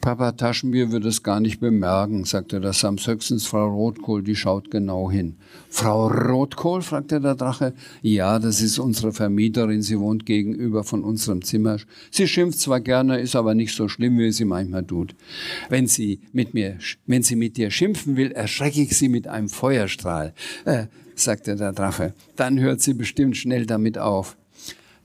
Papa 0.02 0.32
Taschenbier 0.32 0.92
wird 0.92 1.06
es 1.06 1.22
gar 1.22 1.40
nicht 1.40 1.60
bemerken, 1.60 2.26
sagte 2.26 2.60
der 2.60 2.74
Sams 2.74 3.06
höchstens 3.06 3.46
Frau 3.46 3.68
Rotkohl, 3.68 4.24
die 4.24 4.36
schaut 4.36 4.72
genau 4.72 5.12
hin. 5.12 5.38
Frau 5.70 6.08
Rotkohl, 6.08 6.82
fragte 6.82 7.22
der 7.22 7.36
Drache. 7.36 7.76
Ja, 8.02 8.40
das 8.40 8.62
ist 8.62 8.80
unsere 8.80 9.14
Vermieterin, 9.14 9.84
sie 9.84 10.00
wohnt 10.00 10.26
gegenüber 10.26 10.84
von 10.84 11.04
unserem 11.04 11.44
Zimmer. 11.44 11.78
Sie 12.10 12.28
schimpft 12.28 12.60
zwar 12.60 12.80
gerne, 12.80 13.20
ist 13.20 13.36
aber 13.36 13.54
nicht 13.54 13.76
so 13.76 13.88
schlimm, 13.88 14.18
wie 14.18 14.32
sie 14.32 14.46
manchmal 14.46 14.84
tut. 14.84 15.14
Wenn 15.70 15.86
sie 15.86 16.22
mit 16.34 16.56
mir, 16.56 16.80
wenn 17.06 17.22
sie 17.22 17.36
mit 17.36 17.58
dir 17.58 17.70
schimpfen 17.70 18.18
will, 18.18 18.32
erschrecke 18.32 18.82
ich 18.82 18.98
sie 18.98 19.08
mit 19.08 19.28
einem 19.28 19.50
Feuerstrahl, 19.50 20.34
äh, 20.66 20.88
sagte 21.14 21.56
der 21.56 21.74
Drache. 21.74 22.16
Dann 22.36 22.60
hört 22.60 22.82
sie 22.82 22.96
bestimmt 22.96 23.38
schnell 23.38 23.68
damit 23.68 24.00
auf. 24.00 24.36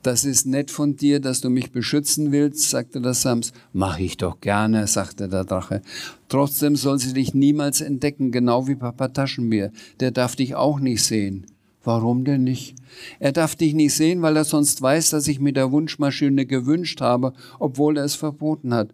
Das 0.06 0.24
ist 0.24 0.46
nett 0.46 0.70
von 0.70 0.94
dir, 0.94 1.18
dass 1.18 1.40
du 1.40 1.50
mich 1.50 1.72
beschützen 1.72 2.30
willst, 2.30 2.70
sagte 2.70 3.00
der 3.00 3.12
Sams. 3.12 3.52
Mach 3.72 3.98
ich 3.98 4.16
doch 4.16 4.40
gerne, 4.40 4.86
sagte 4.86 5.28
der 5.28 5.42
Drache. 5.42 5.82
Trotzdem 6.28 6.76
soll 6.76 7.00
sie 7.00 7.12
dich 7.12 7.34
niemals 7.34 7.80
entdecken, 7.80 8.30
genau 8.30 8.68
wie 8.68 8.76
Papa 8.76 9.08
Taschenbier. 9.08 9.72
Der 9.98 10.12
darf 10.12 10.36
dich 10.36 10.54
auch 10.54 10.78
nicht 10.78 11.02
sehen. 11.02 11.46
Warum 11.82 12.24
denn 12.24 12.44
nicht? 12.44 12.76
Er 13.18 13.32
darf 13.32 13.56
dich 13.56 13.74
nicht 13.74 13.94
sehen, 13.94 14.22
weil 14.22 14.36
er 14.36 14.44
sonst 14.44 14.80
weiß, 14.80 15.10
dass 15.10 15.26
ich 15.26 15.40
mit 15.40 15.56
der 15.56 15.72
Wunschmaschine 15.72 16.46
gewünscht 16.46 17.00
habe, 17.00 17.32
obwohl 17.58 17.96
er 17.96 18.04
es 18.04 18.14
verboten 18.14 18.72
hat. 18.74 18.90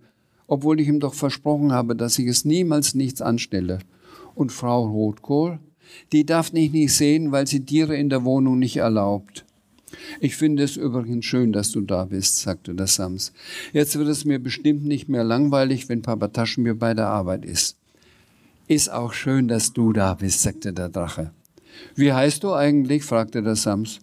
Obwohl 0.47 0.81
ich 0.81 0.89
ihm 0.89 0.99
doch 0.99 1.13
versprochen 1.13 1.73
habe, 1.73 1.95
dass 1.95 2.19
ich 2.19 2.27
es 2.27 2.47
niemals 2.47 2.95
nichts 2.95 3.21
anstelle. 3.21 3.81
Und 4.35 4.51
Frau 4.51 4.87
Rotkohl? 4.87 5.59
Die 6.13 6.25
darf 6.25 6.49
dich 6.49 6.73
nicht 6.73 6.95
sehen, 6.95 7.33
weil 7.33 7.47
sie 7.47 7.67
Tiere 7.67 7.99
in 7.99 8.09
der 8.09 8.25
Wohnung 8.25 8.59
nicht 8.59 8.79
erlaubt. 8.79 9.45
Ich 10.21 10.37
finde 10.37 10.63
es 10.63 10.77
übrigens 10.77 11.25
schön, 11.25 11.53
dass 11.53 11.73
du 11.73 11.81
da 11.81 12.05
bist, 12.05 12.39
sagte 12.39 12.75
der 12.75 12.87
Sams. 12.87 13.33
Jetzt 13.73 13.97
wird 13.97 14.09
es 14.09 14.25
mir 14.25 14.39
bestimmt 14.39 14.85
nicht 14.85 15.09
mehr 15.09 15.25
langweilig, 15.25 15.89
wenn 15.89 16.03
Papa 16.03 16.29
Taschenbier 16.29 16.75
bei 16.75 16.95
der 16.95 17.09
Arbeit 17.09 17.45
ist. 17.45 17.77
Ist 18.69 18.91
auch 18.91 19.13
schön, 19.13 19.49
dass 19.49 19.73
du 19.73 19.93
da 19.93 20.15
bist, 20.15 20.43
sagte 20.43 20.73
der 20.73 20.89
Drache. 20.89 21.33
Wie 21.95 22.13
heißt 22.13 22.45
du 22.45 22.53
eigentlich? 22.53 23.05
fragte 23.05 23.43
der 23.43 23.57
Sams. 23.57 24.01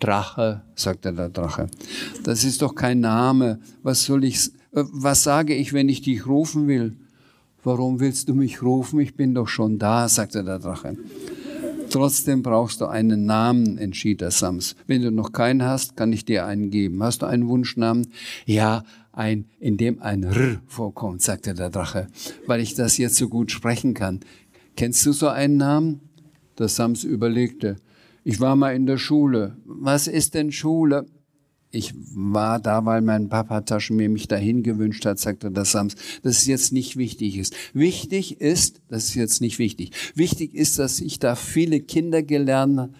Drache, 0.00 0.62
sagte 0.74 1.12
der 1.12 1.28
Drache. 1.28 1.68
Das 2.24 2.44
ist 2.44 2.62
doch 2.62 2.74
kein 2.74 3.00
Name. 3.00 3.60
Was 3.82 4.04
soll 4.04 4.24
ich, 4.24 4.48
äh, 4.72 4.84
was 4.92 5.22
sage 5.22 5.54
ich, 5.54 5.72
wenn 5.72 5.88
ich 5.88 6.02
dich 6.02 6.26
rufen 6.26 6.68
will? 6.68 6.96
Warum 7.62 8.00
willst 8.00 8.28
du 8.28 8.34
mich 8.34 8.62
rufen? 8.62 9.00
Ich 9.00 9.14
bin 9.14 9.34
doch 9.34 9.48
schon 9.48 9.78
da, 9.78 10.08
sagte 10.08 10.42
der 10.42 10.58
Drache. 10.58 10.96
Trotzdem 11.90 12.42
brauchst 12.42 12.80
du 12.80 12.86
einen 12.86 13.26
Namen, 13.26 13.76
entschied 13.76 14.20
der 14.20 14.30
Sams. 14.30 14.76
Wenn 14.86 15.02
du 15.02 15.10
noch 15.10 15.32
keinen 15.32 15.64
hast, 15.64 15.96
kann 15.96 16.12
ich 16.12 16.24
dir 16.24 16.46
einen 16.46 16.70
geben. 16.70 17.02
Hast 17.02 17.22
du 17.22 17.26
einen 17.26 17.48
Wunschnamen? 17.48 18.06
Ja, 18.46 18.84
ein, 19.12 19.46
in 19.58 19.76
dem 19.76 20.00
ein 20.00 20.22
R 20.22 20.60
vorkommt, 20.66 21.20
sagte 21.20 21.52
der 21.52 21.68
Drache, 21.68 22.06
weil 22.46 22.60
ich 22.60 22.74
das 22.74 22.96
jetzt 22.96 23.16
so 23.16 23.28
gut 23.28 23.50
sprechen 23.50 23.94
kann. 23.94 24.20
Kennst 24.76 25.04
du 25.04 25.12
so 25.12 25.28
einen 25.28 25.56
Namen? 25.56 26.00
Der 26.58 26.68
Sams 26.68 27.02
überlegte. 27.02 27.76
Ich 28.22 28.38
war 28.38 28.54
mal 28.54 28.74
in 28.74 28.86
der 28.86 28.98
Schule. 28.98 29.56
Was 29.64 30.06
ist 30.06 30.34
denn 30.34 30.52
Schule? 30.52 31.06
Ich 31.72 31.94
war 32.14 32.58
da, 32.58 32.84
weil 32.84 33.00
mein 33.00 33.28
Papa 33.28 33.60
Taschenmeer 33.60 34.08
mich 34.08 34.26
dahin 34.26 34.64
gewünscht 34.64 35.06
hat, 35.06 35.20
sagte 35.20 35.52
der 35.52 35.64
Sams, 35.64 35.94
dass 36.22 36.38
es 36.38 36.46
jetzt 36.46 36.72
nicht 36.72 36.96
wichtig 36.96 37.36
ist. 37.36 37.54
Wichtig 37.74 38.40
ist, 38.40 38.80
das 38.88 39.04
ist 39.04 39.14
jetzt 39.14 39.40
nicht 39.40 39.60
wichtig. 39.60 39.92
Wichtig 40.16 40.54
ist, 40.54 40.80
dass 40.80 41.00
ich 41.00 41.20
da 41.20 41.36
viele 41.36 41.80
Kinder 41.80 42.24
gelernt, 42.24 42.92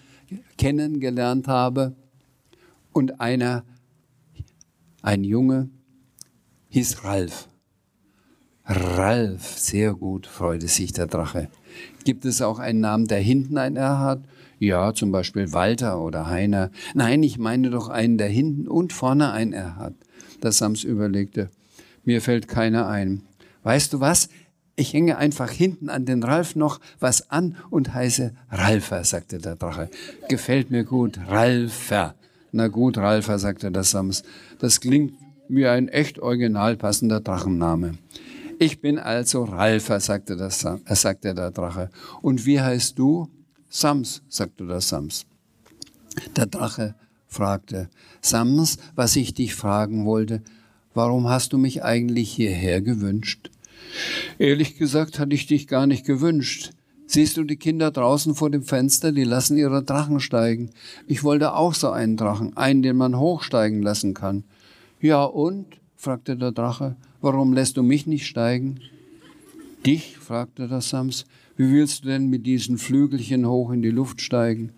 kennengelernt 0.57 1.49
habe 1.49 1.95
und 2.93 3.19
einer, 3.19 3.65
ein 5.01 5.25
Junge, 5.25 5.69
hieß 6.69 7.03
Ralf. 7.03 7.49
Ralf, 8.63 9.57
sehr 9.57 9.93
gut, 9.93 10.27
freute 10.27 10.69
sich 10.69 10.93
der 10.93 11.07
Drache. 11.07 11.49
Gibt 12.05 12.23
es 12.23 12.41
auch 12.41 12.59
einen 12.59 12.79
Namen, 12.79 13.07
der 13.07 13.19
hinten 13.19 13.57
ein 13.57 13.75
R 13.75 13.99
hat? 13.99 14.21
Ja, 14.61 14.93
zum 14.93 15.11
Beispiel 15.11 15.53
Walter 15.53 15.99
oder 15.99 16.27
Heiner. 16.27 16.69
Nein, 16.93 17.23
ich 17.23 17.39
meine 17.39 17.71
doch 17.71 17.89
einen, 17.89 18.19
der 18.19 18.27
hinten 18.27 18.67
und 18.67 18.93
vorne 18.93 19.31
ein 19.31 19.53
R 19.53 19.75
hat. 19.75 19.95
Der 20.43 20.51
Sams 20.51 20.83
überlegte. 20.83 21.49
Mir 22.05 22.21
fällt 22.21 22.47
keiner 22.47 22.87
ein. 22.87 23.23
Weißt 23.63 23.91
du 23.91 24.01
was? 24.01 24.29
Ich 24.75 24.93
hänge 24.93 25.17
einfach 25.17 25.49
hinten 25.49 25.89
an 25.89 26.05
den 26.05 26.21
Ralf 26.21 26.55
noch 26.55 26.79
was 26.99 27.31
an 27.31 27.57
und 27.71 27.95
heiße 27.95 28.35
Ralfer, 28.51 29.03
sagte 29.03 29.39
der 29.39 29.55
Drache. 29.55 29.89
Gefällt 30.29 30.69
mir 30.69 30.83
gut, 30.83 31.19
Ralfer. 31.27 32.13
Na 32.51 32.67
gut, 32.67 32.99
Ralfer, 32.99 33.39
sagte 33.39 33.71
der 33.71 33.83
Sams. 33.83 34.21
Das 34.59 34.79
klingt 34.79 35.13
wie 35.49 35.65
ein 35.65 35.87
echt 35.87 36.19
original 36.19 36.77
passender 36.77 37.19
Drachenname. 37.19 37.93
Ich 38.59 38.79
bin 38.79 38.99
also 38.99 39.43
Ralfer, 39.43 39.99
sagte, 39.99 40.35
das, 40.37 40.63
äh, 40.63 40.77
sagte 40.89 41.33
der 41.33 41.49
Drache. 41.49 41.89
Und 42.21 42.45
wie 42.45 42.61
heißt 42.61 42.99
du? 42.99 43.27
Sams, 43.73 44.21
sagte 44.27 44.67
der 44.67 44.81
Sams. 44.81 45.25
Der 46.35 46.45
Drache 46.45 46.93
fragte, 47.25 47.89
Sams, 48.19 48.77
was 48.95 49.15
ich 49.15 49.33
dich 49.33 49.55
fragen 49.55 50.05
wollte, 50.05 50.41
warum 50.93 51.29
hast 51.29 51.53
du 51.53 51.57
mich 51.57 51.81
eigentlich 51.81 52.29
hierher 52.33 52.81
gewünscht? 52.81 53.49
Ehrlich 54.37 54.77
gesagt 54.77 55.19
hatte 55.19 55.33
ich 55.33 55.47
dich 55.47 55.69
gar 55.69 55.87
nicht 55.87 56.05
gewünscht. 56.05 56.71
Siehst 57.05 57.37
du 57.37 57.45
die 57.45 57.55
Kinder 57.55 57.91
draußen 57.91 58.35
vor 58.35 58.49
dem 58.49 58.63
Fenster, 58.63 59.13
die 59.13 59.23
lassen 59.23 59.55
ihre 59.55 59.81
Drachen 59.83 60.19
steigen. 60.19 60.71
Ich 61.07 61.23
wollte 61.23 61.53
auch 61.53 61.73
so 61.73 61.91
einen 61.91 62.17
Drachen, 62.17 62.57
einen, 62.57 62.81
den 62.83 62.97
man 62.97 63.17
hochsteigen 63.17 63.81
lassen 63.81 64.13
kann. 64.13 64.43
Ja 64.99 65.23
und? 65.23 65.79
fragte 65.95 66.35
der 66.35 66.51
Drache, 66.51 66.97
warum 67.21 67.53
lässt 67.53 67.77
du 67.77 67.83
mich 67.83 68.05
nicht 68.05 68.27
steigen? 68.27 68.81
Dich? 69.85 70.17
fragte 70.17 70.67
der 70.67 70.81
Sams. 70.81 71.25
Wie 71.61 71.71
willst 71.73 72.03
du 72.03 72.07
denn 72.07 72.25
mit 72.25 72.47
diesen 72.47 72.79
Flügelchen 72.79 73.47
hoch 73.47 73.69
in 73.69 73.83
die 73.83 73.91
Luft 73.91 74.19
steigen? 74.19 74.71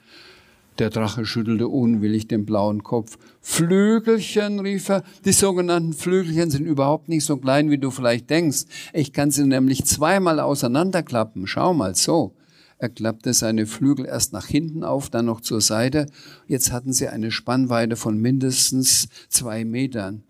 Der 0.79 0.89
Drache 0.89 1.25
schüttelte 1.25 1.69
unwillig 1.69 2.27
den 2.27 2.45
blauen 2.45 2.83
Kopf. 2.83 3.17
Flügelchen, 3.39 4.59
rief 4.59 4.89
er. 4.89 5.03
Die 5.23 5.31
sogenannten 5.31 5.93
Flügelchen 5.93 6.51
sind 6.51 6.65
überhaupt 6.65 7.07
nicht 7.07 7.23
so 7.23 7.37
klein, 7.37 7.71
wie 7.71 7.77
du 7.77 7.89
vielleicht 7.89 8.29
denkst. 8.29 8.65
Ich 8.91 9.13
kann 9.13 9.31
sie 9.31 9.47
nämlich 9.47 9.85
zweimal 9.85 10.41
auseinanderklappen. 10.41 11.47
Schau 11.47 11.73
mal 11.73 11.95
so. 11.95 12.35
Er 12.79 12.89
klappte 12.89 13.33
seine 13.33 13.65
Flügel 13.65 14.05
erst 14.05 14.33
nach 14.33 14.47
hinten 14.47 14.83
auf, 14.83 15.09
dann 15.09 15.27
noch 15.27 15.39
zur 15.39 15.61
Seite. 15.61 16.07
Jetzt 16.47 16.73
hatten 16.73 16.91
sie 16.91 17.07
eine 17.07 17.31
Spannweite 17.31 17.95
von 17.95 18.17
mindestens 18.17 19.07
zwei 19.29 19.63
Metern. 19.63 20.23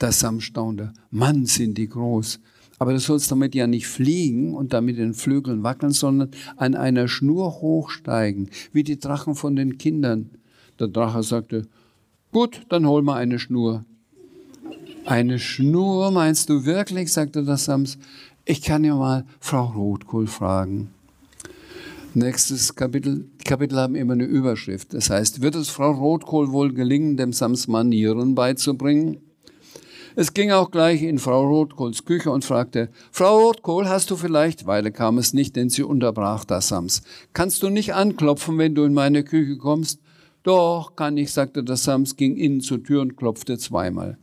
Das 0.00 0.18
Sam 0.18 0.40
staunte. 0.40 0.92
Mann, 1.12 1.46
sind 1.46 1.78
die 1.78 1.88
groß. 1.88 2.40
Aber 2.78 2.92
du 2.92 2.98
sollst 2.98 3.30
damit 3.30 3.54
ja 3.54 3.66
nicht 3.66 3.86
fliegen 3.86 4.54
und 4.54 4.72
damit 4.72 4.98
den 4.98 5.14
Flügeln 5.14 5.62
wackeln, 5.62 5.92
sondern 5.92 6.30
an 6.56 6.74
einer 6.74 7.08
Schnur 7.08 7.60
hochsteigen, 7.60 8.50
wie 8.72 8.82
die 8.82 8.98
Drachen 8.98 9.34
von 9.34 9.56
den 9.56 9.78
Kindern. 9.78 10.30
Der 10.80 10.88
Drache 10.88 11.22
sagte, 11.22 11.66
gut, 12.32 12.62
dann 12.68 12.86
hol 12.86 13.02
mal 13.02 13.16
eine 13.16 13.38
Schnur. 13.38 13.84
Eine 15.04 15.38
Schnur, 15.38 16.10
meinst 16.10 16.48
du 16.48 16.64
wirklich? 16.64 17.12
sagte 17.12 17.44
der 17.44 17.58
Sams. 17.58 17.98
Ich 18.44 18.62
kann 18.62 18.84
ja 18.84 18.96
mal 18.96 19.24
Frau 19.38 19.66
Rotkohl 19.66 20.26
fragen. 20.26 20.90
Nächstes 22.14 22.74
Kapitel. 22.74 23.26
Die 23.40 23.44
Kapitel 23.44 23.78
haben 23.78 23.96
immer 23.96 24.12
eine 24.12 24.24
Überschrift. 24.24 24.94
Das 24.94 25.10
heißt, 25.10 25.42
wird 25.42 25.56
es 25.56 25.68
Frau 25.68 25.90
Rotkohl 25.90 26.52
wohl 26.52 26.72
gelingen, 26.72 27.16
dem 27.16 27.32
Sams 27.32 27.68
Manieren 27.68 28.34
beizubringen? 28.34 29.18
Es 30.16 30.32
ging 30.32 30.52
auch 30.52 30.70
gleich 30.70 31.02
in 31.02 31.18
Frau 31.18 31.44
Rotkohls 31.44 32.04
Küche 32.04 32.30
und 32.30 32.44
fragte, 32.44 32.88
Frau 33.10 33.40
Rotkohl, 33.40 33.88
hast 33.88 34.12
du 34.12 34.16
vielleicht, 34.16 34.64
Weile 34.64 34.92
kam 34.92 35.18
es 35.18 35.34
nicht, 35.34 35.56
denn 35.56 35.70
sie 35.70 35.82
unterbrach 35.82 36.44
das 36.44 36.68
Sams. 36.68 37.02
Kannst 37.32 37.64
du 37.64 37.68
nicht 37.68 37.94
anklopfen, 37.94 38.56
wenn 38.56 38.76
du 38.76 38.84
in 38.84 38.94
meine 38.94 39.24
Küche 39.24 39.56
kommst? 39.56 39.98
Doch, 40.44 40.94
kann 40.94 41.16
ich, 41.16 41.32
sagte 41.32 41.64
der 41.64 41.76
Sams, 41.76 42.14
ging 42.14 42.36
innen 42.36 42.60
zur 42.60 42.84
Tür 42.84 43.02
und 43.02 43.16
klopfte 43.16 43.58
zweimal. 43.58 44.16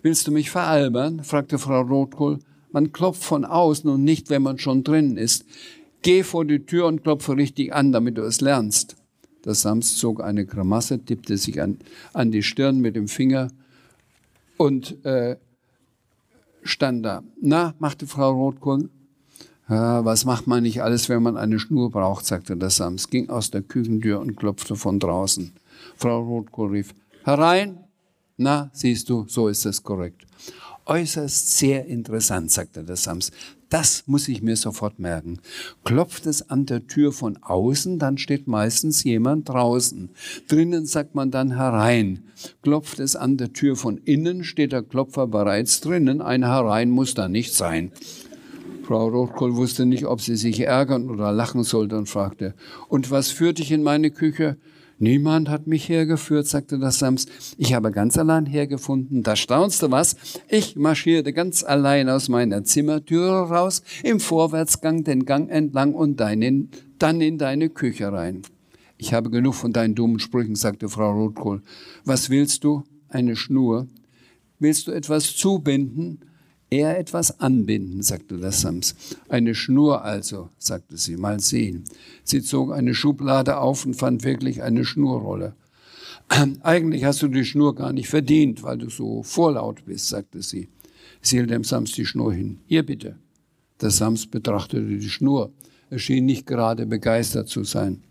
Willst 0.00 0.26
du 0.26 0.32
mich 0.32 0.50
veralbern? 0.50 1.22
fragte 1.22 1.58
Frau 1.58 1.82
Rotkohl. 1.82 2.38
Man 2.72 2.92
klopft 2.92 3.22
von 3.22 3.44
außen 3.44 3.90
und 3.90 4.04
nicht, 4.04 4.30
wenn 4.30 4.42
man 4.42 4.58
schon 4.58 4.82
drin 4.82 5.18
ist. 5.18 5.44
Geh 6.00 6.22
vor 6.22 6.46
die 6.46 6.64
Tür 6.64 6.86
und 6.86 7.02
klopfe 7.02 7.36
richtig 7.36 7.74
an, 7.74 7.92
damit 7.92 8.16
du 8.16 8.22
es 8.22 8.40
lernst. 8.40 8.96
Der 9.44 9.54
Sams 9.54 9.98
zog 9.98 10.22
eine 10.22 10.46
Grimasse, 10.46 11.04
tippte 11.04 11.36
sich 11.36 11.60
an, 11.60 11.78
an 12.14 12.32
die 12.32 12.42
Stirn 12.42 12.80
mit 12.80 12.96
dem 12.96 13.08
Finger 13.08 13.48
und 14.58 15.02
äh, 15.06 15.36
stand 16.62 17.04
da. 17.06 17.22
Na, 17.40 17.74
machte 17.78 18.06
Frau 18.06 18.32
Rotkohl, 18.32 18.90
Ja, 19.68 20.04
was 20.04 20.24
macht 20.24 20.46
man 20.46 20.62
nicht 20.62 20.82
alles, 20.82 21.08
wenn 21.08 21.22
man 21.22 21.36
eine 21.36 21.58
Schnur 21.58 21.90
braucht, 21.90 22.26
sagte 22.26 22.56
der 22.56 22.70
Sams, 22.70 23.08
ging 23.08 23.30
aus 23.30 23.50
der 23.50 23.62
Küchentür 23.62 24.20
und 24.20 24.36
klopfte 24.36 24.76
von 24.76 24.98
draußen. 24.98 25.52
Frau 25.96 26.22
Rotkohl 26.22 26.70
rief, 26.70 26.94
herein. 27.24 27.84
Na, 28.36 28.70
siehst 28.72 29.08
du, 29.10 29.24
so 29.26 29.48
ist 29.48 29.66
es 29.66 29.82
korrekt. 29.82 30.24
Äußerst 30.86 31.58
sehr 31.58 31.84
interessant, 31.86 32.50
sagte 32.50 32.84
der 32.84 32.96
Sams. 32.96 33.30
Das 33.70 34.04
muss 34.06 34.28
ich 34.28 34.42
mir 34.42 34.56
sofort 34.56 34.98
merken. 34.98 35.40
Klopft 35.84 36.26
es 36.26 36.48
an 36.48 36.64
der 36.64 36.86
Tür 36.86 37.12
von 37.12 37.36
außen, 37.42 37.98
dann 37.98 38.16
steht 38.16 38.46
meistens 38.46 39.04
jemand 39.04 39.48
draußen. 39.48 40.10
Drinnen 40.48 40.86
sagt 40.86 41.14
man 41.14 41.30
dann 41.30 41.56
herein. 41.56 42.24
Klopft 42.62 42.98
es 42.98 43.14
an 43.14 43.36
der 43.36 43.52
Tür 43.52 43.76
von 43.76 43.98
innen, 43.98 44.42
steht 44.42 44.72
der 44.72 44.82
Klopfer 44.82 45.26
bereits 45.26 45.80
drinnen. 45.80 46.22
Ein 46.22 46.46
herein 46.46 46.88
muss 46.88 47.12
da 47.14 47.28
nicht 47.28 47.52
sein. 47.52 47.92
Frau 48.84 49.08
Rotkohl 49.08 49.54
wusste 49.54 49.84
nicht, 49.84 50.06
ob 50.06 50.22
sie 50.22 50.36
sich 50.36 50.60
ärgern 50.60 51.10
oder 51.10 51.30
lachen 51.30 51.62
sollte 51.62 51.98
und 51.98 52.08
fragte, 52.08 52.54
und 52.88 53.10
was 53.10 53.30
führt 53.30 53.58
dich 53.58 53.70
in 53.70 53.82
meine 53.82 54.10
Küche? 54.10 54.56
Niemand 55.00 55.48
hat 55.48 55.68
mich 55.68 55.88
hergeführt, 55.88 56.48
sagte 56.48 56.78
das 56.78 56.98
Sams. 56.98 57.26
Ich 57.56 57.72
habe 57.74 57.92
ganz 57.92 58.18
allein 58.18 58.46
hergefunden. 58.46 59.22
Da 59.22 59.36
staunst 59.36 59.82
du 59.82 59.90
was? 59.92 60.16
Ich 60.48 60.74
marschierte 60.74 61.32
ganz 61.32 61.62
allein 61.62 62.08
aus 62.08 62.28
meiner 62.28 62.64
Zimmertüre 62.64 63.48
raus, 63.48 63.82
im 64.02 64.18
Vorwärtsgang 64.18 65.04
den 65.04 65.24
Gang 65.24 65.50
entlang 65.50 65.94
und 65.94 66.18
deinen, 66.18 66.70
dann 66.98 67.20
in 67.20 67.38
deine 67.38 67.70
Küche 67.70 68.12
rein. 68.12 68.42
Ich 68.96 69.14
habe 69.14 69.30
genug 69.30 69.54
von 69.54 69.72
deinen 69.72 69.94
dummen 69.94 70.18
Sprüchen, 70.18 70.56
sagte 70.56 70.88
Frau 70.88 71.12
Rotkohl. 71.12 71.62
Was 72.04 72.30
willst 72.30 72.64
du? 72.64 72.82
Eine 73.08 73.36
Schnur. 73.36 73.86
Willst 74.58 74.88
du 74.88 74.90
etwas 74.90 75.36
zubinden? 75.36 76.18
Eher 76.70 76.98
etwas 76.98 77.40
anbinden, 77.40 78.02
sagte 78.02 78.36
das 78.36 78.60
Sams. 78.60 78.94
Eine 79.28 79.54
Schnur 79.54 80.04
also, 80.04 80.50
sagte 80.58 80.98
sie, 80.98 81.16
mal 81.16 81.40
sehen. 81.40 81.84
Sie 82.24 82.42
zog 82.42 82.72
eine 82.72 82.94
Schublade 82.94 83.56
auf 83.56 83.86
und 83.86 83.94
fand 83.94 84.22
wirklich 84.22 84.62
eine 84.62 84.84
Schnurrolle. 84.84 85.54
Eigentlich 86.62 87.04
hast 87.04 87.22
du 87.22 87.28
die 87.28 87.46
Schnur 87.46 87.74
gar 87.74 87.94
nicht 87.94 88.08
verdient, 88.08 88.62
weil 88.62 88.76
du 88.76 88.90
so 88.90 89.22
vorlaut 89.22 89.86
bist, 89.86 90.08
sagte 90.08 90.42
sie. 90.42 90.68
Sie 91.22 91.38
hielt 91.38 91.50
dem 91.50 91.64
Sams 91.64 91.92
die 91.92 92.04
Schnur 92.04 92.34
hin. 92.34 92.58
Hier 92.66 92.84
bitte. 92.84 93.16
Der 93.80 93.90
Sams 93.90 94.26
betrachtete 94.26 94.84
die 94.84 95.08
Schnur. 95.08 95.52
Er 95.88 95.98
schien 95.98 96.26
nicht 96.26 96.46
gerade 96.46 96.84
begeistert 96.84 97.48
zu 97.48 97.64
sein. 97.64 98.02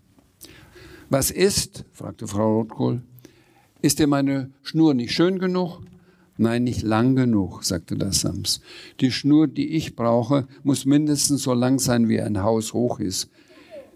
Was 1.10 1.30
ist? 1.30 1.84
fragte 1.92 2.26
Frau 2.26 2.58
Rotkohl. 2.58 3.02
Ist 3.80 4.00
dir 4.00 4.08
meine 4.08 4.50
Schnur 4.62 4.94
nicht 4.94 5.12
schön 5.12 5.38
genug? 5.38 5.80
Nein, 6.40 6.62
nicht 6.62 6.82
lang 6.82 7.16
genug, 7.16 7.64
sagte 7.64 7.96
der 7.96 8.12
Sams. 8.12 8.60
Die 9.00 9.10
Schnur, 9.10 9.48
die 9.48 9.70
ich 9.70 9.96
brauche, 9.96 10.46
muss 10.62 10.84
mindestens 10.84 11.42
so 11.42 11.52
lang 11.52 11.80
sein, 11.80 12.08
wie 12.08 12.20
ein 12.20 12.44
Haus 12.44 12.72
hoch 12.72 13.00
ist. 13.00 13.28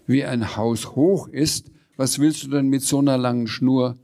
Wie 0.05 0.25
ein 0.25 0.57
Haus 0.57 0.93
hoch 0.93 1.29
ist, 1.29 1.71
was 1.95 2.19
willst 2.19 2.43
du 2.43 2.49
denn 2.49 2.67
mit 2.67 2.81
so 2.83 2.99
einer 2.99 3.17
langen 3.17 3.47
Schnur 3.47 3.95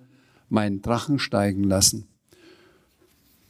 meinen 0.48 0.82
Drachen 0.82 1.20
steigen 1.20 1.66
lassen? 1.66 2.08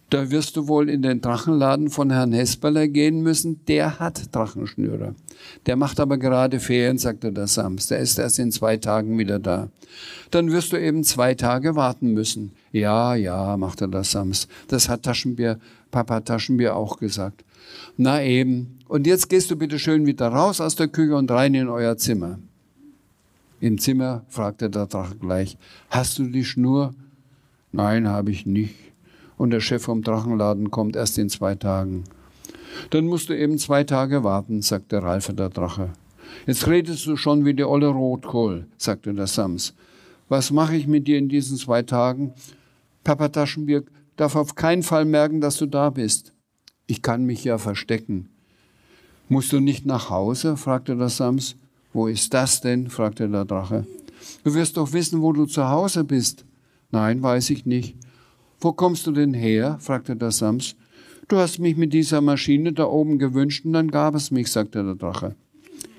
Da 0.10 0.32
wirst 0.32 0.58
du 0.58 0.68
wohl 0.68 0.90
in 0.90 1.04
den 1.04 1.22
Drachenladen 1.22 1.90
von 1.90 2.10
Herrn 2.10 2.34
Hesperler 2.34 2.88
gehen 2.88 3.22
müssen. 3.22 3.64
Der 3.68 4.00
hat 4.00 4.34
Drachenschnüre. 4.34 5.14
Der 5.68 5.76
macht 5.76 6.00
aber 6.00 6.18
gerade 6.18 6.60
Ferien, 6.60 6.98
sagte 6.98 7.32
der 7.32 7.46
Sams. 7.46 7.88
Der 7.88 8.00
ist 8.00 8.18
erst 8.18 8.40
in 8.40 8.52
zwei 8.52 8.78
Tagen 8.78 9.20
wieder 9.20 9.38
da. 9.38 9.70
Dann 10.32 10.52
wirst 10.52 10.74
du 10.74 10.78
eben 10.78 11.04
zwei 11.04 11.36
Tage 11.36 11.76
warten 11.76 12.14
müssen. 12.14 12.54
Ja, 12.72 13.14
ja, 13.14 13.56
machte 13.58 13.88
der 13.88 14.04
Sams. 14.04 14.48
Das 14.68 14.90
hat 14.90 15.04
Taschenbier, 15.04 15.60
Papa 15.92 16.22
Taschenbier 16.22 16.76
auch 16.76 16.98
gesagt. 16.98 17.46
Na 17.96 18.24
eben. 18.24 18.80
Und 18.88 19.06
jetzt 19.06 19.30
gehst 19.30 19.52
du 19.52 19.56
bitte 19.56 19.78
schön 19.78 20.08
wieder 20.08 20.30
raus 20.30 20.60
aus 20.60 20.76
der 20.76 20.88
Küche 20.88 21.16
und 21.16 21.30
rein 21.30 21.54
in 21.54 21.70
euer 21.70 21.98
Zimmer. 21.98 22.40
Im 23.62 23.78
Zimmer 23.78 24.24
fragte 24.28 24.72
der 24.72 24.88
Drache 24.88 25.16
gleich. 25.18 25.58
Hast 25.90 26.18
du 26.18 26.24
die 26.24 26.46
Schnur? 26.46 26.96
Nein, 27.72 28.08
habe 28.08 28.32
ich 28.32 28.48
nicht 28.48 28.89
und 29.40 29.52
der 29.52 29.62
Chef 29.62 29.82
vom 29.82 30.04
Drachenladen 30.04 30.70
kommt 30.70 30.98
erst 30.98 31.18
in 31.18 31.30
zwei 31.30 31.56
Tagen. 31.56 32.04
Dann 32.90 33.08
musst 33.08 33.30
du 33.30 33.38
eben 33.38 33.58
zwei 33.58 33.86
Tage 33.86 34.24
warten, 34.24 34.62
sagte 34.62 35.02
Ralf 35.02 35.34
der 35.34 35.50
Drache. 35.50 35.92
Jetzt 36.46 36.68
redest 36.68 37.08
du 37.08 37.16
schon 37.16 37.46
wie 37.46 37.54
der 37.54 37.70
olle 37.70 37.88
Rotkohl, 37.88 38.68
sagte 38.78 39.14
der 39.14 39.28
Sams. 39.28 39.74
Was 40.28 40.52
mache 40.52 40.76
ich 40.76 40.88
mit 40.88 41.08
dir 41.08 41.18
in 41.18 41.30
diesen 41.30 41.58
zwei 41.58 41.84
Tagen? 41.84 42.34
Papa 43.06 43.30
Taschenbier 43.30 43.84
darf 44.18 44.36
auf 44.36 44.56
keinen 44.56 44.84
Fall 44.84 45.06
merken, 45.06 45.40
dass 45.40 45.56
du 45.56 45.66
da 45.66 45.90
bist. 45.90 46.34
Ich 46.86 47.02
kann 47.02 47.24
mich 47.24 47.46
ja 47.46 47.58
verstecken. 47.58 48.28
Musst 49.30 49.54
du 49.54 49.62
nicht 49.62 49.86
nach 49.86 50.10
Hause? 50.10 50.58
fragte 50.58 50.98
der 50.98 51.10
Sams. 51.10 51.56
Wo 51.94 52.08
ist 52.08 52.34
das 52.34 52.60
denn? 52.60 52.90
fragte 52.90 53.30
der 53.30 53.46
Drache. 53.46 53.88
Du 54.44 54.54
wirst 54.54 54.76
doch 54.76 54.92
wissen, 54.92 55.22
wo 55.22 55.32
du 55.32 55.46
zu 55.46 55.70
Hause 55.70 56.04
bist. 56.04 56.44
Nein, 56.92 57.24
weiß 57.24 57.52
ich 57.52 57.66
nicht. 57.66 57.96
Wo 58.60 58.74
kommst 58.74 59.08
du 59.08 59.12
denn 59.12 59.34
her? 59.34 59.78
fragte 59.80 60.16
der 60.16 60.32
Sams. 60.32 60.76
Du 61.28 61.38
hast 61.38 61.60
mich 61.60 61.78
mit 61.78 61.94
dieser 61.94 62.22
Maschine 62.22 62.74
da 62.74 62.86
oben 62.86 63.20
gewünscht 63.20 63.66
und 63.66 63.74
dann 63.74 63.92
gab 63.92 64.16
es 64.16 64.32
mich, 64.32 64.52
sagte 64.52 64.84
der 64.84 64.96
Drache. 64.96 65.36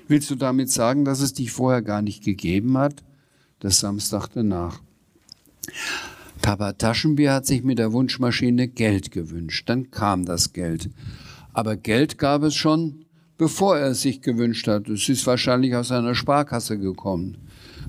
Willst 0.07 0.29
du 0.29 0.35
damit 0.35 0.69
sagen, 0.69 1.05
dass 1.05 1.21
es 1.21 1.33
dich 1.33 1.51
vorher 1.51 1.81
gar 1.81 2.01
nicht 2.01 2.23
gegeben 2.23 2.77
hat? 2.77 3.03
Der 3.61 3.71
Sams 3.71 4.09
dachte 4.09 4.43
nach. 4.43 4.81
Papa 6.41 6.73
Taschenbier 6.73 7.33
hat 7.33 7.45
sich 7.45 7.63
mit 7.63 7.79
der 7.79 7.93
Wunschmaschine 7.93 8.67
Geld 8.67 9.11
gewünscht. 9.11 9.69
Dann 9.69 9.89
kam 9.89 10.25
das 10.25 10.53
Geld. 10.53 10.89
Aber 11.53 11.77
Geld 11.77 12.17
gab 12.17 12.43
es 12.43 12.55
schon, 12.55 13.05
bevor 13.37 13.77
er 13.77 13.91
es 13.91 14.01
sich 14.01 14.21
gewünscht 14.21 14.67
hat. 14.67 14.89
Es 14.89 15.07
ist 15.07 15.25
wahrscheinlich 15.27 15.75
aus 15.75 15.91
einer 15.91 16.13
Sparkasse 16.15 16.77
gekommen. 16.77 17.37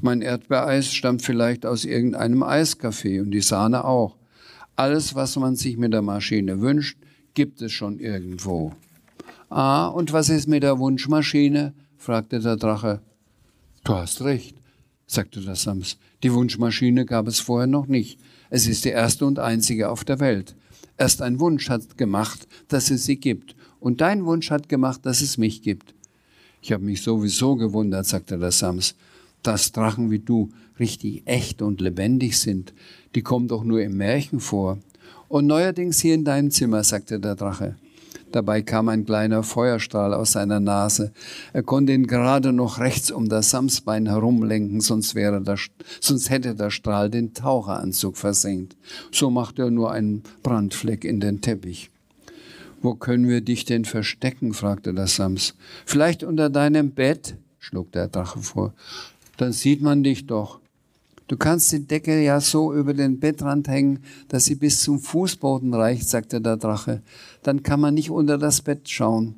Mein 0.01 0.23
Erdbeereis 0.23 0.93
stammt 0.93 1.23
vielleicht 1.23 1.67
aus 1.67 1.85
irgendeinem 1.85 2.43
Eiscafé 2.43 3.21
und 3.21 3.31
die 3.31 3.41
Sahne 3.41 3.85
auch. 3.85 4.17
Alles, 4.77 5.15
was 5.15 5.37
man 5.37 5.57
sich 5.57 5.77
mit 5.77 5.93
der 5.93 6.03
Maschine 6.03 6.61
wünscht, 6.61 6.99
gibt 7.35 7.63
es 7.63 7.73
schon 7.73 7.99
irgendwo. 7.99 8.73
Ah, 9.49 9.89
und 9.89 10.13
was 10.13 10.29
ist 10.29 10.49
mit 10.49 10.63
der 10.63 10.79
Wunschmaschine? 10.79 11.75
fragte 11.99 12.41
der 12.41 12.57
Drache. 12.57 13.01
Du 13.85 13.95
hast 13.95 14.23
recht, 14.23 14.57
sagte 15.07 15.41
der 15.41 15.57
Sams. 15.57 15.99
Die 16.23 16.33
Wunschmaschine 16.33 17.05
gab 17.05 17.27
es 17.27 17.41
vorher 17.41 17.67
noch 17.67 17.87
nicht. 17.87 18.19
Es 18.49 18.67
ist 18.67 18.85
die 18.85 18.91
erste 18.91 19.27
und 19.27 19.39
einzige 19.39 19.91
auf 19.91 20.05
der 20.05 20.21
Welt. 20.21 20.55
Erst 20.97 21.21
ein 21.21 21.41
Wunsch 21.41 21.69
hat 21.69 21.99
gemacht, 21.99 22.47
dass 22.69 22.91
es 22.91 23.05
sie 23.05 23.17
gibt. 23.17 23.55
Und 23.81 24.01
dein 24.01 24.25
Wunsch 24.25 24.51
hat 24.51 24.69
gemacht, 24.69 25.05
dass 25.05 25.21
es 25.21 25.37
mich 25.37 25.63
gibt. 25.63 25.95
Ich 26.61 26.73
habe 26.73 26.85
mich 26.85 27.03
sowieso 27.03 27.57
gewundert, 27.57 28.07
sagte 28.07 28.39
der 28.39 28.53
Sams, 28.53 28.95
dass 29.43 29.73
Drachen 29.73 30.11
wie 30.11 30.21
du 30.21 30.51
richtig 30.79 31.23
echt 31.27 31.61
und 31.61 31.81
lebendig 31.81 32.39
sind, 32.39 32.73
die 33.15 33.23
kommen 33.23 33.49
doch 33.49 33.65
nur 33.65 33.83
im 33.83 33.97
Märchen 33.97 34.41
vor. 34.41 34.79
Und 35.29 35.47
neuerdings 35.47 36.01
hier 36.01 36.15
in 36.15 36.25
deinem 36.25 36.51
Zimmer, 36.51 36.85
sagte 36.85 37.19
der 37.19 37.35
Drache. 37.35 37.77
Dabei 38.33 38.63
kam 38.63 38.89
ein 38.89 39.05
kleiner 39.05 39.43
Feuerstrahl 39.43 40.15
aus 40.15 40.33
seiner 40.33 40.59
Nase. 40.59 41.13
Er 41.53 41.63
konnte 41.63 41.93
ihn 41.93 42.07
gerade 42.07 42.53
noch 42.53 42.79
rechts 42.79 43.11
um 43.11 43.29
das 43.29 43.51
Samsbein 43.51 44.07
herumlenken, 44.07 44.81
sonst, 44.81 45.15
wäre 45.15 45.43
der, 45.43 45.59
sonst 46.01 46.31
hätte 46.31 46.55
der 46.55 46.71
Strahl 46.71 47.11
den 47.11 47.35
Taucheranzug 47.35 48.17
versenkt. 48.17 48.77
So 49.11 49.31
machte 49.31 49.63
er 49.63 49.71
nur 49.71 49.93
einen 49.93 50.23
Brandfleck 50.43 51.05
in 51.05 51.21
den 51.21 51.43
Teppich. 51.43 51.91
Wo 52.81 52.95
können 52.95 53.29
wir 53.29 53.43
dich 53.43 53.67
denn 53.67 53.85
verstecken? 53.85 54.55
fragte 54.55 54.95
der 54.95 55.07
Sams. 55.07 55.55
Vielleicht 55.85 56.25
unter 56.25 56.49
deinem 56.49 56.91
Bett, 56.91 57.37
schlug 57.59 57.93
der 57.93 58.09
Drache 58.09 58.41
vor. 58.41 58.73
Dann 59.37 59.53
sieht 59.53 59.83
man 59.83 60.03
dich 60.03 60.27
doch. 60.27 60.62
Du 61.33 61.39
kannst 61.39 61.73
die 61.73 61.87
Decke 61.87 62.23
ja 62.23 62.43
so 62.43 62.75
über 62.75 62.93
den 62.93 63.19
Bettrand 63.19 63.67
hängen, 63.67 64.01
dass 64.29 64.45
sie 64.45 64.55
bis 64.55 64.83
zum 64.83 65.01
Fußboden 65.01 65.73
reicht, 65.73 66.07
sagte 66.07 66.43
der 66.43 66.59
Drache. 66.59 67.01
Dann 67.43 67.63
kann 67.63 67.81
man 67.81 67.95
nicht 67.95 68.11
unter 68.11 68.37
das 68.37 68.61
Bett 68.61 68.87
schauen. 68.91 69.35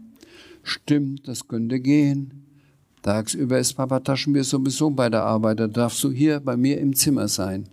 Stimmt, 0.64 1.28
das 1.28 1.46
könnte 1.46 1.78
gehen. 1.78 2.46
Tagsüber 3.02 3.60
ist 3.60 3.74
Papa 3.74 4.00
Taschenbier 4.00 4.42
sowieso 4.42 4.90
bei 4.90 5.08
der 5.08 5.22
Arbeit, 5.22 5.60
da 5.60 5.68
darfst 5.68 6.02
du 6.02 6.10
hier 6.10 6.40
bei 6.40 6.56
mir 6.56 6.80
im 6.80 6.96
Zimmer 6.96 7.28
sein. 7.28 7.68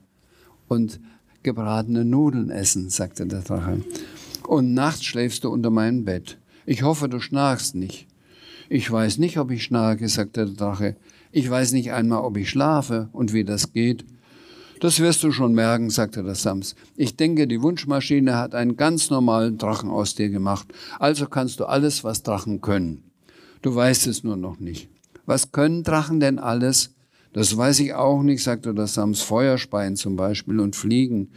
Und 0.67 0.99
gebratene 1.41 2.05
Nudeln 2.05 2.51
essen, 2.51 2.91
sagte 2.91 3.25
der 3.25 3.41
Drache. 3.41 3.81
Und 4.47 4.75
nachts 4.75 5.03
schläfst 5.03 5.45
du 5.45 5.49
unter 5.49 5.71
meinem 5.71 6.05
Bett. 6.05 6.37
Ich 6.67 6.83
hoffe, 6.83 7.09
du 7.09 7.19
schnarchst 7.19 7.73
nicht. 7.73 8.05
Ich 8.69 8.91
weiß 8.91 9.17
nicht, 9.17 9.39
ob 9.39 9.49
ich 9.49 9.63
schnarche, 9.63 10.07
sagte 10.07 10.45
der 10.45 10.55
Drache. 10.55 10.95
Ich 11.31 11.49
weiß 11.49 11.71
nicht 11.71 11.91
einmal, 11.93 12.23
ob 12.23 12.37
ich 12.37 12.49
schlafe 12.49 13.09
und 13.13 13.33
wie 13.33 13.43
das 13.43 13.73
geht. 13.73 14.05
Das 14.81 14.99
wirst 14.99 15.23
du 15.23 15.31
schon 15.31 15.53
merken, 15.53 15.89
sagte 15.89 16.23
der 16.23 16.35
Sams. 16.35 16.75
Ich 16.95 17.15
denke, 17.15 17.47
die 17.47 17.61
Wunschmaschine 17.61 18.35
hat 18.35 18.55
einen 18.55 18.77
ganz 18.77 19.09
normalen 19.09 19.57
Drachen 19.57 19.89
aus 19.89 20.15
dir 20.15 20.29
gemacht. 20.29 20.67
Also 20.99 21.27
kannst 21.27 21.59
du 21.59 21.65
alles, 21.65 22.03
was 22.03 22.23
Drachen 22.23 22.61
können. 22.61 23.03
Du 23.61 23.73
weißt 23.75 24.07
es 24.07 24.23
nur 24.23 24.37
noch 24.37 24.59
nicht. 24.59 24.89
Was 25.25 25.51
können 25.51 25.83
Drachen 25.83 26.19
denn 26.19 26.39
alles? 26.39 26.95
Das 27.31 27.55
weiß 27.55 27.79
ich 27.81 27.93
auch 27.93 28.23
nicht, 28.23 28.43
sagte 28.43 28.73
der 28.73 28.87
Sams. 28.87 29.21
Feuerspeien 29.21 29.95
zum 29.95 30.15
Beispiel 30.15 30.59
und 30.59 30.75
fliegen. 30.75 31.29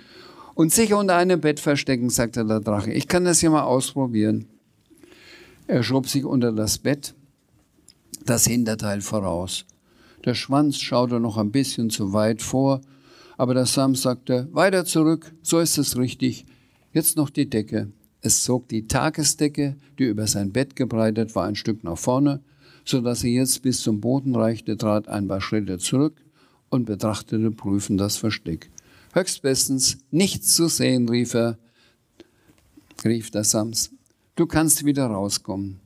Und 0.55 0.73
sich 0.73 0.95
unter 0.95 1.17
einem 1.17 1.41
Bett 1.41 1.61
verstecken, 1.61 2.09
sagte 2.11 2.47
der 2.47 2.61
Drache. 2.61 2.93
Ich 2.93 3.09
kann 3.09 3.25
das 3.25 3.43
ja 3.43 3.51
mal 3.51 3.65
ausprobieren. 3.65 4.47
Er 5.67 5.83
schob 5.83 6.09
sich 6.09 6.25
unter 6.25 6.51
das 6.51 6.79
Bett 6.79 7.15
das 8.25 8.47
Hinterteil 8.47 9.01
voraus. 9.01 9.67
Der 10.25 10.35
Schwanz 10.35 10.79
schaute 10.79 11.21
noch 11.21 11.37
ein 11.37 11.51
bisschen 11.51 11.91
zu 11.91 12.15
weit 12.15 12.41
vor, 12.41 12.81
aber 13.37 13.53
der 13.53 13.67
Sam 13.67 13.95
sagte, 13.95 14.49
weiter 14.53 14.85
zurück, 14.87 15.35
so 15.43 15.59
ist 15.59 15.77
es 15.77 15.99
richtig, 15.99 16.47
jetzt 16.93 17.17
noch 17.17 17.29
die 17.29 17.51
Decke. 17.51 17.93
Es 18.23 18.43
zog 18.43 18.69
die 18.69 18.87
Tagesdecke, 18.87 19.77
die 19.99 20.05
über 20.05 20.27
sein 20.27 20.51
Bett 20.51 20.77
gebreitet 20.77 21.35
war, 21.35 21.47
ein 21.47 21.57
Stück 21.57 21.85
nach 21.85 21.99
vorne, 21.99 22.41
so 22.87 23.03
dass 23.03 23.21
sie 23.21 23.35
jetzt 23.35 23.61
bis 23.61 23.83
zum 23.83 24.01
Boden 24.01 24.35
reichte, 24.35 24.79
trat 24.79 25.09
ein 25.09 25.29
paar 25.29 25.43
Schritte 25.43 25.77
zurück 25.79 26.17
und 26.71 26.87
betrachtete 26.87 27.51
prüfend 27.51 28.01
das 28.01 28.17
Versteck. 28.17 28.71
Höchstbestens, 29.13 29.99
nichts 30.11 30.55
zu 30.55 30.69
sehen, 30.69 31.09
rief 31.09 31.35
er, 31.35 31.59
rief 33.05 33.31
der 33.31 33.45
Sams. 33.45 33.91
Du 34.37 34.47
kannst 34.47 34.87
wieder 34.87 35.07
rauskommen. 35.07 35.84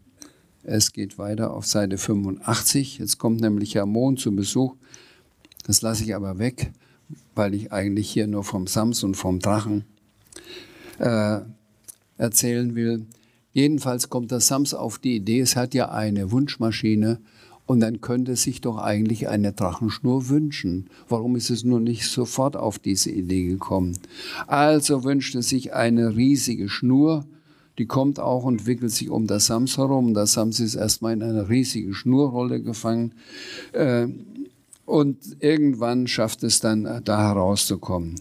Es 0.70 0.92
geht 0.92 1.16
weiter 1.16 1.54
auf 1.54 1.64
Seite 1.64 1.96
85. 1.96 2.98
Jetzt 2.98 3.16
kommt 3.16 3.40
nämlich 3.40 3.74
Herr 3.74 3.86
Mohn 3.86 4.18
zu 4.18 4.36
Besuch. 4.36 4.74
Das 5.64 5.80
lasse 5.80 6.04
ich 6.04 6.14
aber 6.14 6.38
weg, 6.38 6.72
weil 7.34 7.54
ich 7.54 7.72
eigentlich 7.72 8.10
hier 8.10 8.26
nur 8.26 8.44
vom 8.44 8.66
Sams 8.66 9.02
und 9.02 9.14
vom 9.14 9.38
Drachen 9.38 9.86
äh, 10.98 11.38
erzählen 12.18 12.74
will. 12.74 13.06
Jedenfalls 13.54 14.10
kommt 14.10 14.30
der 14.30 14.40
Sams 14.40 14.74
auf 14.74 14.98
die 14.98 15.16
Idee, 15.16 15.40
es 15.40 15.56
hat 15.56 15.72
ja 15.72 15.90
eine 15.90 16.32
Wunschmaschine 16.32 17.18
und 17.64 17.80
dann 17.80 18.02
könnte 18.02 18.36
sich 18.36 18.60
doch 18.60 18.76
eigentlich 18.76 19.26
eine 19.26 19.54
Drachenschnur 19.54 20.28
wünschen. 20.28 20.90
Warum 21.08 21.34
ist 21.36 21.48
es 21.48 21.64
nur 21.64 21.80
nicht 21.80 22.06
sofort 22.06 22.56
auf 22.56 22.78
diese 22.78 23.10
Idee 23.10 23.46
gekommen? 23.46 23.98
Also 24.46 25.02
wünschte 25.02 25.40
sich 25.40 25.72
eine 25.72 26.14
riesige 26.14 26.68
Schnur, 26.68 27.24
die 27.78 27.86
kommt 27.86 28.18
auch 28.18 28.44
und 28.44 28.66
wickelt 28.66 28.90
sich 28.90 29.08
um 29.08 29.26
das 29.26 29.46
Sams 29.46 29.78
herum. 29.78 30.12
Das 30.12 30.32
Sams 30.32 30.60
ist 30.60 30.74
erstmal 30.74 31.12
in 31.12 31.22
eine 31.22 31.48
riesige 31.48 31.94
Schnurrolle 31.94 32.60
gefangen. 32.60 33.12
Äh, 33.72 34.08
und 34.84 35.18
irgendwann 35.40 36.06
schafft 36.06 36.42
es 36.42 36.60
dann, 36.60 36.86
äh, 36.86 37.00
da 37.02 37.28
herauszukommen. 37.28 38.20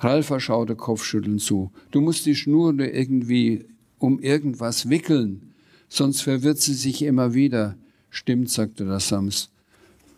Ralfa 0.00 0.40
schaute 0.40 0.74
kopfschüttelnd 0.74 1.40
zu. 1.40 1.70
Du 1.90 2.00
musst 2.00 2.26
die 2.26 2.34
Schnur 2.34 2.78
irgendwie 2.78 3.64
um 3.98 4.18
irgendwas 4.18 4.90
wickeln, 4.90 5.54
sonst 5.88 6.22
verwirrt 6.22 6.58
sie 6.58 6.74
sich 6.74 7.02
immer 7.02 7.32
wieder. 7.32 7.76
Stimmt, 8.10 8.50
sagte 8.50 8.84
der 8.84 9.00
Sams. 9.00 9.50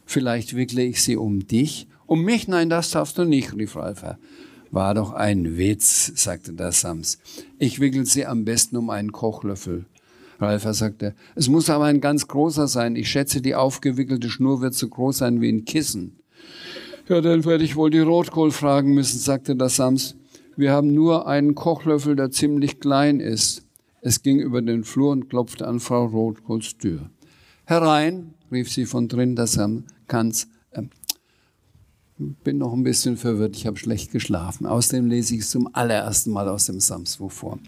Vielleicht 0.07 0.57
wickle 0.57 0.82
ich 0.82 1.02
sie 1.02 1.16
um 1.16 1.46
dich? 1.46 1.88
Um 2.07 2.24
mich? 2.24 2.48
Nein, 2.48 2.70
das 2.70 2.90
darfst 2.90 3.18
du 3.18 3.24
nicht, 3.24 3.54
rief 3.54 3.76
Ralfer. 3.76 4.18
War 4.70 4.94
doch 4.94 5.12
ein 5.12 5.56
Witz, 5.56 6.12
sagte 6.16 6.52
der 6.52 6.72
Sams. 6.72 7.18
Ich 7.58 7.80
wickel 7.80 8.04
sie 8.04 8.26
am 8.26 8.44
besten 8.44 8.76
um 8.76 8.90
einen 8.90 9.12
Kochlöffel. 9.12 9.86
Ralfer 10.38 10.74
sagte, 10.74 11.14
es 11.34 11.48
muss 11.48 11.70
aber 11.70 11.84
ein 11.84 12.00
ganz 12.00 12.28
großer 12.28 12.68
sein. 12.68 12.96
Ich 12.96 13.08
schätze, 13.08 13.40
die 13.40 13.54
aufgewickelte 13.54 14.28
Schnur 14.28 14.60
wird 14.60 14.74
so 14.74 14.88
groß 14.88 15.18
sein 15.18 15.40
wie 15.40 15.50
ein 15.50 15.64
Kissen. 15.64 16.18
Ja, 17.08 17.20
dann 17.20 17.44
werde 17.44 17.64
ich 17.64 17.76
wohl 17.76 17.90
die 17.90 18.00
Rotkohl 18.00 18.50
fragen 18.50 18.92
müssen, 18.92 19.18
sagte 19.18 19.56
der 19.56 19.68
Sams. 19.68 20.16
Wir 20.56 20.72
haben 20.72 20.92
nur 20.92 21.26
einen 21.26 21.54
Kochlöffel, 21.54 22.16
der 22.16 22.30
ziemlich 22.30 22.80
klein 22.80 23.20
ist. 23.20 23.62
Es 24.00 24.22
ging 24.22 24.38
über 24.38 24.62
den 24.62 24.84
Flur 24.84 25.12
und 25.12 25.28
klopfte 25.28 25.66
an 25.66 25.80
Frau 25.80 26.06
Rotkohls 26.06 26.78
Tür. 26.78 27.10
Herein, 27.64 28.34
rief 28.50 28.70
sie 28.70 28.86
von 28.86 29.08
drin, 29.08 29.36
dass 29.36 29.56
er 29.56 29.70
kann's. 30.06 30.48
Bin 32.18 32.58
noch 32.58 32.72
ein 32.72 32.82
bisschen 32.82 33.18
verwirrt, 33.18 33.56
ich 33.56 33.66
habe 33.66 33.76
schlecht 33.76 34.10
geschlafen. 34.10 34.64
Außerdem 34.66 35.06
lese 35.06 35.34
ich 35.34 35.42
es 35.42 35.50
zum 35.50 35.68
allerersten 35.74 36.30
Mal 36.30 36.48
aus 36.48 36.66
dem 36.66 36.80
Samsbuch 36.80 37.30
vor. 37.30 37.58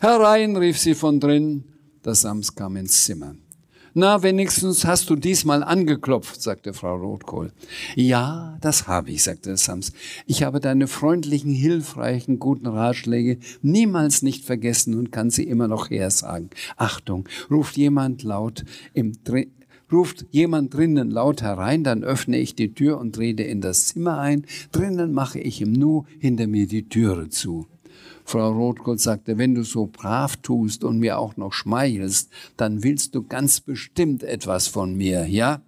Herein, 0.00 0.56
rief 0.56 0.78
sie 0.78 0.94
von 0.94 1.20
drin. 1.20 1.64
Der 2.04 2.14
Sams 2.14 2.54
kam 2.54 2.76
ins 2.76 3.04
Zimmer. 3.04 3.34
Na, 3.92 4.22
wenigstens 4.22 4.84
hast 4.84 5.10
du 5.10 5.16
diesmal 5.16 5.64
angeklopft, 5.64 6.40
sagte 6.40 6.72
Frau 6.72 6.96
Rotkohl. 6.96 7.52
Ja, 7.96 8.56
das 8.60 8.86
habe 8.86 9.10
ich, 9.10 9.24
sagte 9.24 9.56
Sams. 9.56 9.92
Ich 10.26 10.44
habe 10.44 10.60
deine 10.60 10.86
freundlichen, 10.86 11.52
hilfreichen, 11.52 12.38
guten 12.38 12.68
Ratschläge 12.68 13.40
niemals 13.62 14.22
nicht 14.22 14.44
vergessen 14.44 14.94
und 14.94 15.10
kann 15.10 15.30
sie 15.30 15.42
immer 15.42 15.66
noch 15.66 15.90
hersagen. 15.90 16.50
Achtung, 16.76 17.28
ruft 17.50 17.76
jemand 17.76 18.22
laut 18.22 18.64
im 18.94 19.24
Ruft 19.92 20.26
jemand 20.30 20.74
drinnen 20.74 21.10
laut 21.10 21.42
herein, 21.42 21.84
dann 21.84 22.04
öffne 22.04 22.38
ich 22.38 22.54
die 22.54 22.74
Tür 22.74 22.98
und 22.98 23.14
trete 23.14 23.42
in 23.42 23.60
das 23.60 23.86
Zimmer 23.86 24.18
ein. 24.18 24.46
Drinnen 24.72 25.12
mache 25.12 25.40
ich 25.40 25.60
im 25.60 25.72
Nu 25.72 26.04
hinter 26.18 26.46
mir 26.46 26.66
die 26.66 26.88
Türe 26.88 27.28
zu. 27.28 27.66
Frau 28.24 28.52
Rothkohl 28.52 28.98
sagte, 28.98 29.38
wenn 29.38 29.56
du 29.56 29.64
so 29.64 29.86
brav 29.86 30.36
tust 30.36 30.84
und 30.84 31.00
mir 31.00 31.18
auch 31.18 31.36
noch 31.36 31.52
schmeichelst, 31.52 32.30
dann 32.56 32.84
willst 32.84 33.14
du 33.14 33.24
ganz 33.24 33.60
bestimmt 33.60 34.22
etwas 34.22 34.68
von 34.68 34.94
mir, 34.94 35.26
ja? 35.26 35.62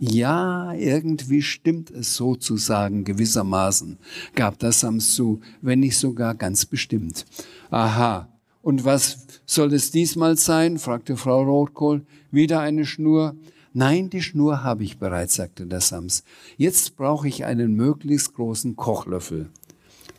Ja, 0.00 0.72
irgendwie 0.74 1.40
stimmt 1.40 1.92
es 1.92 2.16
sozusagen 2.16 3.04
gewissermaßen, 3.04 3.98
gab 4.34 4.58
das 4.58 4.80
Sams 4.80 5.14
zu, 5.14 5.40
wenn 5.62 5.80
nicht 5.80 5.96
sogar 5.96 6.34
ganz 6.34 6.66
bestimmt. 6.66 7.24
Aha, 7.70 8.28
und 8.64 8.86
was 8.86 9.26
soll 9.44 9.74
es 9.74 9.90
diesmal 9.90 10.38
sein? 10.38 10.78
fragte 10.78 11.18
Frau 11.18 11.42
Rotkohl. 11.42 12.06
Wieder 12.30 12.60
eine 12.60 12.86
Schnur? 12.86 13.36
Nein, 13.74 14.08
die 14.08 14.22
Schnur 14.22 14.64
habe 14.64 14.84
ich 14.84 14.98
bereits, 14.98 15.34
sagte 15.34 15.66
der 15.66 15.82
Sams. 15.82 16.24
Jetzt 16.56 16.96
brauche 16.96 17.28
ich 17.28 17.44
einen 17.44 17.74
möglichst 17.74 18.32
großen 18.32 18.74
Kochlöffel. 18.74 19.50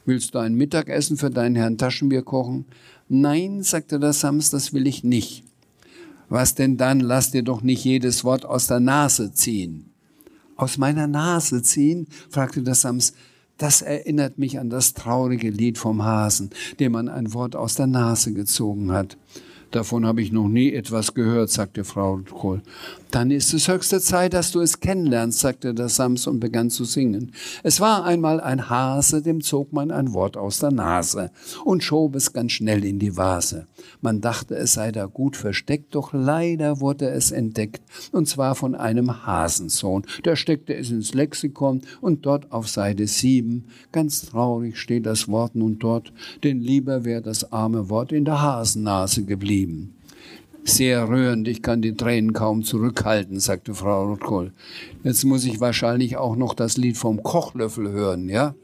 Willst 0.05 0.35
du 0.35 0.39
ein 0.39 0.53
Mittagessen 0.53 1.17
für 1.17 1.31
deinen 1.31 1.55
Herrn 1.55 1.79
Taschenbier 1.79 2.21
kochen? 2.21 2.65
Nein, 3.09 3.63
sagte 3.63 3.99
der 3.99 4.13
Sams, 4.13 4.51
das 4.51 4.73
will 4.73 4.85
ich 4.85 5.03
nicht. 5.03 5.43
Was 6.29 6.53
denn 6.53 6.77
dann? 6.77 6.99
Lass 6.99 7.31
dir 7.31 7.43
doch 7.43 7.63
nicht 7.63 7.83
jedes 7.83 8.23
Wort 8.23 8.45
aus 8.45 8.67
der 8.67 8.79
Nase 8.79 9.31
ziehen. 9.31 9.91
Aus 10.55 10.77
meiner 10.77 11.07
Nase 11.07 11.63
ziehen? 11.63 12.07
fragte 12.29 12.61
der 12.61 12.75
Sams. 12.75 13.13
Das 13.57 13.81
erinnert 13.81 14.37
mich 14.37 14.59
an 14.59 14.69
das 14.69 14.93
traurige 14.93 15.49
Lied 15.49 15.77
vom 15.77 16.03
Hasen, 16.03 16.49
dem 16.79 16.91
man 16.91 17.07
ein 17.07 17.33
Wort 17.33 17.55
aus 17.55 17.75
der 17.75 17.87
Nase 17.87 18.33
gezogen 18.33 18.91
hat. 18.91 19.17
Davon 19.75 20.05
habe 20.05 20.21
ich 20.21 20.31
noch 20.31 20.47
nie 20.47 20.71
etwas 20.71 21.13
gehört, 21.15 21.49
sagte 21.49 21.83
Frau 21.83 22.21
Kohl. 22.31 22.61
Dann 23.11 23.29
ist 23.29 23.53
es 23.53 23.67
höchste 23.67 23.99
Zeit, 23.99 24.33
dass 24.33 24.51
du 24.51 24.61
es 24.61 24.79
kennenlernst, 24.79 25.39
sagte 25.39 25.73
der 25.73 25.89
Sams 25.89 26.27
und 26.27 26.39
begann 26.39 26.69
zu 26.69 26.85
singen. 26.85 27.33
Es 27.61 27.81
war 27.81 28.05
einmal 28.05 28.39
ein 28.39 28.69
Hase, 28.69 29.21
dem 29.21 29.41
zog 29.41 29.73
man 29.73 29.91
ein 29.91 30.13
Wort 30.13 30.37
aus 30.37 30.59
der 30.59 30.71
Nase 30.71 31.29
und 31.65 31.83
schob 31.83 32.15
es 32.15 32.31
ganz 32.31 32.53
schnell 32.53 32.85
in 32.85 32.99
die 32.99 33.17
Vase. 33.17 33.67
Man 33.99 34.21
dachte, 34.21 34.55
es 34.55 34.73
sei 34.73 34.93
da 34.93 35.07
gut 35.07 35.35
versteckt, 35.35 35.93
doch 35.93 36.13
leider 36.13 36.79
wurde 36.79 37.09
es 37.09 37.31
entdeckt, 37.31 37.81
und 38.13 38.29
zwar 38.29 38.55
von 38.55 38.75
einem 38.75 39.25
Hasensohn. 39.25 40.05
Der 40.23 40.37
steckte 40.37 40.73
es 40.73 40.89
ins 40.89 41.13
Lexikon 41.13 41.81
und 41.99 42.25
dort 42.25 42.51
auf 42.53 42.69
Seite 42.69 43.07
sieben, 43.07 43.65
ganz 43.91 44.21
traurig 44.21 44.77
steht 44.77 45.05
das 45.05 45.27
Wort 45.27 45.55
nun 45.55 45.79
dort, 45.79 46.13
denn 46.45 46.61
lieber 46.61 47.03
wäre 47.03 47.21
das 47.21 47.51
arme 47.51 47.89
Wort 47.89 48.13
in 48.13 48.23
der 48.23 48.41
Hasennase 48.41 49.23
geblieben 49.23 49.64
geblieben. 49.65 49.95
Sehr 50.67 51.07
rührend, 51.09 51.47
ich 51.47 51.61
kann 51.61 51.83
die 51.83 51.95
Tränen 51.95 52.33
kaum 52.33 52.63
zurückhalten, 52.63 53.39
sagte 53.39 53.75
Frau 53.75 54.07
Rotkohl. 54.07 54.51
Jetzt 55.03 55.23
muss 55.23 55.45
ich 55.45 55.59
wahrscheinlich 55.59 56.17
auch 56.17 56.35
noch 56.35 56.55
das 56.55 56.77
Lied 56.77 56.97
vom 56.97 57.21
Kochlöffel 57.21 57.91
hören, 57.91 58.29
ja? 58.29 58.55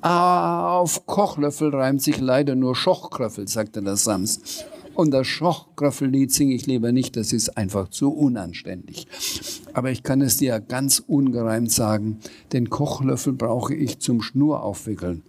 Ah, 0.00 0.78
auf 0.78 1.06
Kochlöffel 1.06 1.72
reimt 1.72 2.02
sich 2.02 2.20
leider 2.20 2.56
nur 2.56 2.74
Schochkröffel, 2.74 3.46
sagte 3.46 3.82
der 3.82 3.94
Sams. 3.94 4.64
Und 4.94 5.12
das 5.12 5.28
Schochkröffellied 5.28 6.32
singe 6.32 6.54
ich 6.54 6.66
lieber 6.66 6.90
nicht, 6.90 7.16
das 7.16 7.32
ist 7.32 7.56
einfach 7.56 7.88
zu 7.88 8.12
unanständig. 8.12 9.06
Aber 9.74 9.92
ich 9.92 10.02
kann 10.02 10.22
es 10.22 10.38
dir 10.38 10.58
ganz 10.58 10.98
ungereimt 10.98 11.70
sagen, 11.70 12.18
den 12.52 12.68
Kochlöffel 12.68 13.32
brauche 13.32 13.74
ich 13.76 14.00
zum 14.00 14.22
Schnuraufwickeln. 14.22 15.22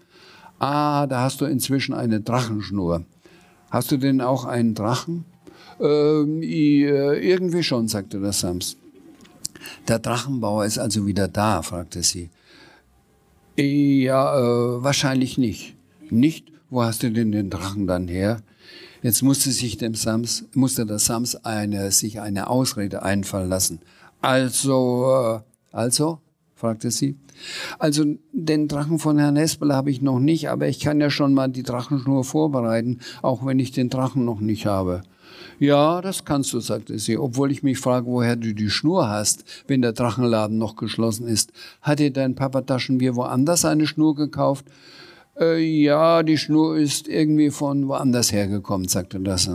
Ah, 0.58 1.06
da 1.06 1.22
hast 1.22 1.39
du 1.39 1.46
inzwischen 1.46 1.94
eine 1.94 2.20
Drachenschnur. 2.20 3.06
Hast 3.74 3.91
du 3.91 3.97
denn 3.97 4.21
auch 4.21 4.45
einen 4.45 4.76
Drachen? 4.76 5.26
Ähm, 5.80 6.43
irgendwie 6.43 7.63
schon, 7.63 7.88
sagte 7.88 8.19
der 8.19 8.32
Sams. 8.32 8.78
Der 9.88 9.97
Drachenbauer 9.97 10.65
ist 10.65 10.78
also 10.78 11.07
wieder 11.07 11.28
da, 11.28 11.63
fragte 11.63 12.03
sie. 12.03 12.30
Ja, 13.57 14.38
äh, 14.38 14.84
wahrscheinlich 14.84 15.39
nicht. 15.39 15.76
Nicht? 16.11 16.51
Wo 16.69 16.84
hast 16.84 17.01
du 17.01 17.09
denn 17.09 17.32
den 17.32 17.49
Drachen 17.49 17.88
dann 17.88 18.07
her? 18.07 18.43
Jetzt 19.01 19.24
musste 19.24 19.49
sich 19.51 19.76
dem 19.78 19.95
Sams, 19.95 20.45
musste 20.53 20.86
der 20.86 20.99
Sams 20.99 21.36
eine, 21.43 21.89
sich 21.89 22.21
eine 22.21 22.51
Ausrede 22.51 23.01
einfallen 23.01 23.49
lassen. 23.49 23.80
Also, 24.21 25.41
äh, 25.71 25.76
also? 25.76 26.19
Fragte 26.64 26.91
sie. 26.91 27.18
Also 27.78 28.05
den 28.32 28.70
Drachen 28.70 28.97
von 28.97 29.20
Herrn 29.20 29.36
Espel 29.36 29.74
habe 29.74 29.91
ich 29.91 30.01
noch 30.01 30.20
nicht, 30.20 30.49
aber 30.49 30.70
ich 30.70 30.80
kann 30.80 31.01
ja 31.01 31.09
schon 31.09 31.34
mal 31.34 31.49
die 31.49 31.61
Drachenschnur 31.61 32.24
vorbereiten, 32.24 32.99
auch 33.22 33.45
wenn 33.45 33.59
ich 33.59 33.72
den 33.72 33.89
Drachen 33.89 34.24
noch 34.24 34.39
nicht 34.39 34.66
habe. 34.66 35.01
Ja, 35.59 35.99
das 35.99 36.24
kannst 36.24 36.53
du, 36.53 36.61
sagte 36.61 36.97
sie, 36.99 37.18
obwohl 37.18 37.51
ich 37.51 37.64
mich 37.64 37.80
frage, 37.80 38.07
woher 38.07 38.38
du 38.38 38.53
die 38.53 38.70
Schnur 38.70 39.09
hast, 39.09 39.43
wenn 39.68 39.82
der 39.82 39.91
Drachenladen 39.91 40.57
noch 40.57 40.78
geschlossen 40.78 41.28
ist. 41.28 41.51
Hat 41.82 41.99
dir 41.99 42.14
dein 42.14 42.36
Papa 42.36 42.61
Taschenbier 42.61 43.18
woanders 43.18 43.66
eine 43.66 43.86
Schnur 43.86 44.16
gekauft? 44.16 44.66
Äh, 45.38 45.59
ja, 45.59 46.24
die 46.24 46.38
Schnur 46.38 46.78
ist 46.78 47.09
irgendwie 47.09 47.49
von 47.49 47.89
woanders 47.89 48.32
hergekommen, 48.32 48.88
sagte 48.88 49.20
das. 49.20 49.49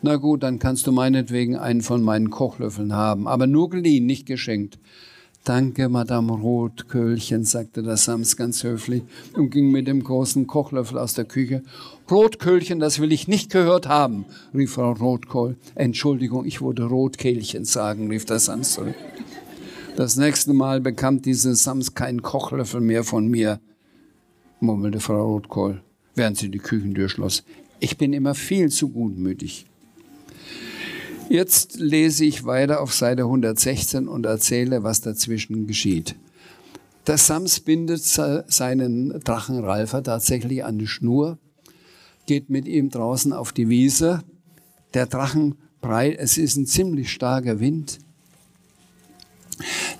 Na 0.00 0.16
gut, 0.16 0.42
dann 0.42 0.58
kannst 0.58 0.86
du 0.86 0.92
meinetwegen 0.92 1.56
einen 1.56 1.82
von 1.82 2.02
meinen 2.02 2.30
Kochlöffeln 2.30 2.94
haben, 2.94 3.28
aber 3.28 3.46
nur 3.46 3.68
geliehen, 3.68 4.06
nicht 4.06 4.24
geschenkt. 4.24 4.78
Danke, 5.44 5.90
Madame 5.90 6.32
Rotköhlchen, 6.32 7.44
sagte 7.44 7.82
der 7.82 7.98
Sams 7.98 8.38
ganz 8.38 8.64
höflich 8.64 9.02
und 9.34 9.50
ging 9.50 9.70
mit 9.70 9.86
dem 9.86 10.02
großen 10.02 10.46
Kochlöffel 10.46 10.96
aus 10.96 11.12
der 11.12 11.26
Küche. 11.26 11.62
Rotköhlchen, 12.10 12.80
das 12.80 12.98
will 12.98 13.12
ich 13.12 13.28
nicht 13.28 13.52
gehört 13.52 13.86
haben, 13.86 14.24
rief 14.54 14.72
Frau 14.72 14.92
Rotkohl. 14.92 15.58
Entschuldigung, 15.74 16.46
ich 16.46 16.62
wollte 16.62 16.84
Rotkehlchen 16.84 17.66
sagen, 17.66 18.08
rief 18.08 18.24
der 18.24 18.38
Sams 18.38 18.72
zurück. 18.72 18.94
Das 19.96 20.16
nächste 20.16 20.54
Mal 20.54 20.80
bekam 20.80 21.20
diese 21.20 21.54
Sams 21.54 21.94
keinen 21.94 22.22
Kochlöffel 22.22 22.80
mehr 22.80 23.04
von 23.04 23.28
mir, 23.28 23.60
murmelte 24.60 24.98
Frau 24.98 25.26
Rotkohl, 25.26 25.82
während 26.14 26.38
sie 26.38 26.48
die 26.48 26.58
Küchentür 26.58 27.10
schloss. 27.10 27.44
Ich 27.80 27.98
bin 27.98 28.14
immer 28.14 28.34
viel 28.34 28.70
zu 28.70 28.88
gutmütig. 28.88 29.66
Jetzt 31.28 31.78
lese 31.78 32.24
ich 32.24 32.44
weiter 32.44 32.80
auf 32.80 32.92
Seite 32.92 33.22
116 33.22 34.08
und 34.08 34.26
erzähle, 34.26 34.82
was 34.82 35.00
dazwischen 35.00 35.66
geschieht. 35.66 36.16
Der 37.06 37.18
Sams 37.18 37.60
bindet 37.60 38.02
seinen 38.02 39.20
Drachen 39.20 39.58
Ralfer 39.64 40.02
tatsächlich 40.02 40.64
an 40.64 40.78
die 40.78 40.86
Schnur, 40.86 41.38
geht 42.26 42.50
mit 42.50 42.66
ihm 42.66 42.90
draußen 42.90 43.32
auf 43.32 43.52
die 43.52 43.68
Wiese. 43.68 44.22
Der 44.94 45.06
Drachen 45.06 45.56
breit, 45.80 46.16
es 46.18 46.38
ist 46.38 46.56
ein 46.56 46.66
ziemlich 46.66 47.10
starker 47.10 47.60
Wind. 47.60 47.98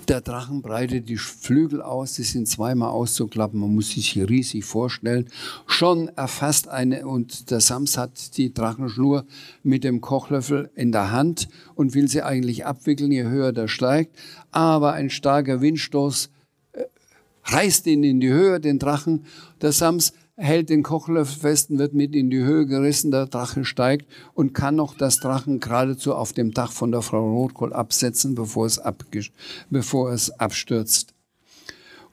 Der 0.09 0.21
Drachen 0.21 0.63
breitet 0.63 1.09
die 1.09 1.17
Flügel 1.17 1.81
aus, 1.81 2.15
die 2.15 2.23
sind 2.23 2.49
zweimal 2.49 2.91
auszuklappen, 2.91 3.59
man 3.59 3.75
muss 3.75 3.91
sich 3.91 4.11
hier 4.11 4.29
riesig 4.29 4.65
vorstellen. 4.65 5.29
Schon 5.67 6.09
erfasst 6.09 6.69
eine, 6.69 7.07
und 7.07 7.51
der 7.51 7.61
Sams 7.61 7.97
hat 7.97 8.37
die 8.37 8.53
Drachenschnur 8.53 9.25
mit 9.63 9.85
dem 9.85 10.01
Kochlöffel 10.01 10.71
in 10.75 10.93
der 10.93 11.11
Hand 11.11 11.49
und 11.75 11.95
will 11.95 12.09
sie 12.09 12.23
eigentlich 12.23 12.67
abwickeln, 12.67 13.13
je 13.13 13.25
höher 13.25 13.53
der 13.53 13.69
steigt. 13.69 14.15
Aber 14.51 14.93
ein 14.93 15.11
starker 15.11 15.61
Windstoß 15.61 16.31
äh, 16.73 16.83
reißt 17.45 17.87
ihn 17.87 18.05
in 18.05 18.21
die 18.21 18.31
Höhe, 18.31 18.61
den 18.61 18.79
Drachen. 18.79 19.25
Der 19.63 19.73
Sams 19.73 20.13
hält 20.37 20.69
den 20.69 20.83
Kochlöffel 20.83 21.41
fest 21.41 21.71
und 21.71 21.79
wird 21.79 21.95
mit 21.95 22.15
in 22.15 22.31
die 22.31 22.43
Höhe 22.43 22.67
gerissen. 22.67 23.11
Der 23.11 23.27
Drache 23.27 23.65
steigt 23.65 24.07
und 24.35 24.53
kann 24.53 24.77
noch 24.77 24.97
das 24.97 25.19
Drachen 25.19 25.61
geradezu 25.61 26.15
auf 26.15 26.33
dem 26.33 26.53
Dach 26.53 26.73
von 26.73 26.91
der 26.91 27.03
Frau 27.03 27.31
Rotkohl 27.31 27.73
absetzen, 27.73 28.35
bevor 28.35 28.67
es, 28.67 28.81
bevor 29.71 30.13
es 30.13 30.31
abstürzt. 30.31 31.15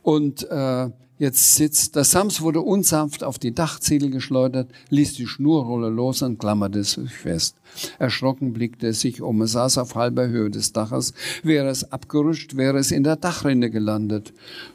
Und 0.03 0.49
äh, 0.49 0.89
jetzt 1.21 1.55
sitzt, 1.55 1.95
der 1.95 2.03
Sams 2.03 2.41
wurde 2.41 2.61
unsanft 2.61 3.23
auf 3.23 3.37
die 3.37 3.53
Dachziegel 3.53 4.09
geschleudert, 4.09 4.71
ließ 4.89 5.13
die 5.13 5.27
Schnurrolle 5.27 5.89
los 5.89 6.23
und 6.23 6.39
klammerte 6.39 6.83
sich 6.83 7.11
fest. 7.11 7.55
Erschrocken 7.99 8.53
blickte 8.53 8.87
er 8.87 8.93
sich 8.93 9.21
um. 9.21 9.39
Er 9.39 9.47
saß 9.47 9.77
auf 9.77 9.93
halber 9.93 10.27
Höhe 10.27 10.49
des 10.49 10.73
Daches. 10.73 11.13
Wäre 11.43 11.69
es 11.69 11.91
abgerutscht, 11.91 12.57
wäre 12.57 12.79
es 12.79 12.89
in 12.89 13.03
der 13.03 13.17
Dachrinne 13.17 13.69
gelandet. 13.69 14.33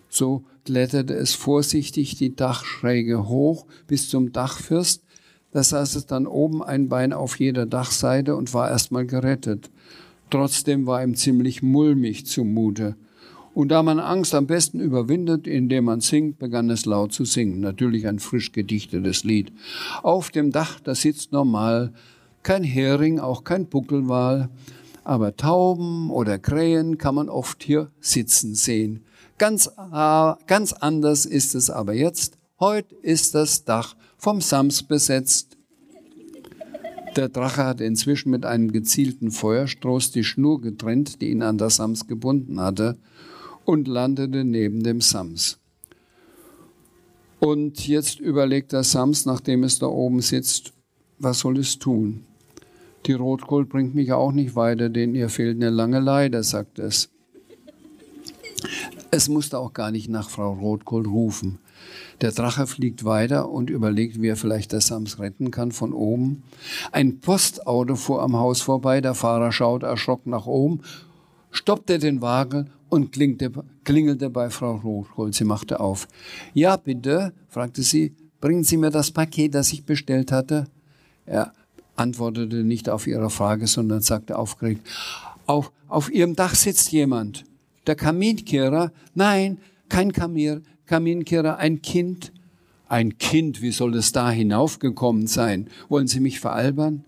So 0.09 0.44
kletterte 0.64 1.14
es 1.14 1.34
vorsichtig 1.34 2.14
die 2.14 2.36
Dachschräge 2.36 3.28
hoch 3.28 3.66
bis 3.88 4.09
zum 4.09 4.30
Dachfirst. 4.30 5.03
Da 5.51 5.64
saß 5.64 5.97
es 5.97 6.07
dann 6.07 6.28
oben 6.28 6.62
ein 6.62 6.88
Bein 6.88 7.12
auf 7.12 7.40
jeder 7.40 7.66
Dachseite 7.66 8.36
und 8.36 8.55
war 8.55 8.70
erstmal 8.70 9.05
gerettet. 9.05 9.68
Trotzdem 10.30 10.86
war 10.86 11.03
ihm 11.03 11.16
ziemlich 11.16 11.61
mulmig 11.64 12.24
zumute. 12.24 12.94
Und 13.57 13.68
da 13.68 13.82
man 13.82 14.00
Angst 14.00 14.34
am 14.34 14.46
besten 14.46 14.80
überwindet, 14.80 15.46
indem 15.46 15.86
man 15.86 16.02
singt, 16.02 16.38
begann 16.38 16.68
es 16.68 16.84
laut 16.84 17.14
zu 17.14 17.24
singen. 17.24 17.61
Natürlich 17.61 18.07
ein 18.07 18.18
frisch 18.18 18.52
gedichtetes 18.52 19.24
Lied. 19.24 19.50
Auf 20.02 20.30
dem 20.30 20.52
Dach, 20.52 20.78
da 20.78 20.94
sitzt 20.94 21.32
normal 21.32 21.94
kein 22.42 22.62
Hering, 22.62 23.18
auch 23.18 23.44
kein 23.44 23.64
Buckelwal. 23.64 24.50
Aber 25.04 25.36
Tauben 25.36 26.11
oder 26.11 26.38
Krähen 26.38 26.98
kann 26.98 27.14
man 27.14 27.30
oft 27.30 27.62
hier 27.62 27.90
sitzen 27.98 28.54
sehen. 28.54 29.07
Ganz, 29.38 29.70
ganz 30.46 30.74
anders 30.74 31.24
ist 31.24 31.54
es 31.54 31.70
aber 31.70 31.94
jetzt. 31.94 32.36
Heute 32.61 32.94
ist 32.96 33.34
das 33.34 33.64
Dach 33.64 33.96
vom 34.18 34.42
Sams 34.42 34.82
besetzt. 34.82 35.57
Der 37.16 37.30
Drache 37.30 37.64
hat 37.64 37.80
inzwischen 37.80 38.28
mit 38.28 38.44
einem 38.44 38.70
gezielten 38.70 39.30
Feuerstoß 39.30 40.11
die 40.11 40.24
Schnur 40.24 40.61
getrennt, 40.61 41.22
die 41.22 41.30
ihn 41.30 41.40
an 41.40 41.57
das 41.57 41.76
Sams 41.76 42.07
gebunden 42.07 42.61
hatte, 42.61 42.98
und 43.67 43.89
landete 43.89 44.45
neben 44.45 44.83
dem 44.83 45.01
Sams. 45.01 45.59
Und 47.41 47.87
jetzt 47.87 48.21
überlegt 48.21 48.73
der 48.73 48.85
Sams, 48.85 49.27
nachdem 49.27 49.64
es 49.64 49.79
da 49.79 49.87
oben 49.87 50.23
sitzt, 50.23 50.73
was 51.19 51.41
soll 51.41 51.59
es 51.59 51.79
tun? 51.79 52.25
Die 53.05 53.12
Rotkohl 53.12 53.67
bringt 53.67 53.95
mich 53.95 54.12
auch 54.12 54.33
nicht 54.33 54.57
weiter, 54.57 54.89
denn 54.89 55.14
ihr 55.14 55.29
fehlt 55.29 55.57
eine 55.57 55.71
lange 55.71 56.01
Leide, 56.01 56.43
sagt 56.43 56.79
es. 56.79 57.11
Es 59.11 59.29
musste 59.29 59.59
auch 59.59 59.73
gar 59.73 59.91
nicht 59.91 60.09
nach 60.09 60.31
Frau 60.31 60.55
Rotkohl 60.55 61.07
rufen. 61.07 61.59
Der 62.21 62.33
Drache 62.33 62.67
fliegt 62.67 63.05
weiter 63.05 63.51
und 63.51 63.71
überlegt, 63.71 64.21
wie 64.21 64.29
er 64.29 64.37
vielleicht 64.37 64.73
das 64.73 64.89
Sams 64.89 65.19
retten 65.19 65.51
kann 65.51 65.73
von 65.73 65.93
oben. 65.93 66.43
Ein 66.91 67.21
Postauto 67.21 67.97
fuhr 67.97 68.23
am 68.23 68.37
Haus 68.37 68.61
vorbei, 68.61 69.01
der 69.01 69.14
Fahrer 69.14 69.53
schaut 69.53 69.83
erschrocken 69.83 70.31
nach 70.31 70.47
oben, 70.47 70.81
stoppte 71.51 71.99
den 71.99 72.23
Wagen 72.23 72.71
und 72.89 73.12
klingelte 73.12 74.30
bei 74.30 74.51
Frau 74.51 74.76
Rotkohl. 74.76 75.32
Sie 75.32 75.45
machte 75.45 75.80
auf. 75.80 76.09
Ja, 76.55 76.76
bitte, 76.76 77.32
fragte 77.49 77.82
sie, 77.82 78.14
bringen 78.41 78.64
Sie 78.64 78.76
mir 78.76 78.91
das 78.91 79.11
Paket, 79.11 79.55
das 79.55 79.72
ich 79.72 79.84
bestellt 79.84 80.32
hatte? 80.32 80.66
Er 81.24 81.53
antwortete 81.97 82.62
nicht 82.62 82.89
auf 82.89 83.07
ihre 83.07 83.30
Frage, 83.30 83.66
sondern 83.66 84.03
sagte 84.03 84.39
aufgeregt, 84.39 84.87
auf, 85.47 85.72
auf 85.89 86.12
Ihrem 86.12 86.37
Dach 86.37 86.55
sitzt 86.55 86.93
jemand 86.93 87.45
der 87.87 87.95
Kaminkehrer. 87.95 88.93
Nein, 89.14 89.59
kein 89.89 90.12
Kamir, 90.12 90.62
Kaminkehrer, 90.87 91.59
ein 91.59 91.82
Kind. 91.82 92.32
Ein 92.89 93.18
Kind, 93.18 93.62
wie 93.62 93.72
soll 93.72 93.97
es 93.97 94.12
da 94.12 94.30
hinaufgekommen 94.30 95.26
sein? 95.26 95.68
Wollen 95.89 96.07
Sie 96.07 96.20
mich 96.20 96.39
veralbern? 96.39 97.05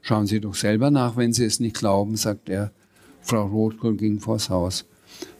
Schauen 0.00 0.26
Sie 0.26 0.40
doch 0.40 0.54
selber 0.56 0.90
nach, 0.90 1.16
wenn 1.16 1.32
Sie 1.32 1.44
es 1.44 1.60
nicht 1.60 1.76
glauben, 1.76 2.16
sagt 2.16 2.48
er. 2.48 2.72
Frau 3.20 3.46
Rotkohl 3.46 3.96
ging 3.96 4.18
vors 4.18 4.50
Haus. 4.50 4.86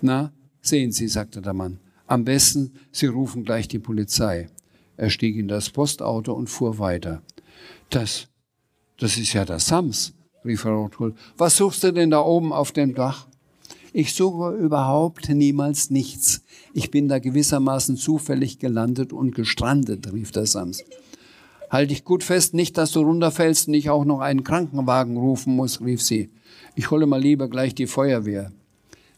Na, 0.01 0.33
sehen 0.61 0.93
Sie, 0.93 1.09
sagte 1.09 1.43
der 1.43 1.55
Mann. 1.55 1.78
Am 2.07 2.24
besten, 2.24 2.72
Sie 2.91 3.07
rufen 3.07 3.45
gleich 3.45 3.68
die 3.68 3.78
Polizei. 3.78 4.49
Er 4.97 5.11
stieg 5.11 5.37
in 5.37 5.49
das 5.49 5.70
Postauto 5.70 6.33
und 6.33 6.49
fuhr 6.49 6.78
weiter. 6.78 7.22
Das, 7.89 8.28
das 8.99 9.16
ist 9.16 9.33
ja 9.33 9.45
der 9.45 9.59
Sams, 9.59 10.12
rief 10.45 10.61
Frau 10.61 10.83
Rotkohl. 10.83 11.14
Was 11.37 11.57
suchst 11.57 11.83
du 11.85 11.93
denn 11.93 12.11
da 12.11 12.20
oben 12.20 12.53
auf 12.53 12.72
dem 12.72 12.95
Dach? 12.95 13.26
Ich 13.93 14.14
suche 14.14 14.53
überhaupt 14.57 15.28
niemals 15.28 15.91
nichts. 15.91 16.43
Ich 16.74 16.91
bin 16.91 17.09
da 17.09 17.18
gewissermaßen 17.18 17.97
zufällig 17.97 18.59
gelandet 18.59 19.12
und 19.12 19.35
gestrandet, 19.35 20.12
rief 20.12 20.31
der 20.31 20.47
Sams. 20.47 20.85
Halt 21.70 21.91
dich 21.91 22.05
gut 22.05 22.24
fest, 22.24 22.55
nicht, 22.55 22.76
dass 22.76 22.93
du 22.93 23.01
runterfällst 23.01 23.68
und 23.68 23.74
ich 23.74 23.91
auch 23.91 24.05
noch 24.05 24.20
einen 24.20 24.45
Krankenwagen 24.45 25.16
rufen 25.16 25.55
muss, 25.55 25.81
rief 25.81 26.03
sie. 26.03 26.31
Ich 26.74 26.91
hole 26.91 27.07
mal 27.07 27.20
lieber 27.20 27.49
gleich 27.49 27.74
die 27.74 27.87
Feuerwehr. 27.87 28.53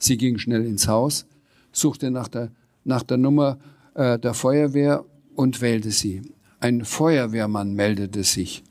Sie 0.03 0.17
ging 0.17 0.37
schnell 0.37 0.67
ins 0.67 0.89
Haus, 0.89 1.27
suchte 1.71 2.11
nach 2.11 2.27
der, 2.27 2.51
nach 2.83 3.05
der 3.05 3.19
Nummer 3.19 3.59
äh, 3.95 4.19
der 4.19 4.35
Feuerwehr 4.35 5.05
und 5.37 5.61
wählte 5.61 5.93
sie. 5.93 6.23
Ein 6.59 6.85
Feuerwehrmann 6.85 7.75
meldete 7.75 8.25
sich. 8.25 8.65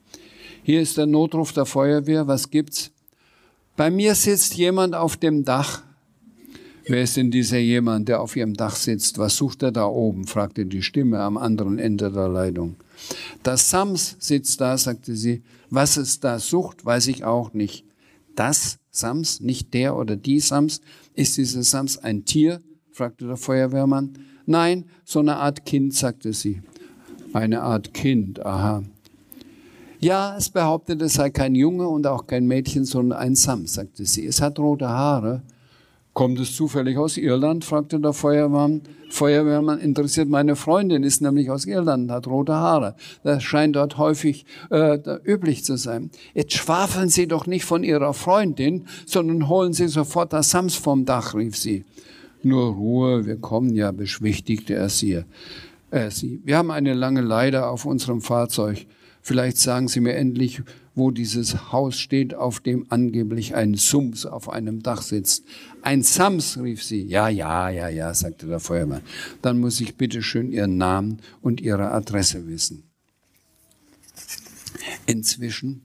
Hier 0.62 0.82
ist 0.82 0.98
der 0.98 1.06
Notruf 1.06 1.54
der 1.54 1.66
Feuerwehr, 1.66 2.28
was 2.28 2.50
gibt's? 2.50 2.92
Bei 3.78 3.90
mir 3.90 4.14
sitzt 4.14 4.56
jemand 4.56 4.94
auf 4.94 5.16
dem 5.16 5.46
Dach, 5.46 5.84
Wer 6.88 7.04
ist 7.04 7.16
denn 7.16 7.32
dieser 7.32 7.60
jemand, 7.60 8.10
der 8.10 8.20
auf 8.22 8.36
ihrem 8.36 8.56
Dach 8.56 8.76
sitzt? 8.76 9.18
Was 9.18 9.38
sucht 9.38 9.64
er 9.64 9.72
da 9.72 9.86
oben? 9.86 10.26
fragte 10.26 10.66
die 10.66 10.82
Stimme 10.82 11.20
am 11.20 11.38
anderen 11.38 11.80
Ende 11.80 12.12
der 12.12 12.28
Leitung. 12.28 12.76
Das 13.44 13.70
Sams 13.70 14.18
sitzt 14.20 14.60
da, 14.60 14.78
sagte 14.78 15.16
sie. 15.16 15.44
Was 15.70 15.96
es 15.96 16.20
da 16.20 16.40
sucht, 16.40 16.84
weiß 16.84 17.08
ich 17.08 17.24
auch 17.24 17.54
nicht. 17.54 17.86
Das 18.36 18.80
Sams, 18.90 19.40
nicht 19.40 19.74
der 19.74 19.96
oder 19.96 20.16
die 20.16 20.40
Sams. 20.40 20.82
Ist 21.22 21.38
dieser 21.38 21.62
Sams 21.62 22.00
ein 22.00 22.26
Tier? 22.26 22.62
fragte 22.94 23.28
der 23.28 23.38
Feuerwehrmann. 23.38 24.18
Nein, 24.48 24.86
so 25.06 25.20
eine 25.20 25.36
Art 25.36 25.68
Kind, 25.68 25.94
sagte 25.94 26.34
sie. 26.34 26.64
Eine 27.32 27.62
Art 27.62 27.94
Kind, 27.94 28.44
aha. 28.44 28.82
Ja, 30.00 30.36
es 30.36 30.50
behauptet, 30.50 31.00
es 31.04 31.14
sei 31.14 31.30
kein 31.30 31.54
Junge 31.54 31.88
und 31.88 32.08
auch 32.08 32.26
kein 32.26 32.48
Mädchen, 32.48 32.86
sondern 32.86 33.20
ein 33.20 33.36
Sams, 33.36 33.76
sagte 33.76 34.04
sie. 34.04 34.26
Es 34.26 34.42
hat 34.42 34.58
rote 34.58 34.90
Haare 34.90 35.44
Kommt 36.14 36.40
es 36.40 36.56
zufällig 36.56 36.98
aus 36.98 37.16
Irland? 37.18 37.64
fragte 37.64 38.00
der 38.00 38.12
Feuerwehrmann. 38.12 38.82
Feuerwehrmann 39.10 39.80
interessiert 39.80 40.28
meine 40.28 40.56
Freundin, 40.56 41.04
ist 41.04 41.22
nämlich 41.22 41.50
aus 41.50 41.66
Irland, 41.66 42.12
hat 42.12 42.28
rote 42.28 42.54
Haare. 42.54 42.96
Das 43.24 43.44
scheint 43.44 43.76
dort 43.76 43.98
häufig 43.98 44.46
äh, 44.70 44.98
üblich 45.24 45.64
zu 45.64 45.78
sein. 45.78 46.12
Jetzt 46.34 46.54
schwafeln 46.54 47.10
Sie 47.10 47.28
doch 47.28 47.46
nicht 47.46 47.66
von 47.66 47.84
Ihrer 47.84 48.14
Freundin, 48.14 48.88
sondern 49.06 49.48
holen 49.48 49.74
Sie 49.74 49.88
sofort 49.88 50.34
das 50.34 50.50
Sams 50.50 50.76
vom 50.76 51.06
Dach, 51.06 51.34
rief 51.34 51.56
sie. 51.56 51.86
Nur 52.44 52.74
Ruhe, 52.74 53.26
wir 53.26 53.38
kommen 53.38 53.74
ja, 53.76 53.92
beschwichtigte 53.92 54.74
er 54.74 54.90
sie. 54.90 55.24
Äh, 55.92 56.10
sie. 56.10 56.42
Wir 56.44 56.58
haben 56.58 56.72
eine 56.72 56.94
lange 56.94 57.22
Leide 57.22 57.68
auf 57.68 57.86
unserem 57.86 58.22
Fahrzeug. 58.22 58.86
Vielleicht 59.22 59.58
sagen 59.58 59.88
Sie 59.88 60.00
mir 60.00 60.16
endlich, 60.16 60.64
wo 60.96 61.12
dieses 61.12 61.72
Haus 61.72 61.98
steht, 61.98 62.34
auf 62.34 62.60
dem 62.60 62.88
angeblich 62.90 63.56
ein 63.56 63.76
Sums 63.76 64.26
auf 64.26 64.50
einem 64.50 64.82
Dach 64.82 65.04
sitzt. 65.04 65.46
Ein 65.84 66.04
Sams, 66.04 66.60
rief 66.60 66.84
sie. 66.84 67.04
Ja, 67.04 67.28
ja, 67.30 67.70
ja, 67.70 67.90
ja, 67.90 68.14
sagte 68.14 68.48
der 68.48 68.60
Feuermann. 68.60 69.02
Dann 69.42 69.60
muss 69.60 69.82
ich 69.82 69.96
bitte 69.96 70.22
schön 70.22 70.52
Ihren 70.52 70.78
Namen 70.78 71.20
und 71.42 71.60
Ihre 71.62 71.92
Adresse 71.92 72.48
wissen. 72.48 72.84
Inzwischen 75.06 75.82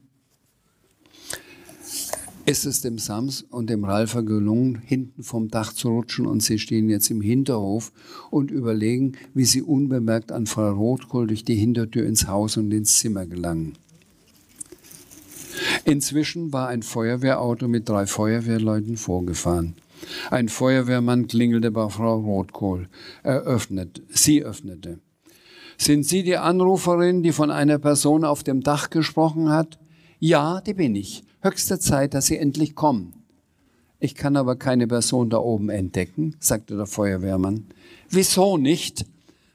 ist 2.45 2.65
es 2.65 2.81
dem 2.81 2.99
Sams 2.99 3.43
und 3.43 3.69
dem 3.71 3.85
Ralfer 3.85 4.23
gelungen, 4.23 4.81
hinten 4.85 5.25
vom 5.25 5.49
Dach 5.49 5.73
zu 5.73 5.89
rutschen 5.89 6.27
und 6.27 6.45
sie 6.45 6.61
stehen 6.61 6.89
jetzt 6.89 7.11
im 7.11 7.21
Hinterhof 7.21 7.93
und 8.31 8.53
überlegen, 8.53 9.15
wie 9.35 9.45
sie 9.45 9.63
unbemerkt 9.63 10.31
an 10.31 10.47
Frau 10.47 10.71
Rotkohl 10.73 11.27
durch 11.27 11.45
die 11.45 11.57
Hintertür 11.57 12.07
ins 12.07 12.29
Haus 12.29 12.57
und 12.57 12.71
ins 12.71 12.99
Zimmer 12.99 13.27
gelangen. 13.27 13.73
Inzwischen 15.85 16.53
war 16.53 16.69
ein 16.69 16.83
Feuerwehrauto 16.83 17.67
mit 17.67 17.89
drei 17.89 18.07
Feuerwehrleuten 18.07 18.97
vorgefahren. 18.97 19.75
Ein 20.31 20.49
Feuerwehrmann 20.49 21.27
klingelte 21.27 21.71
bei 21.71 21.89
Frau 21.89 22.19
Rotkohl. 22.21 22.89
Er 23.23 23.43
öffnet, 23.43 24.03
sie 24.09 24.43
öffnete. 24.43 24.99
Sind 25.79 26.05
Sie 26.07 26.23
die 26.23 26.37
Anruferin, 26.37 27.23
die 27.23 27.33
von 27.33 27.51
einer 27.51 27.79
Person 27.79 28.25
auf 28.25 28.43
dem 28.43 28.63
Dach 28.63 28.89
gesprochen 28.91 29.51
hat? 29.51 29.79
Ja, 30.19 30.61
die 30.63 30.75
bin 30.75 30.95
ich. 30.95 31.23
Höchste 31.43 31.79
Zeit, 31.79 32.15
dass 32.15 32.27
Sie 32.27 32.39
endlich 32.39 32.75
kommen. 32.75 33.13
Ich 33.99 34.15
kann 34.15 34.37
aber 34.37 34.57
keine 34.57 34.87
Person 34.87 35.31
da 35.31 35.39
oben 35.39 35.69
entdecken, 35.69 36.37
sagte 36.41 36.77
der 36.77 36.87
Feuerwehrmann. 36.87 37.67
Wieso 38.09 38.57
nicht? 38.57 39.05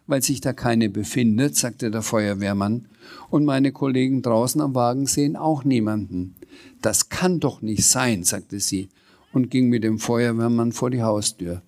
Weil 0.08 0.22
sich 0.22 0.42
da 0.42 0.54
keine 0.54 0.90
befindet, 0.90 1.56
sagte 1.56 1.90
der 1.90 2.02
Feuerwehrmann. 2.02 2.88
Und 3.30 3.46
meine 3.46 3.72
Kollegen 3.72 4.22
draußen 4.22 4.62
am 4.62 4.76
Wagen 4.76 5.08
sehen 5.08 5.36
auch 5.36 5.64
niemanden. 5.64 6.36
Das 6.82 7.10
kann 7.10 7.40
doch 7.40 7.62
nicht 7.62 7.86
sein, 7.86 8.24
sagte 8.24 8.60
sie 8.60 8.90
und 9.34 9.50
ging 9.50 9.70
mit 9.70 9.84
dem 9.84 10.00
Feuerwehrmann 10.00 10.72
vor 10.72 10.90
die 10.90 11.04
Haustür. 11.04 11.62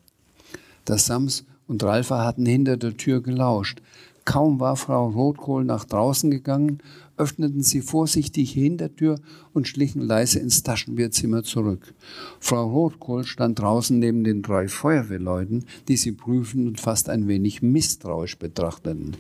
Das 0.86 1.06
Sams 1.06 1.46
und 1.68 1.84
Ralfa 1.84 2.24
hatten 2.26 2.46
hinter 2.46 2.78
der 2.78 2.98
Tür 2.98 3.22
gelauscht. 3.22 3.82
Kaum 4.26 4.62
war 4.62 4.78
Frau 4.78 5.10
Rotkohl 5.10 5.66
nach 5.66 5.84
draußen 5.84 6.32
gegangen, 6.32 6.80
öffneten 7.18 7.62
sie 7.62 7.82
vorsichtig 7.82 8.32
die 8.32 8.62
Hintertür 8.62 9.20
und 9.54 9.68
schlichen 9.68 10.02
leise 10.02 10.40
ins 10.40 10.64
Taschenbierzimmer 10.64 11.44
zurück. 11.44 11.94
Frau 12.40 12.70
Rotkohl 12.70 13.26
stand 13.26 13.60
draußen 13.60 14.00
neben 14.00 14.24
den 14.24 14.42
drei 14.42 14.70
Feuerwehrleuten, 14.70 15.66
die 15.88 15.98
sie 15.98 16.14
prüfen 16.14 16.68
und 16.68 16.80
fast 16.80 17.10
ein 17.10 17.28
wenig 17.28 17.62
misstrauisch 17.62 18.38
betrachteten. 18.38 19.18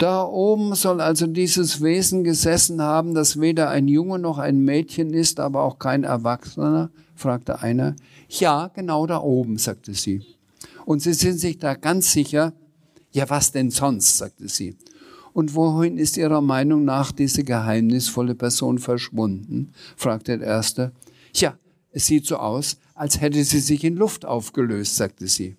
Da 0.00 0.24
oben 0.24 0.74
soll 0.76 1.02
also 1.02 1.26
dieses 1.26 1.82
Wesen 1.82 2.24
gesessen 2.24 2.80
haben, 2.80 3.12
das 3.12 3.38
weder 3.38 3.68
ein 3.68 3.86
Junge 3.86 4.18
noch 4.18 4.38
ein 4.38 4.60
Mädchen 4.60 5.12
ist, 5.12 5.38
aber 5.38 5.62
auch 5.62 5.78
kein 5.78 6.04
Erwachsener? 6.04 6.90
fragte 7.14 7.60
einer. 7.60 7.96
Ja, 8.30 8.68
genau 8.68 9.06
da 9.06 9.20
oben, 9.20 9.58
sagte 9.58 9.92
sie. 9.92 10.22
Und 10.86 11.02
Sie 11.02 11.12
sind 11.12 11.38
sich 11.38 11.58
da 11.58 11.74
ganz 11.74 12.12
sicher, 12.12 12.54
ja, 13.12 13.28
was 13.28 13.52
denn 13.52 13.70
sonst, 13.70 14.16
sagte 14.16 14.48
sie. 14.48 14.74
Und 15.34 15.54
wohin 15.54 15.98
ist 15.98 16.16
Ihrer 16.16 16.40
Meinung 16.40 16.86
nach 16.86 17.12
diese 17.12 17.44
geheimnisvolle 17.44 18.34
Person 18.34 18.78
verschwunden? 18.78 19.72
fragte 19.96 20.38
der 20.38 20.46
Erste. 20.46 20.92
Ja, 21.34 21.58
es 21.92 22.06
sieht 22.06 22.24
so 22.24 22.38
aus, 22.38 22.78
als 22.94 23.20
hätte 23.20 23.44
sie 23.44 23.60
sich 23.60 23.84
in 23.84 23.96
Luft 23.96 24.24
aufgelöst, 24.24 24.96
sagte 24.96 25.26
sie. 25.26 25.56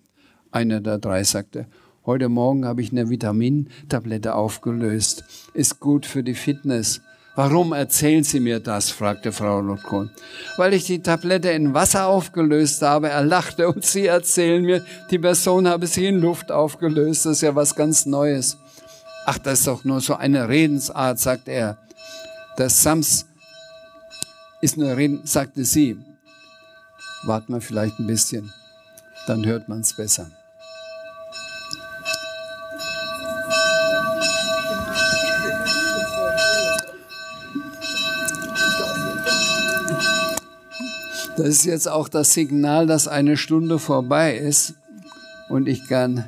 Einer 0.49 0.81
der 0.81 0.97
drei 0.97 1.23
sagte, 1.23 1.67
heute 2.05 2.29
Morgen 2.29 2.65
habe 2.65 2.81
ich 2.81 2.91
eine 2.91 3.09
Vitamintablette 3.09 4.35
aufgelöst. 4.35 5.23
Ist 5.53 5.79
gut 5.79 6.05
für 6.05 6.23
die 6.23 6.35
Fitness. 6.35 7.01
Warum 7.35 7.71
erzählen 7.71 8.23
Sie 8.23 8.39
mir 8.39 8.59
das? 8.59 8.89
fragte 8.89 9.31
Frau 9.31 9.61
Lotkohn. 9.61 10.11
Weil 10.57 10.73
ich 10.73 10.85
die 10.85 11.01
Tablette 11.01 11.51
in 11.51 11.73
Wasser 11.73 12.07
aufgelöst 12.07 12.81
habe. 12.81 13.09
Er 13.09 13.23
lachte 13.23 13.69
und 13.69 13.85
Sie 13.85 14.07
erzählen 14.07 14.63
mir, 14.63 14.85
die 15.09 15.19
Person 15.19 15.67
habe 15.67 15.87
sich 15.87 16.03
in 16.03 16.19
Luft 16.19 16.51
aufgelöst. 16.51 17.25
Das 17.25 17.37
ist 17.37 17.41
ja 17.41 17.55
was 17.55 17.75
ganz 17.75 18.05
Neues. 18.05 18.57
Ach, 19.25 19.37
das 19.37 19.59
ist 19.59 19.67
doch 19.67 19.83
nur 19.85 20.01
so 20.01 20.15
eine 20.15 20.49
Redensart, 20.49 21.19
sagt 21.19 21.47
er. 21.47 21.77
Das 22.57 22.83
Sams 22.83 23.27
ist 24.61 24.77
eine 24.77 24.97
Reden, 24.97 25.21
sagte 25.23 25.63
sie. 25.63 25.97
Warten 27.23 27.53
wir 27.53 27.61
vielleicht 27.61 27.99
ein 27.99 28.07
bisschen, 28.07 28.51
dann 29.27 29.45
hört 29.45 29.69
man 29.69 29.81
es 29.81 29.95
besser. 29.95 30.31
Das 41.41 41.49
ist 41.49 41.65
jetzt 41.65 41.87
auch 41.89 42.07
das 42.07 42.33
Signal, 42.33 42.85
dass 42.85 43.07
eine 43.07 43.35
Stunde 43.35 43.79
vorbei 43.79 44.37
ist 44.37 44.75
und 45.49 45.67
ich 45.67 45.87
gern 45.87 46.23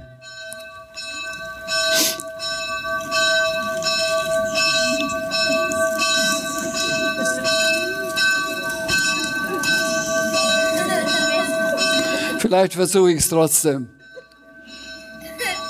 Vielleicht 12.40 12.74
versuche 12.74 13.12
ich 13.12 13.20
es 13.20 13.30
trotzdem. 13.30 13.90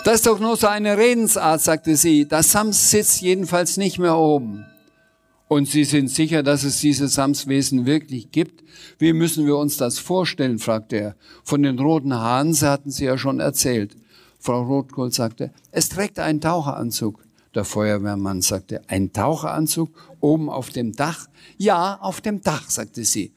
Das 0.06 0.16
ist 0.16 0.26
doch 0.26 0.40
nur 0.40 0.56
so 0.56 0.68
eine 0.68 0.98
Redensart, 0.98 1.60
sagte 1.60 1.98
sie. 1.98 2.26
Das 2.30 2.54
Sams 2.54 2.92
sitzt 2.92 3.20
jedenfalls 3.20 3.76
nicht 3.76 4.00
mehr 4.00 4.16
oben. 4.16 4.66
Und 5.48 5.68
Sie 5.68 5.84
sind 5.84 6.10
sicher, 6.10 6.42
dass 6.42 6.64
es 6.64 6.80
diese 6.80 7.08
Samswesen 7.08 7.86
wirklich 7.86 8.32
gibt? 8.32 8.64
Wie 8.98 9.14
müssen 9.14 9.46
wir 9.46 9.58
uns 9.58 9.78
das 9.78 10.00
vorstellen? 10.00 10.60
fragte 10.60 10.96
er. 10.98 11.16
Von 11.44 11.64
den 11.64 11.78
roten 11.80 12.14
Haaren 12.14 12.54
hatten 12.62 12.92
Sie 12.92 13.06
ja 13.06 13.18
schon 13.18 13.40
erzählt. 13.40 13.96
Frau 14.40 14.64
Rotkohl 14.64 15.12
sagte, 15.12 15.52
es 15.72 15.90
trägt 15.90 16.20
einen 16.20 16.42
Taucheranzug. 16.42 17.24
Der 17.56 17.66
Feuerwehrmann 17.66 18.42
sagte, 18.42 18.82
ein 18.88 19.14
Taucheranzug 19.14 19.90
oben 20.20 20.50
auf 20.50 20.70
dem 20.70 20.92
Dach? 20.92 21.28
Ja, 21.58 22.00
auf 22.02 22.20
dem 22.20 22.42
Dach, 22.42 22.70
sagte 22.70 23.06
sie. 23.06 23.32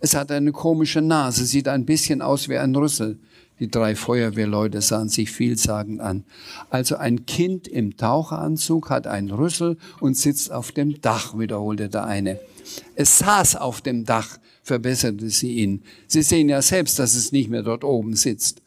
Es 0.00 0.14
hat 0.14 0.30
eine 0.30 0.52
komische 0.52 1.00
Nase, 1.00 1.46
sieht 1.46 1.68
ein 1.68 1.86
bisschen 1.86 2.22
aus 2.22 2.48
wie 2.48 2.58
ein 2.58 2.76
Rüssel. 2.76 3.18
Die 3.62 3.70
drei 3.70 3.94
Feuerwehrleute 3.94 4.80
sahen 4.80 5.08
sich 5.08 5.30
vielsagend 5.30 6.00
an. 6.00 6.24
Also 6.68 6.96
ein 6.96 7.26
Kind 7.26 7.68
im 7.68 7.96
Taucheranzug 7.96 8.90
hat 8.90 9.06
einen 9.06 9.30
Rüssel 9.30 9.76
und 10.00 10.16
sitzt 10.16 10.50
auf 10.50 10.72
dem 10.72 11.00
Dach, 11.00 11.38
wiederholte 11.38 11.88
der 11.88 12.04
eine. 12.04 12.40
Es 12.96 13.18
saß 13.18 13.54
auf 13.54 13.80
dem 13.80 14.04
Dach, 14.04 14.38
verbesserte 14.64 15.30
sie 15.30 15.52
ihn. 15.58 15.82
Sie 16.08 16.22
sehen 16.22 16.48
ja 16.48 16.60
selbst, 16.60 16.98
dass 16.98 17.14
es 17.14 17.30
nicht 17.30 17.50
mehr 17.50 17.62
dort 17.62 17.84
oben 17.84 18.16
sitzt. 18.16 18.62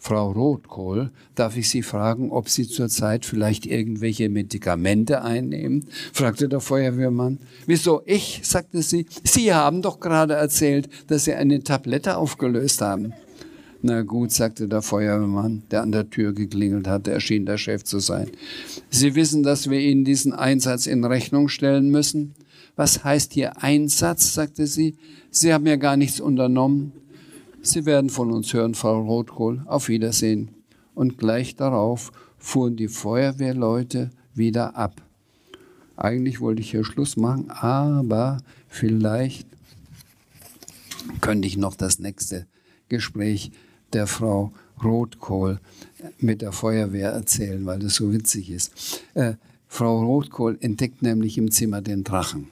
Frau 0.00 0.32
Rotkohl, 0.32 1.12
darf 1.36 1.56
ich 1.56 1.68
Sie 1.68 1.82
fragen, 1.82 2.32
ob 2.32 2.48
Sie 2.48 2.66
zurzeit 2.66 3.24
vielleicht 3.24 3.64
irgendwelche 3.64 4.28
Medikamente 4.28 5.22
einnehmen? 5.22 5.86
fragte 6.12 6.48
der 6.48 6.58
Feuerwehrmann. 6.60 7.38
Wieso 7.66 8.02
ich? 8.06 8.40
sagte 8.42 8.82
sie. 8.82 9.06
Sie 9.22 9.54
haben 9.54 9.82
doch 9.82 10.00
gerade 10.00 10.34
erzählt, 10.34 10.88
dass 11.06 11.26
Sie 11.26 11.34
eine 11.34 11.62
Tablette 11.62 12.16
aufgelöst 12.16 12.80
haben. 12.80 13.14
Na 13.88 14.02
gut, 14.02 14.32
sagte 14.32 14.66
der 14.66 14.82
Feuerwehrmann, 14.82 15.62
der 15.70 15.82
an 15.82 15.92
der 15.92 16.10
Tür 16.10 16.32
geklingelt 16.32 16.88
hatte, 16.88 17.12
er 17.12 17.20
schien 17.20 17.46
der 17.46 17.56
Chef 17.56 17.84
zu 17.84 18.00
sein. 18.00 18.28
Sie 18.90 19.14
wissen, 19.14 19.44
dass 19.44 19.70
wir 19.70 19.78
Ihnen 19.78 20.04
diesen 20.04 20.32
Einsatz 20.32 20.88
in 20.88 21.04
Rechnung 21.04 21.48
stellen 21.48 21.92
müssen? 21.92 22.34
Was 22.74 23.04
heißt 23.04 23.34
hier 23.34 23.62
Einsatz? 23.62 24.34
sagte 24.34 24.66
sie. 24.66 24.96
Sie 25.30 25.54
haben 25.54 25.68
ja 25.68 25.76
gar 25.76 25.96
nichts 25.96 26.18
unternommen. 26.18 26.94
Sie 27.62 27.86
werden 27.86 28.10
von 28.10 28.32
uns 28.32 28.52
hören, 28.52 28.74
Frau 28.74 29.02
Rotkohl. 29.02 29.62
Auf 29.66 29.88
Wiedersehen. 29.88 30.48
Und 30.96 31.16
gleich 31.16 31.54
darauf 31.54 32.10
fuhren 32.38 32.74
die 32.74 32.88
Feuerwehrleute 32.88 34.10
wieder 34.34 34.74
ab. 34.74 35.00
Eigentlich 35.96 36.40
wollte 36.40 36.60
ich 36.60 36.72
hier 36.72 36.84
Schluss 36.84 37.16
machen, 37.16 37.52
aber 37.52 38.38
vielleicht 38.66 39.46
könnte 41.20 41.46
ich 41.46 41.56
noch 41.56 41.76
das 41.76 42.00
nächste 42.00 42.46
Gespräch 42.88 43.52
der 43.92 44.06
Frau 44.06 44.52
Rotkohl 44.82 45.60
mit 46.18 46.42
der 46.42 46.52
Feuerwehr 46.52 47.10
erzählen, 47.10 47.64
weil 47.66 47.78
das 47.78 47.94
so 47.94 48.12
witzig 48.12 48.50
ist. 48.50 49.02
Äh, 49.14 49.34
Frau 49.68 50.02
Rotkohl 50.02 50.58
entdeckt 50.60 51.02
nämlich 51.02 51.38
im 51.38 51.50
Zimmer 51.50 51.80
den 51.80 52.04
Drachen. 52.04 52.48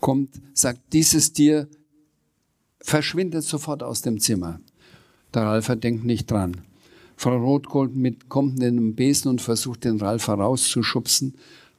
Kommt, 0.00 0.30
sagt, 0.54 0.80
dieses 0.92 1.32
Tier 1.32 1.68
verschwindet 2.80 3.44
sofort 3.44 3.82
aus 3.82 4.02
dem 4.02 4.20
Zimmer. 4.20 4.60
Der 5.34 5.42
Ralfer 5.42 5.76
denkt 5.76 6.04
nicht 6.04 6.30
dran. 6.30 6.62
Frau 7.16 7.36
Rotkohl 7.36 7.88
mit, 7.88 8.28
kommt 8.28 8.62
in 8.62 8.76
den 8.76 8.94
Besen 8.94 9.28
und 9.28 9.42
versucht, 9.42 9.84
den 9.84 9.98
Ralfer 9.98 10.34
rauszuschubsen. 10.34 11.34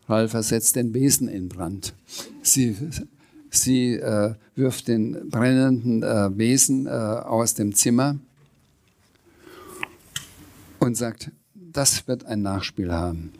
Ralfer 0.07 0.43
setzt 0.43 0.75
den 0.75 0.91
Besen 0.91 1.29
in 1.29 1.47
Brand. 1.47 1.93
Sie, 2.41 2.75
sie 3.49 3.93
äh, 3.93 4.35
wirft 4.55 4.89
den 4.89 5.29
brennenden 5.29 6.03
äh, 6.03 6.29
Besen 6.29 6.87
äh, 6.87 6.89
aus 6.89 7.53
dem 7.53 7.73
Zimmer 7.73 8.19
und 10.79 10.95
sagt, 10.95 11.31
das 11.53 12.07
wird 12.07 12.25
ein 12.25 12.41
Nachspiel 12.41 12.91
haben. 12.91 13.31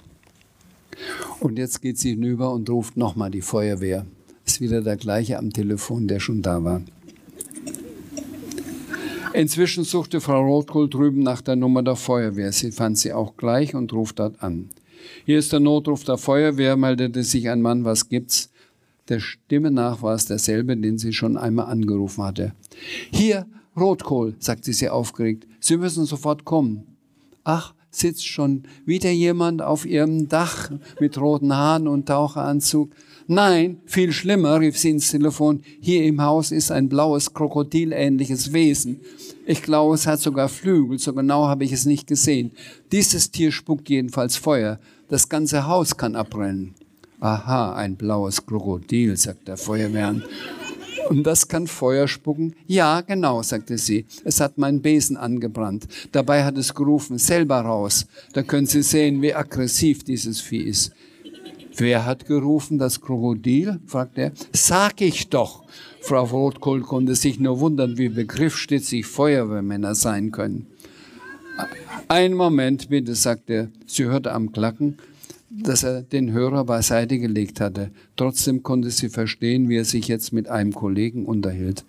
Und 1.40 1.58
jetzt 1.58 1.82
geht 1.82 1.98
sie 1.98 2.12
hinüber 2.12 2.54
und 2.54 2.70
ruft 2.70 2.98
nochmal 2.98 3.32
die 3.32 3.42
Feuerwehr. 3.42 4.06
Ist 4.46 4.62
wieder 4.62 4.82
der 4.82 4.98
gleiche 4.98 5.38
am 5.38 5.52
Telefon, 5.52 6.08
der 6.08 6.20
schon 6.20 6.42
da 6.42 6.64
war. 6.64 6.82
Inzwischen 9.34 9.84
suchte 9.84 10.22
Frau 10.22 10.42
Rotkohl 10.42 10.90
drüben 10.90 11.22
nach 11.22 11.42
der 11.42 11.56
Nummer 11.56 11.84
der 11.84 11.96
Feuerwehr. 11.96 12.52
Sie 12.52 12.72
fand 12.72 12.98
sie 12.98 13.14
auch 13.14 13.38
gleich 13.38 13.76
und 13.76 13.94
ruft 13.94 14.20
dort 14.20 14.42
an. 14.42 14.70
Hier 15.26 15.40
ist 15.40 15.54
der 15.54 15.60
Notruf 15.60 16.04
der 16.04 16.18
Feuerwehr, 16.18 16.76
meldete 16.76 17.24
sich 17.24 17.50
ein 17.50 17.62
Mann, 17.62 17.86
was 17.86 18.10
gibt's? 18.10 18.50
Der 19.08 19.20
Stimme 19.20 19.72
nach 19.72 20.02
war 20.02 20.16
es 20.16 20.26
derselbe, 20.26 20.76
den 20.76 20.98
sie 20.98 21.14
schon 21.14 21.38
einmal 21.38 21.68
angerufen 21.68 22.24
hatte. 22.24 22.54
Hier, 23.12 23.48
Rotkohl, 23.78 24.36
sagte 24.40 24.74
sie 24.74 24.90
aufgeregt. 24.90 25.48
Sie 25.60 25.78
müssen 25.78 26.06
sofort 26.06 26.44
kommen. 26.46 26.89
Ach, 27.44 27.74
sitzt 27.92 28.28
schon 28.28 28.64
wieder 28.86 29.10
jemand 29.10 29.62
auf 29.62 29.86
ihrem 29.86 30.28
Dach 30.30 30.72
mit 31.00 31.20
roten 31.20 31.54
Haaren 31.56 31.88
und 31.88 32.08
Taucheranzug. 32.08 32.92
Nein, 33.28 33.82
viel 33.86 34.12
schlimmer, 34.12 34.60
rief 34.60 34.78
sie 34.78 34.90
ins 34.90 35.12
Telefon. 35.12 35.62
Hier 35.82 36.04
im 36.06 36.22
Haus 36.22 36.52
ist 36.52 36.72
ein 36.72 36.90
blaues, 36.90 37.34
krokodilähnliches 37.34 38.54
Wesen. 38.54 39.02
Ich 39.46 39.62
glaube, 39.62 39.96
es 39.96 40.08
hat 40.08 40.20
sogar 40.20 40.50
Flügel, 40.50 40.98
so 41.00 41.14
genau 41.14 41.48
habe 41.48 41.64
ich 41.64 41.72
es 41.72 41.86
nicht 41.86 42.08
gesehen. 42.08 42.52
Dieses 42.92 43.32
Tier 43.32 43.52
spuckt 43.52 43.90
jedenfalls 43.90 44.36
Feuer. 44.36 44.80
Das 45.10 45.30
ganze 45.30 45.68
Haus 45.68 45.98
kann 45.98 46.16
abbrennen. 46.16 46.76
Aha, 47.20 47.74
ein 47.74 47.98
blaues 47.98 48.46
Krokodil, 48.46 49.18
sagt 49.18 49.48
der 49.48 49.58
Feuerwehrmann. 49.58 50.24
Und 51.10 51.24
das 51.24 51.48
kann 51.48 51.66
Feuer 51.66 52.08
spucken? 52.08 52.56
Ja, 52.68 53.02
genau, 53.02 53.42
sagte 53.42 53.80
sie. 53.80 54.06
Es 54.24 54.40
hat 54.40 54.60
meinen 54.60 54.82
Besen 54.82 55.18
angebrannt. 55.18 55.88
Dabei 56.12 56.44
hat 56.44 56.58
es 56.58 56.76
gerufen, 56.76 57.18
selber 57.18 57.62
raus. 57.62 58.06
Da 58.34 58.44
können 58.44 58.68
Sie 58.68 58.84
sehen, 58.84 59.20
wie 59.24 59.34
aggressiv 59.34 60.04
dieses 60.04 60.40
Vieh 60.40 60.62
ist. 60.62 60.92
Wer 61.76 62.06
hat 62.06 62.28
gerufen, 62.28 62.78
das 62.78 63.02
Krokodil? 63.02 63.80
fragte 63.88 64.22
er. 64.22 64.32
Sag 64.54 65.02
ich 65.02 65.30
doch. 65.30 65.64
Frau 66.02 66.26
Rotkohl 66.26 66.82
konnte 66.82 67.16
sich 67.16 67.40
nur 67.40 67.60
wundern, 67.60 67.98
wie 67.98 68.10
begriffsstutzig 68.10 69.08
Feuerwehrmänner 69.08 69.96
sein 69.96 70.32
können. 70.32 70.68
Ein 72.08 72.34
Moment 72.36 72.90
bitte, 72.90 73.16
sagte 73.16 73.54
er. 73.54 73.68
Sie 73.88 74.06
hörte 74.06 74.32
am 74.32 74.52
Klacken, 74.52 74.98
dass 75.50 75.84
er 75.84 76.02
den 76.02 76.32
Hörer 76.32 76.64
beiseite 76.64 77.18
gelegt 77.18 77.60
hatte. 77.60 77.92
Trotzdem 78.16 78.64
konnte 78.64 78.92
sie 78.92 79.10
verstehen, 79.10 79.68
wie 79.70 79.78
er 79.78 79.86
sich 79.86 80.08
jetzt 80.08 80.32
mit 80.32 80.48
einem 80.48 80.74
Kollegen 80.74 81.26
unterhielt. 81.26 81.86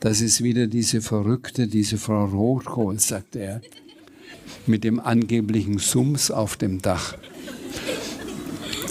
Das 0.00 0.20
ist 0.20 0.42
wieder 0.42 0.66
diese 0.66 1.00
Verrückte, 1.00 1.66
diese 1.66 1.98
Frau 1.98 2.26
Rotkohl, 2.26 2.98
sagte 2.98 3.40
er, 3.40 3.60
mit 4.66 4.84
dem 4.84 5.00
angeblichen 5.00 5.78
Sums 5.78 6.30
auf 6.30 6.56
dem 6.56 6.80
Dach. 6.80 7.16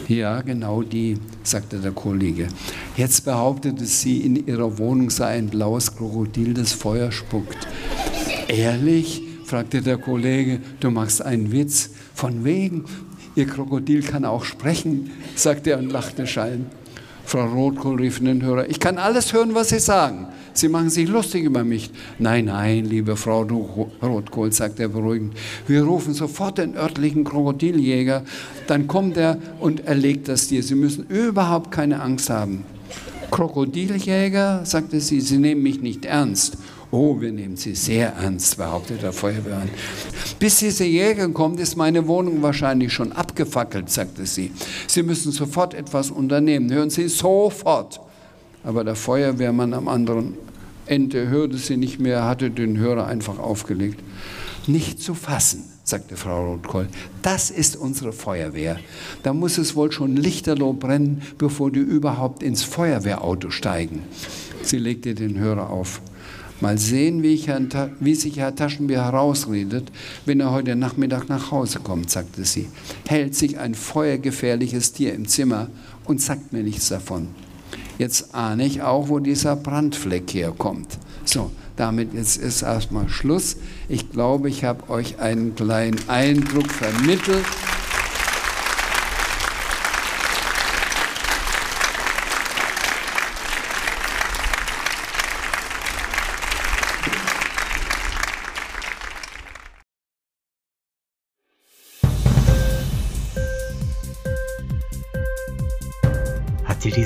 Ja, 0.07 0.41
genau 0.41 0.83
die, 0.83 1.17
sagte 1.43 1.79
der 1.79 1.93
Kollege. 1.93 2.49
Jetzt 2.97 3.23
behauptete 3.23 3.85
sie, 3.85 4.21
in 4.21 4.45
ihrer 4.45 4.77
Wohnung 4.77 5.09
sei 5.09 5.37
ein 5.37 5.47
blaues 5.47 5.95
Krokodil, 5.95 6.53
das 6.53 6.73
Feuer 6.73 7.11
spuckt. 7.11 7.57
Ehrlich? 8.49 9.21
fragte 9.45 9.81
der 9.81 9.97
Kollege. 9.97 10.59
Du 10.79 10.91
machst 10.91 11.21
einen 11.21 11.51
Witz. 11.51 11.91
Von 12.13 12.43
wegen? 12.43 12.85
Ihr 13.35 13.47
Krokodil 13.47 14.03
kann 14.03 14.25
auch 14.25 14.43
sprechen, 14.43 15.11
sagte 15.35 15.71
er 15.71 15.79
und 15.79 15.91
lachte 15.91 16.27
schallend. 16.27 16.67
Frau 17.23 17.45
Rotkohl 17.45 17.97
rief 17.97 18.19
in 18.19 18.25
den 18.25 18.41
Hörer, 18.41 18.69
ich 18.69 18.79
kann 18.79 18.97
alles 18.97 19.31
hören, 19.31 19.55
was 19.55 19.69
Sie 19.69 19.79
sagen. 19.79 20.27
Sie 20.53 20.67
machen 20.67 20.89
sich 20.89 21.07
lustig 21.07 21.45
über 21.45 21.63
mich. 21.63 21.89
Nein, 22.19 22.45
nein, 22.45 22.83
liebe 22.83 23.15
Frau 23.15 23.43
Rotkohl, 24.01 24.51
sagt 24.51 24.81
er 24.81 24.89
beruhigend. 24.89 25.35
Wir 25.65 25.83
rufen 25.83 26.13
sofort 26.13 26.57
den 26.57 26.75
örtlichen 26.75 27.23
Krokodiljäger. 27.23 28.23
Dann 28.67 28.87
kommt 28.87 29.15
er 29.15 29.37
und 29.61 29.85
erlegt 29.87 30.27
das 30.27 30.47
Tier. 30.47 30.61
Sie 30.61 30.75
müssen 30.75 31.05
überhaupt 31.07 31.71
keine 31.71 32.01
Angst 32.01 32.29
haben. 32.29 32.65
Krokodiljäger, 33.31 34.65
sagte 34.65 34.99
sie, 34.99 35.21
Sie 35.21 35.37
nehmen 35.37 35.63
mich 35.63 35.81
nicht 35.81 36.03
ernst. 36.03 36.57
Oh, 36.91 37.21
wir 37.21 37.31
nehmen 37.31 37.55
Sie 37.55 37.73
sehr 37.73 38.13
ernst, 38.15 38.57
behauptet 38.57 39.01
der 39.01 39.13
Feuerwehrmann. 39.13 39.69
Bis 40.39 40.57
diese 40.57 40.83
Jäger 40.83 41.29
kommt, 41.29 41.57
ist 41.61 41.77
meine 41.77 42.05
Wohnung 42.05 42.41
wahrscheinlich 42.41 42.91
schon 42.91 43.13
abgefackelt, 43.13 43.89
sagte 43.89 44.25
sie. 44.25 44.51
Sie 44.87 45.01
müssen 45.01 45.31
sofort 45.31 45.73
etwas 45.73 46.11
unternehmen. 46.11 46.69
Hören 46.69 46.89
Sie 46.89 47.07
sofort. 47.07 48.01
Aber 48.65 48.83
der 48.83 48.95
Feuerwehrmann 48.95 49.73
am 49.73 49.87
anderen 49.87 50.33
Ende 50.85 51.29
hörte 51.29 51.57
sie 51.57 51.77
nicht 51.77 51.99
mehr, 52.01 52.25
hatte 52.25 52.51
den 52.51 52.77
Hörer 52.77 53.07
einfach 53.07 53.39
aufgelegt. 53.39 54.01
Nicht 54.67 55.01
zu 55.01 55.13
fassen, 55.13 55.63
sagte 55.85 56.17
Frau 56.17 56.51
Rotkohl. 56.51 56.89
Das 57.21 57.49
ist 57.49 57.77
unsere 57.77 58.11
Feuerwehr. 58.11 58.77
Da 59.23 59.33
muss 59.33 59.57
es 59.57 59.75
wohl 59.77 59.93
schon 59.93 60.17
lichterloh 60.17 60.73
brennen, 60.73 61.21
bevor 61.37 61.71
die 61.71 61.79
überhaupt 61.79 62.43
ins 62.43 62.63
Feuerwehrauto 62.63 63.49
steigen. 63.49 64.03
Sie 64.61 64.77
legte 64.77 65.15
den 65.15 65.39
Hörer 65.39 65.69
auf. 65.69 66.01
Mal 66.61 66.77
sehen, 66.77 67.23
wie, 67.23 67.35
Herrn, 67.37 67.69
wie, 67.99 68.13
sich 68.13 68.37
Herr 68.37 68.55
Taschenbier 68.55 69.03
herausredet, 69.03 69.91
wenn 70.25 70.39
er 70.39 70.51
heute 70.51 70.75
Nachmittag 70.75 71.27
nach 71.27 71.49
Hause 71.49 71.79
kommt, 71.79 72.11
sagte 72.11 72.45
sie. 72.45 72.67
Hält 73.07 73.33
sich 73.33 73.57
ein 73.57 73.73
feuergefährliches 73.73 74.93
Tier 74.93 75.15
im 75.15 75.27
Zimmer 75.27 75.69
und 76.05 76.21
sagt 76.21 76.53
mir 76.53 76.61
nichts 76.61 76.89
davon. 76.89 77.29
Jetzt 77.97 78.35
ahne 78.35 78.65
ich 78.65 78.83
auch, 78.83 79.09
wo 79.09 79.17
dieser 79.17 79.55
Brandfleck 79.55 80.33
herkommt. 80.35 80.99
So, 81.25 81.49
damit 81.77 82.13
jetzt 82.13 82.37
ist 82.37 82.61
erstmal 82.61 83.09
Schluss. 83.09 83.57
Ich 83.89 84.11
glaube, 84.11 84.47
ich 84.47 84.63
habe 84.63 84.87
euch 84.89 85.19
einen 85.19 85.55
kleinen 85.55 85.97
Eindruck 86.09 86.69
vermittelt. 86.71 87.45